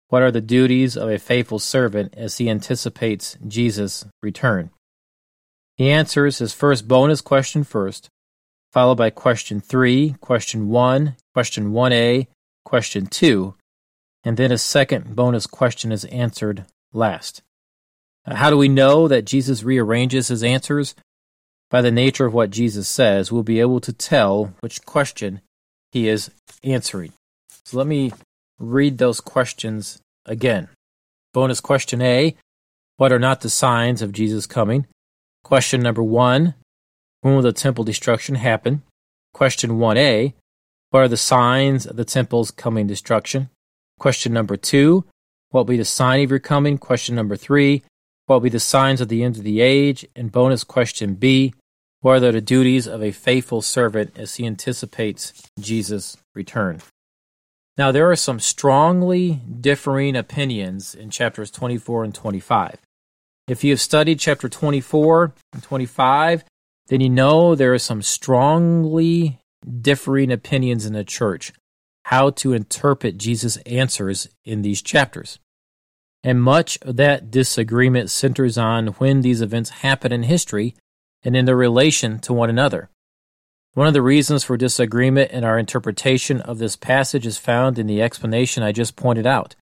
What 0.09 0.21
are 0.21 0.31
the 0.31 0.41
duties 0.41 0.97
of 0.97 1.09
a 1.09 1.19
faithful 1.19 1.59
servant 1.59 2.13
as 2.17 2.37
he 2.37 2.49
anticipates 2.49 3.37
Jesus' 3.47 4.05
return? 4.21 4.71
He 5.79 5.91
answers 5.91 6.39
his 6.39 6.53
first 6.53 6.89
bonus 6.89 7.21
question 7.21 7.63
first, 7.63 8.09
followed 8.73 8.95
by 8.95 9.11
question 9.11 9.61
3, 9.61 10.17
question 10.19 10.67
1, 10.67 11.15
question 11.33 11.71
1a, 11.71 12.27
question 12.65 13.07
2, 13.07 13.55
and 14.25 14.35
then 14.35 14.51
a 14.51 14.57
second 14.57 15.15
bonus 15.15 15.47
question 15.47 15.93
is 15.93 16.03
answered 16.03 16.65
last. 16.91 17.41
How 18.25 18.49
do 18.49 18.57
we 18.57 18.67
know 18.67 19.07
that 19.07 19.23
Jesus 19.23 19.63
rearranges 19.63 20.27
his 20.27 20.43
answers? 20.43 20.95
By 21.69 21.81
the 21.81 21.91
nature 21.91 22.25
of 22.25 22.33
what 22.33 22.49
Jesus 22.49 22.89
says, 22.89 23.31
we'll 23.31 23.43
be 23.43 23.61
able 23.61 23.79
to 23.79 23.93
tell 23.93 24.53
which 24.59 24.85
question 24.85 25.39
he 25.93 26.09
is 26.09 26.29
answering. 26.61 27.13
So 27.63 27.77
let 27.77 27.87
me 27.87 28.11
read 28.59 28.97
those 28.97 29.21
questions 29.21 30.01
again. 30.25 30.67
Bonus 31.33 31.61
question 31.61 32.01
A 32.01 32.35
What 32.97 33.13
are 33.13 33.17
not 33.19 33.39
the 33.39 33.49
signs 33.49 34.01
of 34.01 34.11
Jesus' 34.11 34.45
coming? 34.45 34.85
Question 35.43 35.81
number 35.81 36.03
one 36.03 36.55
When 37.21 37.35
will 37.35 37.41
the 37.41 37.53
temple 37.53 37.83
destruction 37.83 38.35
happen? 38.35 38.83
Question 39.33 39.71
1A 39.71 40.33
What 40.91 41.01
are 41.01 41.07
the 41.07 41.17
signs 41.17 41.85
of 41.85 41.95
the 41.95 42.05
temple's 42.05 42.51
coming 42.51 42.87
destruction? 42.87 43.49
Question 43.99 44.33
number 44.33 44.57
two 44.57 45.05
What 45.49 45.61
will 45.61 45.73
be 45.73 45.77
the 45.77 45.85
sign 45.85 46.23
of 46.23 46.29
your 46.29 46.39
coming? 46.39 46.77
Question 46.77 47.15
number 47.15 47.35
three 47.35 47.83
What 48.25 48.35
will 48.35 48.41
be 48.41 48.49
the 48.49 48.59
signs 48.59 49.01
of 49.01 49.07
the 49.07 49.23
end 49.23 49.37
of 49.37 49.43
the 49.43 49.61
age? 49.61 50.05
And 50.15 50.31
bonus 50.31 50.63
question 50.63 51.15
B 51.15 51.53
What 52.01 52.23
are 52.23 52.31
the 52.31 52.41
duties 52.41 52.87
of 52.87 53.03
a 53.03 53.11
faithful 53.11 53.61
servant 53.61 54.17
as 54.17 54.35
he 54.35 54.45
anticipates 54.45 55.33
Jesus' 55.59 56.17
return? 56.35 56.81
Now, 57.77 57.93
there 57.93 58.11
are 58.11 58.15
some 58.17 58.41
strongly 58.41 59.39
differing 59.61 60.17
opinions 60.17 60.93
in 60.93 61.09
chapters 61.11 61.49
24 61.49 62.03
and 62.03 62.13
25. 62.13 62.77
If 63.49 63.63
you 63.63 63.71
have 63.71 63.81
studied 63.81 64.19
chapter 64.19 64.47
24 64.47 65.33
and 65.53 65.63
25, 65.63 66.43
then 66.87 67.01
you 67.01 67.09
know 67.09 67.55
there 67.55 67.73
are 67.73 67.79
some 67.79 68.03
strongly 68.03 69.39
differing 69.81 70.31
opinions 70.31 70.85
in 70.85 70.93
the 70.93 71.03
church 71.03 71.51
how 72.05 72.29
to 72.29 72.53
interpret 72.53 73.17
Jesus' 73.17 73.57
answers 73.65 74.29
in 74.45 74.61
these 74.61 74.83
chapters. 74.83 75.39
And 76.23 76.43
much 76.43 76.77
of 76.83 76.97
that 76.97 77.31
disagreement 77.31 78.11
centers 78.11 78.55
on 78.55 78.87
when 78.99 79.21
these 79.21 79.41
events 79.41 79.71
happen 79.71 80.11
in 80.11 80.23
history 80.23 80.75
and 81.23 81.35
in 81.35 81.45
their 81.45 81.55
relation 81.55 82.19
to 82.19 82.33
one 82.33 82.51
another. 82.51 82.91
One 83.73 83.87
of 83.87 83.93
the 83.93 84.01
reasons 84.03 84.43
for 84.43 84.57
disagreement 84.57 85.31
in 85.31 85.43
our 85.43 85.57
interpretation 85.57 86.39
of 86.41 86.59
this 86.59 86.75
passage 86.75 87.25
is 87.25 87.39
found 87.39 87.79
in 87.79 87.87
the 87.87 88.01
explanation 88.01 88.61
I 88.61 88.73
just 88.73 88.95
pointed 88.95 89.25
out. 89.25 89.55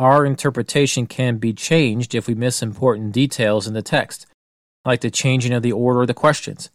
Our 0.00 0.24
interpretation 0.24 1.06
can 1.06 1.36
be 1.36 1.52
changed 1.52 2.14
if 2.14 2.26
we 2.26 2.32
miss 2.34 2.62
important 2.62 3.12
details 3.12 3.66
in 3.66 3.74
the 3.74 3.82
text, 3.82 4.26
like 4.82 5.02
the 5.02 5.10
changing 5.10 5.52
of 5.52 5.62
the 5.62 5.72
order 5.72 6.00
of 6.00 6.06
the 6.06 6.14
questions, 6.14 6.70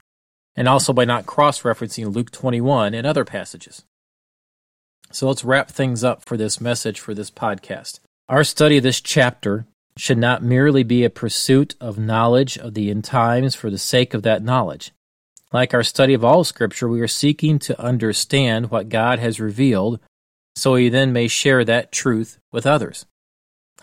and 0.56 0.68
also 0.68 0.94
by 0.94 1.06
not 1.06 1.26
cross 1.26 1.64
referencing 1.64 2.14
Luke 2.14 2.30
21 2.30 2.94
and 2.94 3.08
other 3.08 3.26
passages. 3.26 3.84
So 5.12 5.28
let's 5.28 5.44
wrap 5.44 5.72
things 5.72 6.04
up 6.04 6.24
for 6.24 6.38
this 6.38 6.62
message 6.62 7.00
for 7.00 7.16
this 7.16 7.32
podcast. 7.32 8.00
Our 8.30 8.44
study 8.44 8.78
of 8.78 8.84
this 8.84 9.02
chapter 9.02 9.66
should 9.98 10.20
not 10.20 10.44
merely 10.44 10.84
be 10.84 11.04
a 11.04 11.10
pursuit 11.10 11.74
of 11.82 11.98
knowledge 11.98 12.60
of 12.60 12.76
the 12.76 12.92
end 12.92 13.06
times 13.06 13.56
for 13.56 13.72
the 13.72 13.80
sake 13.80 14.14
of 14.14 14.22
that 14.22 14.44
knowledge. 14.44 14.92
Like 15.52 15.74
our 15.74 15.82
study 15.82 16.14
of 16.14 16.24
all 16.24 16.44
Scripture, 16.44 16.88
we 16.88 17.02
are 17.02 17.08
seeking 17.08 17.58
to 17.58 17.82
understand 17.82 18.70
what 18.70 18.90
God 18.90 19.18
has 19.18 19.40
revealed 19.40 20.00
so 20.56 20.74
we 20.74 20.90
then 20.90 21.12
may 21.12 21.28
share 21.28 21.66
that 21.66 21.92
truth 21.92 22.38
with 22.52 22.68
others. 22.68 23.08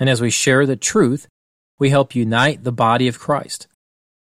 And 0.03 0.11
as 0.11 0.21
we 0.21 0.31
share 0.31 0.67
the 0.67 0.75
truth, 0.75 1.29
we 1.79 1.91
help 1.91 2.13
unite 2.13 2.65
the 2.65 2.73
body 2.73 3.07
of 3.07 3.21
Christ. 3.21 3.69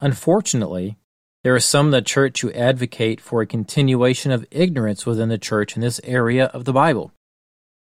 Unfortunately, 0.00 0.96
there 1.44 1.54
are 1.54 1.60
some 1.60 1.88
in 1.88 1.90
the 1.90 2.00
church 2.00 2.40
who 2.40 2.50
advocate 2.52 3.20
for 3.20 3.42
a 3.42 3.46
continuation 3.46 4.32
of 4.32 4.46
ignorance 4.50 5.04
within 5.04 5.28
the 5.28 5.36
church 5.36 5.76
in 5.76 5.82
this 5.82 6.00
area 6.02 6.46
of 6.46 6.64
the 6.64 6.72
Bible. 6.72 7.12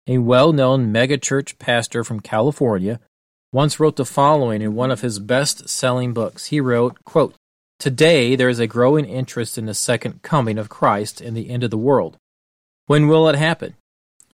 A 0.07 0.19
well 0.19 0.53
known 0.53 0.93
megachurch 0.93 1.59
pastor 1.59 2.05
from 2.05 2.21
California 2.21 3.01
once 3.51 3.81
wrote 3.81 3.97
the 3.97 4.05
following 4.05 4.61
in 4.61 4.75
one 4.75 4.89
of 4.89 5.01
his 5.01 5.19
best 5.19 5.67
selling 5.67 6.13
books. 6.13 6.45
He 6.45 6.61
wrote, 6.61 7.03
quote, 7.03 7.35
Today, 7.79 8.37
there 8.37 8.47
is 8.47 8.59
a 8.59 8.65
growing 8.65 9.03
interest 9.03 9.57
in 9.57 9.65
the 9.65 9.73
second 9.73 10.21
coming 10.21 10.57
of 10.57 10.69
Christ 10.69 11.19
and 11.19 11.35
the 11.35 11.49
end 11.49 11.65
of 11.65 11.69
the 11.69 11.77
world. 11.77 12.15
When 12.85 13.09
will 13.09 13.27
it 13.27 13.35
happen? 13.35 13.75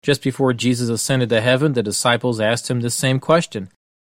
Just 0.05 0.21
before 0.21 0.53
Jesus 0.53 0.87
ascended 0.87 1.29
to 1.29 1.41
heaven, 1.41 1.73
the 1.73 1.81
disciples 1.81 2.39
asked 2.39 2.69
him 2.69 2.81
this 2.81 2.93
same 2.93 3.19
question, 3.19 3.69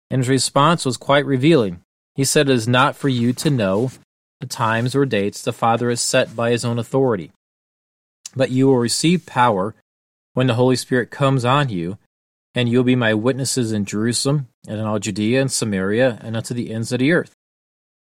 and 0.09 0.21
his 0.21 0.29
response 0.31 0.87
was 0.87 0.97
quite 0.97 1.27
revealing. 1.27 1.83
He 2.15 2.25
said, 2.25 2.49
It 2.49 2.55
is 2.55 2.67
not 2.67 2.97
for 2.97 3.11
you 3.11 3.35
to 3.35 3.51
know 3.51 3.91
the 4.41 4.47
times 4.47 4.95
or 4.95 5.05
dates 5.05 5.43
the 5.43 5.53
Father 5.53 5.91
has 5.91 6.01
set 6.01 6.35
by 6.35 6.51
his 6.51 6.65
own 6.65 6.79
authority, 6.79 7.31
but 8.35 8.51
you 8.51 8.69
will 8.69 8.79
receive 8.79 9.27
power 9.27 9.75
when 10.33 10.47
the 10.47 10.55
Holy 10.55 10.77
Spirit 10.77 11.11
comes 11.11 11.45
on 11.45 11.69
you, 11.69 11.99
and 12.55 12.71
you 12.71 12.79
will 12.79 12.85
be 12.85 12.97
my 12.97 13.13
witnesses 13.13 13.71
in 13.71 13.85
Jerusalem, 13.85 14.49
and 14.67 14.81
in 14.81 14.87
all 14.87 14.99
Judea 14.99 15.43
and 15.43 15.53
Samaria, 15.53 16.21
and 16.23 16.39
unto 16.39 16.55
the 16.55 16.73
ends 16.73 16.91
of 16.93 17.01
the 17.01 17.13
earth. 17.13 17.35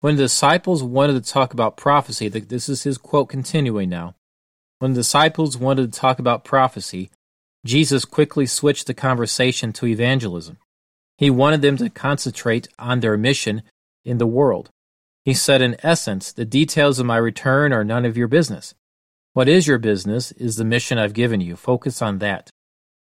When 0.00 0.16
the 0.16 0.24
disciples 0.24 0.82
wanted 0.82 1.14
to 1.14 1.32
talk 1.32 1.54
about 1.54 1.78
prophecy, 1.78 2.28
this 2.28 2.68
is 2.68 2.82
his 2.82 2.98
quote 2.98 3.30
continuing 3.30 3.88
now. 3.88 4.14
When 4.78 4.92
the 4.92 5.00
disciples 5.00 5.56
wanted 5.56 5.90
to 5.90 5.98
talk 5.98 6.18
about 6.18 6.44
prophecy, 6.44 7.10
Jesus 7.64 8.04
quickly 8.04 8.46
switched 8.46 8.86
the 8.86 8.94
conversation 8.94 9.72
to 9.74 9.86
evangelism. 9.86 10.58
He 11.16 11.30
wanted 11.30 11.62
them 11.62 11.76
to 11.78 11.90
concentrate 11.90 12.68
on 12.78 13.00
their 13.00 13.16
mission 13.16 13.62
in 14.04 14.18
the 14.18 14.26
world. 14.26 14.70
He 15.24 15.34
said, 15.34 15.60
in 15.60 15.76
essence, 15.82 16.32
the 16.32 16.44
details 16.44 16.98
of 16.98 17.06
my 17.06 17.16
return 17.16 17.72
are 17.72 17.84
none 17.84 18.04
of 18.04 18.16
your 18.16 18.28
business. 18.28 18.74
What 19.34 19.48
is 19.48 19.66
your 19.66 19.78
business 19.78 20.32
is 20.32 20.56
the 20.56 20.64
mission 20.64 20.98
I've 20.98 21.12
given 21.12 21.40
you. 21.40 21.56
Focus 21.56 22.00
on 22.00 22.18
that. 22.18 22.50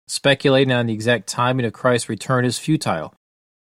Speculating 0.07 0.73
on 0.73 0.87
the 0.87 0.93
exact 0.93 1.27
timing 1.27 1.65
of 1.65 1.73
Christ's 1.73 2.09
return 2.09 2.43
is 2.43 2.57
futile, 2.57 3.13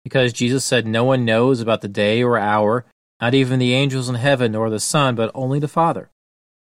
because 0.02 0.32
Jesus 0.32 0.64
said 0.64 0.86
no 0.86 1.04
one 1.04 1.24
knows 1.24 1.60
about 1.60 1.82
the 1.82 1.88
day 1.88 2.22
or 2.22 2.38
hour 2.38 2.86
not 3.22 3.34
even 3.34 3.60
the 3.60 3.72
angels 3.72 4.08
in 4.08 4.16
heaven 4.16 4.50
nor 4.50 4.68
the 4.68 4.80
Son, 4.80 5.14
but 5.14 5.30
only 5.32 5.60
the 5.60 5.68
Father. 5.68 6.10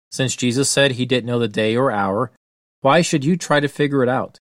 Since 0.10 0.38
Jesus 0.38 0.70
said 0.70 0.91
he 0.91 1.06
didn't 1.06 1.28
know 1.28 1.38
the 1.38 1.49
day 1.49 1.76
or 1.76 1.91
hour, 1.91 2.32
why 2.86 3.02
should 3.02 3.26
you 3.26 3.36
try 3.36 3.60
to 3.60 3.68
figure 3.68 4.04
it 4.04 4.10
out? 4.10 4.40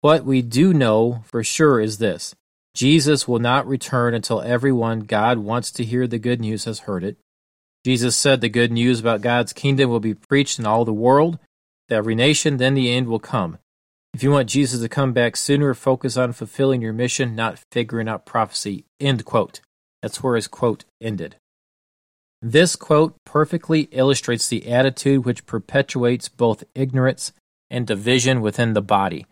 What 0.00 0.24
we 0.24 0.40
do 0.40 0.72
know 0.72 1.24
for 1.24 1.42
sure 1.42 1.80
is 1.80 1.98
this 1.98 2.32
Jesus 2.74 3.26
will 3.26 3.40
not 3.40 3.66
return 3.66 4.14
until 4.14 4.40
everyone 4.40 5.00
God 5.00 5.38
wants 5.38 5.72
to 5.72 5.84
hear 5.84 6.06
the 6.06 6.20
good 6.20 6.40
news 6.40 6.64
has 6.66 6.86
heard 6.86 7.02
it. 7.02 7.16
Jesus 7.84 8.14
said 8.14 8.40
the 8.40 8.48
good 8.48 8.70
news 8.70 9.00
about 9.00 9.20
God's 9.20 9.52
kingdom 9.52 9.90
will 9.90 9.98
be 9.98 10.14
preached 10.14 10.60
in 10.60 10.64
all 10.64 10.84
the 10.84 10.92
world, 10.92 11.40
to 11.88 11.96
every 11.96 12.14
nation, 12.14 12.58
then 12.58 12.74
the 12.74 12.92
end 12.92 13.08
will 13.08 13.18
come. 13.18 13.58
If 14.14 14.22
you 14.22 14.30
want 14.30 14.48
Jesus 14.48 14.80
to 14.80 14.88
come 14.88 15.12
back 15.12 15.36
sooner, 15.36 15.74
focus 15.74 16.16
on 16.16 16.34
fulfilling 16.34 16.82
your 16.82 16.92
mission, 16.92 17.34
not 17.34 17.58
figuring 17.72 18.06
out 18.06 18.26
prophecy. 18.26 18.84
End 19.00 19.24
quote. 19.24 19.60
That's 20.02 20.22
where 20.22 20.36
his 20.36 20.46
quote 20.46 20.84
ended. 21.00 21.34
This 22.40 22.76
quote 22.76 23.16
perfectly 23.24 23.88
illustrates 23.90 24.46
the 24.46 24.70
attitude 24.70 25.24
which 25.24 25.46
perpetuates 25.46 26.28
both 26.28 26.62
ignorance 26.76 27.32
and 27.70 27.86
division 27.86 28.40
within 28.40 28.72
the 28.72 28.82
body. 28.82 29.26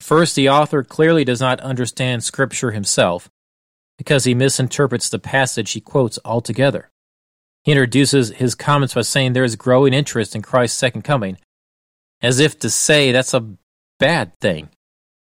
First, 0.00 0.36
the 0.36 0.48
author 0.48 0.82
clearly 0.82 1.24
does 1.24 1.40
not 1.40 1.60
understand 1.60 2.22
Scripture 2.22 2.70
himself 2.70 3.28
because 3.96 4.24
he 4.24 4.34
misinterprets 4.34 5.08
the 5.08 5.18
passage 5.18 5.72
he 5.72 5.80
quotes 5.80 6.18
altogether. 6.24 6.90
He 7.64 7.72
introduces 7.72 8.30
his 8.30 8.54
comments 8.54 8.94
by 8.94 9.02
saying 9.02 9.32
there 9.32 9.44
is 9.44 9.56
growing 9.56 9.92
interest 9.92 10.34
in 10.34 10.42
Christ's 10.42 10.78
second 10.78 11.02
coming, 11.02 11.36
as 12.22 12.38
if 12.38 12.58
to 12.60 12.70
say 12.70 13.12
that's 13.12 13.34
a 13.34 13.56
bad 13.98 14.38
thing. 14.40 14.70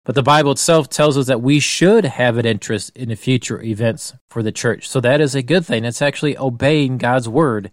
But 0.06 0.16
the 0.16 0.24
Bible 0.24 0.52
itself 0.52 0.90
tells 0.90 1.18
us 1.18 1.28
that 1.28 1.42
we 1.42 1.60
should 1.60 2.06
have 2.06 2.38
an 2.38 2.46
interest 2.46 2.96
in 2.96 3.10
the 3.10 3.16
future 3.16 3.62
events 3.62 4.14
for 4.30 4.42
the 4.42 4.52
church. 4.52 4.88
So 4.88 5.00
that 5.02 5.22
is 5.22 5.36
a 5.36 5.44
good 5.44 5.66
thing. 5.66 5.86
It's 5.86 6.02
actually 6.02 6.38
obeying 6.38 6.98
God's 6.98 7.30
word 7.30 7.72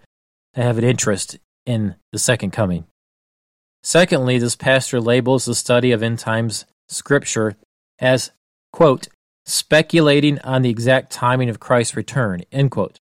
to 0.55 0.63
have 0.63 0.77
an 0.77 0.85
interest 0.85 1.39
in 1.65 1.95
the 2.13 2.19
second 2.19 2.51
coming. 2.51 2.87
Secondly, 3.83 4.39
this 4.39 4.57
pastor 4.57 5.01
labels 5.01 5.45
the 5.45 5.55
study 5.55 5.93
of 5.93 6.03
end 6.03 6.19
times 6.19 6.65
scripture 6.89 7.57
as, 7.99 8.31
quote, 8.73 9.09
speculating 9.47 10.39
on 10.41 10.63
the 10.63 10.71
exact 10.71 11.11
timing 11.11 11.49
of 11.49 11.61
Christ's 11.61 11.97
return, 11.97 12.43
end 12.53 12.71
quote. 12.71 13.01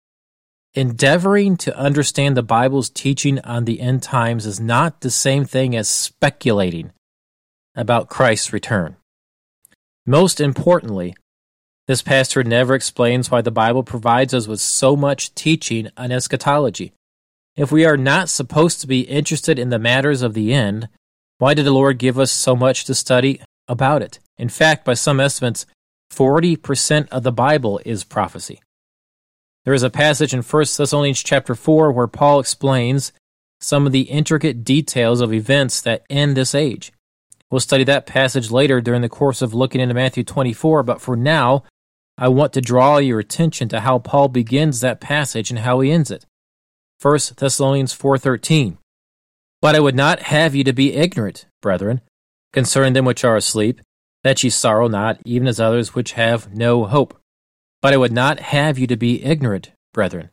Endeavoring 0.74 1.56
to 1.58 1.78
understand 1.78 2.36
the 2.36 2.44
Bible's 2.44 2.90
teaching 2.90 3.40
on 3.42 3.66
the 3.66 3.80
end 3.80 4.02
times 4.02 4.46
is 4.46 4.60
not 4.60 5.02
the 5.02 5.12
same 5.12 5.46
thing 5.46 5.76
as 5.76 5.88
speculating 5.88 6.92
about 7.76 8.10
Christ's 8.10 8.52
return. 8.52 8.96
Most 10.06 10.42
importantly, 10.42 11.16
this 11.88 12.02
pastor 12.02 12.44
never 12.44 12.76
explains 12.76 13.30
why 13.30 13.42
the 13.42 13.52
Bible 13.52 13.84
provides 13.84 14.34
us 14.34 14.48
with 14.48 14.62
so 14.62 14.96
much 14.96 15.36
teaching 15.36 15.90
on 15.96 16.12
eschatology. 16.12 16.94
If 17.56 17.72
we 17.72 17.86
are 17.86 17.98
not 17.98 18.30
supposed 18.30 18.82
to 18.82 18.88
be 18.88 19.02
interested 19.02 19.60
in 19.60 19.70
the 19.70 19.78
matters 19.78 20.24
of 20.24 20.34
the 20.34 20.54
end, 20.54 20.90
why 21.38 21.54
did 21.54 21.66
the 21.66 21.72
Lord 21.72 22.00
give 22.00 22.18
us 22.18 22.32
so 22.32 22.56
much 22.56 22.86
to 22.86 22.96
study 22.96 23.42
about 23.68 24.02
it? 24.02 24.20
In 24.40 24.50
fact, 24.50 24.84
by 24.84 24.96
some 24.96 25.20
estimates, 25.20 25.68
40% 26.12 27.10
of 27.10 27.22
the 27.22 27.32
Bible 27.32 27.80
is 27.86 28.04
prophecy. 28.04 28.60
There 29.66 29.74
is 29.74 29.84
a 29.84 29.92
passage 29.92 30.34
in 30.34 30.42
1 30.42 30.66
Thessalonians 30.78 31.22
chapter 31.22 31.54
4 31.54 31.92
where 31.92 32.08
Paul 32.08 32.40
explains 32.40 33.14
some 33.60 33.86
of 33.86 33.92
the 33.92 34.02
intricate 34.02 34.64
details 34.64 35.22
of 35.22 35.32
events 35.32 35.80
that 35.82 36.06
end 36.10 36.36
this 36.36 36.56
age. 36.56 36.92
We'll 37.52 37.60
study 37.60 37.84
that 37.84 38.08
passage 38.08 38.50
later 38.50 38.82
during 38.82 39.04
the 39.04 39.10
course 39.10 39.44
of 39.44 39.54
looking 39.54 39.80
into 39.80 39.94
Matthew 39.94 40.24
24, 40.24 40.82
but 40.82 41.00
for 41.00 41.16
now, 41.16 41.64
I 42.18 42.30
want 42.30 42.52
to 42.54 42.62
draw 42.62 42.98
your 42.98 43.20
attention 43.20 43.70
to 43.70 43.82
how 43.82 44.00
Paul 44.00 44.28
begins 44.28 44.82
that 44.82 45.00
passage 45.00 45.52
and 45.52 45.60
how 45.60 45.80
he 45.80 45.92
ends 45.92 46.10
it. 46.10 46.26
1 47.04 47.36
Thessalonians 47.36 47.94
4:13 47.94 48.78
But 49.62 49.76
I 49.76 49.82
would 49.82 49.96
not 49.96 50.22
have 50.22 50.56
you 50.56 50.64
to 50.64 50.72
be 50.72 50.94
ignorant, 50.94 51.48
brethren, 51.62 52.00
concerning 52.54 52.94
them 52.94 53.04
which 53.04 53.26
are 53.26 53.36
asleep, 53.36 53.82
that 54.24 54.42
ye 54.42 54.50
sorrow 54.50 54.88
not, 54.88 55.20
even 55.26 55.46
as 55.50 55.60
others 55.60 55.94
which 55.94 56.14
have 56.14 56.56
no 56.56 56.86
hope. 56.86 57.20
But 57.82 57.94
I 57.94 57.98
would 57.98 58.14
not 58.14 58.40
have 58.40 58.80
you 58.80 58.88
to 58.88 58.96
be 58.96 59.22
ignorant, 59.22 59.72
brethren. 59.94 60.30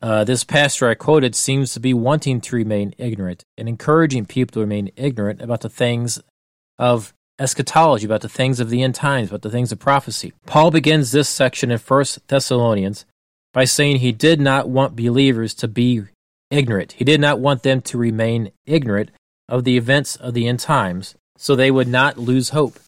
Uh, 0.00 0.24
this 0.24 0.44
pastor 0.44 0.88
I 0.88 0.94
quoted 0.94 1.34
seems 1.34 1.74
to 1.74 1.80
be 1.80 1.92
wanting 1.92 2.40
to 2.40 2.56
remain 2.56 2.94
ignorant 2.96 3.44
and 3.58 3.68
encouraging 3.68 4.24
people 4.24 4.54
to 4.54 4.60
remain 4.60 4.90
ignorant 4.96 5.42
about 5.42 5.60
the 5.60 5.68
things 5.68 6.18
of 6.78 7.12
eschatology, 7.38 8.06
about 8.06 8.22
the 8.22 8.30
things 8.30 8.60
of 8.60 8.70
the 8.70 8.82
end 8.82 8.94
times, 8.94 9.28
about 9.28 9.42
the 9.42 9.50
things 9.50 9.72
of 9.72 9.78
prophecy. 9.78 10.32
Paul 10.46 10.70
begins 10.70 11.12
this 11.12 11.28
section 11.28 11.70
in 11.70 11.78
1 11.78 12.04
Thessalonians 12.28 13.04
by 13.52 13.64
saying 13.64 13.96
he 13.96 14.12
did 14.12 14.40
not 14.40 14.68
want 14.68 14.96
believers 14.96 15.54
to 15.54 15.68
be 15.68 16.02
ignorant. 16.50 16.92
He 16.92 17.04
did 17.04 17.20
not 17.20 17.40
want 17.40 17.62
them 17.62 17.80
to 17.82 17.98
remain 17.98 18.52
ignorant 18.66 19.10
of 19.48 19.64
the 19.64 19.76
events 19.76 20.16
of 20.16 20.34
the 20.34 20.46
end 20.46 20.60
times 20.60 21.16
so 21.36 21.56
they 21.56 21.70
would 21.70 21.88
not 21.88 22.18
lose 22.18 22.50
hope. 22.50 22.78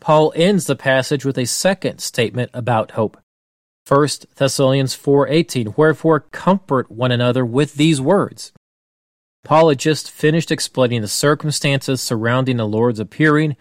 Paul 0.00 0.32
ends 0.36 0.66
the 0.66 0.76
passage 0.76 1.24
with 1.24 1.36
a 1.36 1.44
second 1.44 1.98
statement 1.98 2.50
about 2.54 2.92
hope. 2.92 3.18
1 3.86 4.08
Thessalonians 4.36 4.94
4:18 4.94 5.76
Wherefore 5.76 6.20
comfort 6.20 6.90
one 6.90 7.10
another 7.10 7.44
with 7.44 7.74
these 7.74 8.00
words. 8.00 8.52
Paul 9.44 9.70
had 9.70 9.78
just 9.78 10.10
finished 10.10 10.50
explaining 10.50 11.00
the 11.00 11.08
circumstances 11.08 12.00
surrounding 12.00 12.58
the 12.58 12.68
Lord's 12.68 13.00
appearing 13.00 13.56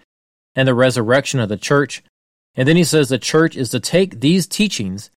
and 0.55 0.67
the 0.67 0.73
resurrection 0.73 1.39
of 1.39 1.49
the 1.49 1.57
church, 1.57 2.03
and 2.55 2.67
then 2.67 2.75
he 2.75 2.83
says 2.83 3.09
the 3.09 3.17
church 3.17 3.55
is 3.55 3.69
to 3.69 3.79
take 3.79 4.19
these 4.19 4.47
teachings, 4.47 5.09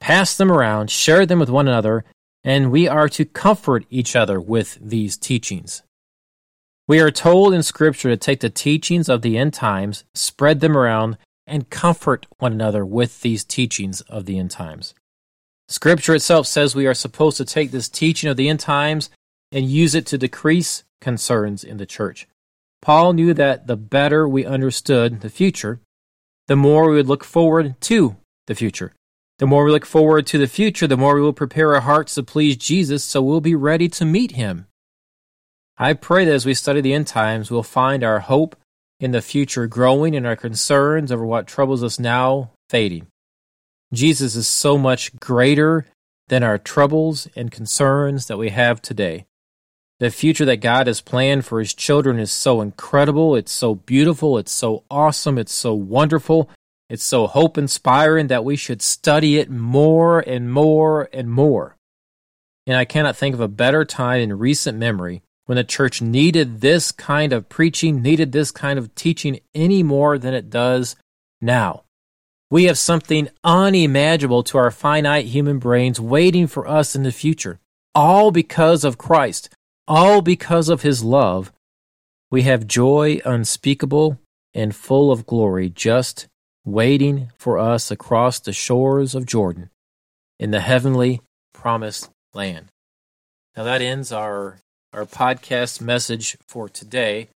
pass 0.00 0.36
them 0.36 0.50
around, 0.50 0.90
share 0.90 1.26
them 1.26 1.38
with 1.38 1.50
one 1.50 1.68
another, 1.68 2.04
and 2.44 2.70
we 2.70 2.88
are 2.88 3.08
to 3.10 3.24
comfort 3.24 3.84
each 3.90 4.16
other 4.16 4.40
with 4.40 4.78
these 4.80 5.16
teachings. 5.16 5.82
We 6.86 7.00
are 7.00 7.10
told 7.10 7.52
in 7.52 7.62
Scripture 7.62 8.08
to 8.08 8.16
take 8.16 8.40
the 8.40 8.48
teachings 8.48 9.08
of 9.08 9.22
the 9.22 9.36
end 9.36 9.52
times, 9.52 10.04
spread 10.14 10.60
them 10.60 10.76
around, 10.76 11.18
and 11.46 11.70
comfort 11.70 12.26
one 12.38 12.52
another 12.52 12.84
with 12.84 13.20
these 13.20 13.44
teachings 13.44 14.00
of 14.02 14.26
the 14.26 14.38
end 14.38 14.50
times. 14.50 14.94
Scripture 15.68 16.14
itself 16.14 16.46
says 16.46 16.74
we 16.74 16.86
are 16.86 16.94
supposed 16.94 17.36
to 17.36 17.44
take 17.44 17.70
this 17.70 17.88
teaching 17.88 18.30
of 18.30 18.36
the 18.36 18.48
end 18.48 18.60
times 18.60 19.10
and 19.52 19.68
use 19.68 19.94
it 19.94 20.06
to 20.06 20.18
decrease 20.18 20.84
concerns 21.00 21.62
in 21.62 21.76
the 21.76 21.86
church. 21.86 22.26
Paul 22.80 23.12
knew 23.12 23.34
that 23.34 23.66
the 23.66 23.76
better 23.76 24.28
we 24.28 24.46
understood 24.46 25.20
the 25.20 25.30
future, 25.30 25.80
the 26.46 26.56
more 26.56 26.88
we 26.88 26.96
would 26.96 27.08
look 27.08 27.24
forward 27.24 27.78
to 27.82 28.16
the 28.46 28.54
future. 28.54 28.94
The 29.38 29.46
more 29.46 29.64
we 29.64 29.70
look 29.70 29.86
forward 29.86 30.26
to 30.28 30.38
the 30.38 30.48
future, 30.48 30.88
the 30.88 30.96
more 30.96 31.14
we 31.14 31.22
will 31.22 31.32
prepare 31.32 31.74
our 31.74 31.80
hearts 31.80 32.14
to 32.16 32.24
please 32.24 32.56
Jesus 32.56 33.04
so 33.04 33.22
we'll 33.22 33.40
be 33.40 33.54
ready 33.54 33.88
to 33.90 34.04
meet 34.04 34.32
him. 34.32 34.66
I 35.76 35.92
pray 35.92 36.24
that 36.24 36.34
as 36.34 36.44
we 36.44 36.54
study 36.54 36.80
the 36.80 36.92
end 36.92 37.06
times, 37.06 37.48
we'll 37.48 37.62
find 37.62 38.02
our 38.02 38.18
hope 38.18 38.56
in 38.98 39.12
the 39.12 39.22
future 39.22 39.68
growing 39.68 40.16
and 40.16 40.26
our 40.26 40.34
concerns 40.34 41.12
over 41.12 41.24
what 41.24 41.46
troubles 41.46 41.84
us 41.84 42.00
now 42.00 42.50
fading. 42.68 43.06
Jesus 43.92 44.34
is 44.34 44.48
so 44.48 44.76
much 44.76 45.16
greater 45.20 45.86
than 46.26 46.42
our 46.42 46.58
troubles 46.58 47.28
and 47.36 47.52
concerns 47.52 48.26
that 48.26 48.38
we 48.38 48.50
have 48.50 48.82
today. 48.82 49.24
The 50.00 50.10
future 50.10 50.44
that 50.46 50.56
God 50.60 50.88
has 50.88 51.00
planned 51.00 51.44
for 51.44 51.60
His 51.60 51.74
children 51.74 52.18
is 52.18 52.32
so 52.32 52.60
incredible, 52.60 53.36
it's 53.36 53.52
so 53.52 53.76
beautiful, 53.76 54.36
it's 54.36 54.52
so 54.52 54.82
awesome, 54.90 55.38
it's 55.38 55.54
so 55.54 55.74
wonderful, 55.74 56.50
it's 56.88 57.04
so 57.04 57.26
hope 57.26 57.58
inspiring 57.58 58.28
that 58.28 58.44
we 58.44 58.56
should 58.56 58.80
study 58.80 59.38
it 59.38 59.50
more 59.50 60.20
and 60.20 60.50
more 60.50 61.08
and 61.12 61.30
more. 61.30 61.76
And 62.66 62.76
I 62.76 62.84
cannot 62.84 63.16
think 63.16 63.34
of 63.34 63.40
a 63.40 63.48
better 63.48 63.84
time 63.84 64.20
in 64.20 64.38
recent 64.38 64.78
memory 64.78 65.22
when 65.46 65.56
the 65.56 65.64
church 65.64 66.02
needed 66.02 66.60
this 66.60 66.92
kind 66.92 67.32
of 67.32 67.48
preaching, 67.48 68.02
needed 68.02 68.32
this 68.32 68.50
kind 68.50 68.78
of 68.78 68.94
teaching 68.94 69.40
any 69.54 69.82
more 69.82 70.18
than 70.18 70.34
it 70.34 70.50
does 70.50 70.96
now. 71.40 71.84
We 72.50 72.64
have 72.64 72.78
something 72.78 73.28
unimaginable 73.44 74.42
to 74.44 74.58
our 74.58 74.70
finite 74.70 75.26
human 75.26 75.58
brains 75.58 76.00
waiting 76.00 76.46
for 76.46 76.66
us 76.66 76.96
in 76.96 77.02
the 77.02 77.12
future, 77.12 77.60
all 77.94 78.30
because 78.30 78.84
of 78.84 78.96
Christ, 78.96 79.50
all 79.86 80.22
because 80.22 80.68
of 80.68 80.82
his 80.82 81.04
love. 81.04 81.52
We 82.30 82.42
have 82.42 82.66
joy 82.66 83.20
unspeakable 83.24 84.18
and 84.54 84.74
full 84.74 85.12
of 85.12 85.26
glory 85.26 85.68
just 85.68 86.26
waiting 86.72 87.30
for 87.38 87.58
us 87.58 87.90
across 87.90 88.40
the 88.40 88.52
shores 88.52 89.14
of 89.14 89.26
Jordan 89.26 89.70
in 90.38 90.50
the 90.50 90.60
heavenly 90.60 91.20
promised 91.52 92.10
land. 92.34 92.66
Now 93.56 93.64
that 93.64 93.82
ends 93.82 94.12
our 94.12 94.58
our 94.92 95.04
podcast 95.04 95.80
message 95.80 96.36
for 96.46 96.68
today. 96.68 97.28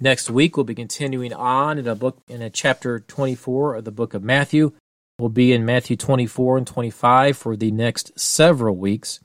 Next 0.00 0.30
week, 0.30 0.56
we'll 0.56 0.64
be 0.64 0.74
continuing 0.74 1.32
on 1.32 1.78
in 1.78 1.86
a 1.86 1.94
book 1.94 2.18
in 2.28 2.42
a 2.42 2.50
chapter 2.50 3.00
24 3.00 3.76
of 3.76 3.84
the 3.84 3.90
book 3.90 4.14
of 4.14 4.22
Matthew. 4.22 4.72
We'll 5.18 5.30
be 5.30 5.52
in 5.52 5.64
Matthew 5.64 5.96
24 5.96 6.58
and 6.58 6.66
25 6.66 7.36
for 7.36 7.56
the 7.56 7.70
next 7.70 8.18
several 8.18 8.76
weeks. 8.76 9.20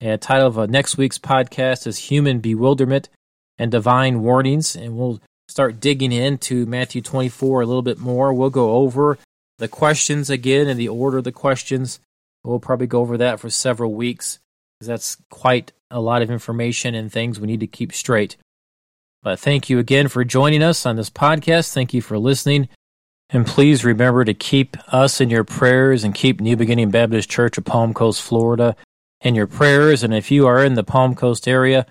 And 0.00 0.12
the 0.12 0.18
title 0.18 0.46
of 0.46 0.58
uh, 0.58 0.66
next 0.66 0.98
week's 0.98 1.18
podcast 1.18 1.86
is 1.86 2.10
Human 2.10 2.40
Bewilderment 2.40 3.08
and 3.56 3.70
Divine 3.70 4.22
Warnings. 4.22 4.76
And 4.76 4.98
we'll 4.98 5.20
start 5.48 5.80
digging 5.80 6.12
into 6.12 6.66
Matthew 6.66 7.02
24 7.02 7.62
a 7.62 7.66
little 7.66 7.82
bit 7.82 7.98
more. 7.98 8.32
We'll 8.32 8.50
go 8.50 8.72
over 8.72 9.18
the 9.58 9.68
questions 9.68 10.30
again 10.30 10.68
in 10.68 10.76
the 10.76 10.88
order 10.88 11.18
of 11.18 11.24
the 11.24 11.32
questions. 11.32 12.00
We'll 12.42 12.60
probably 12.60 12.86
go 12.86 13.00
over 13.00 13.16
that 13.18 13.40
for 13.40 13.50
several 13.50 13.94
weeks 13.94 14.38
because 14.78 14.88
that's 14.88 15.16
quite 15.30 15.72
a 15.90 16.00
lot 16.00 16.22
of 16.22 16.30
information 16.30 16.94
and 16.94 17.10
things 17.10 17.38
we 17.38 17.46
need 17.46 17.60
to 17.60 17.66
keep 17.66 17.92
straight. 17.92 18.36
But 19.22 19.40
thank 19.40 19.70
you 19.70 19.78
again 19.78 20.08
for 20.08 20.24
joining 20.24 20.62
us 20.62 20.84
on 20.84 20.96
this 20.96 21.08
podcast. 21.08 21.72
Thank 21.72 21.94
you 21.94 22.02
for 22.02 22.18
listening. 22.18 22.68
And 23.30 23.46
please 23.46 23.84
remember 23.84 24.24
to 24.24 24.34
keep 24.34 24.76
us 24.92 25.20
in 25.20 25.30
your 25.30 25.44
prayers 25.44 26.04
and 26.04 26.14
keep 26.14 26.40
New 26.40 26.56
Beginning 26.56 26.90
Baptist 26.90 27.30
Church 27.30 27.56
of 27.56 27.64
Palm 27.64 27.94
Coast, 27.94 28.20
Florida 28.20 28.76
in 29.22 29.34
your 29.34 29.46
prayers. 29.46 30.04
And 30.04 30.14
if 30.14 30.30
you 30.30 30.46
are 30.46 30.62
in 30.62 30.74
the 30.74 30.84
Palm 30.84 31.14
Coast 31.14 31.48
area, 31.48 31.86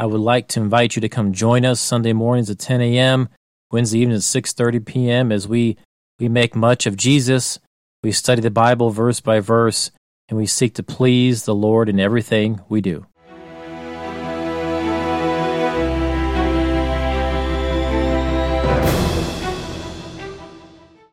I 0.00 0.06
would 0.06 0.20
like 0.20 0.46
to 0.50 0.60
invite 0.60 0.94
you 0.94 1.00
to 1.00 1.08
come 1.08 1.32
join 1.32 1.64
us 1.64 1.80
Sunday 1.80 2.12
mornings 2.12 2.48
at 2.50 2.60
10 2.60 2.80
a.m., 2.80 3.28
Wednesday 3.72 3.98
evenings 3.98 4.36
at 4.36 4.44
6.30 4.44 4.86
p.m. 4.86 5.32
as 5.32 5.48
we, 5.48 5.76
we 6.20 6.28
make 6.28 6.54
much 6.54 6.86
of 6.86 6.96
Jesus. 6.96 7.58
We 8.04 8.12
study 8.12 8.40
the 8.40 8.48
Bible 8.48 8.90
verse 8.90 9.18
by 9.18 9.40
verse, 9.40 9.90
and 10.28 10.38
we 10.38 10.46
seek 10.46 10.74
to 10.74 10.84
please 10.84 11.46
the 11.46 11.54
Lord 11.54 11.88
in 11.88 11.98
everything 11.98 12.60
we 12.68 12.80
do. 12.80 13.06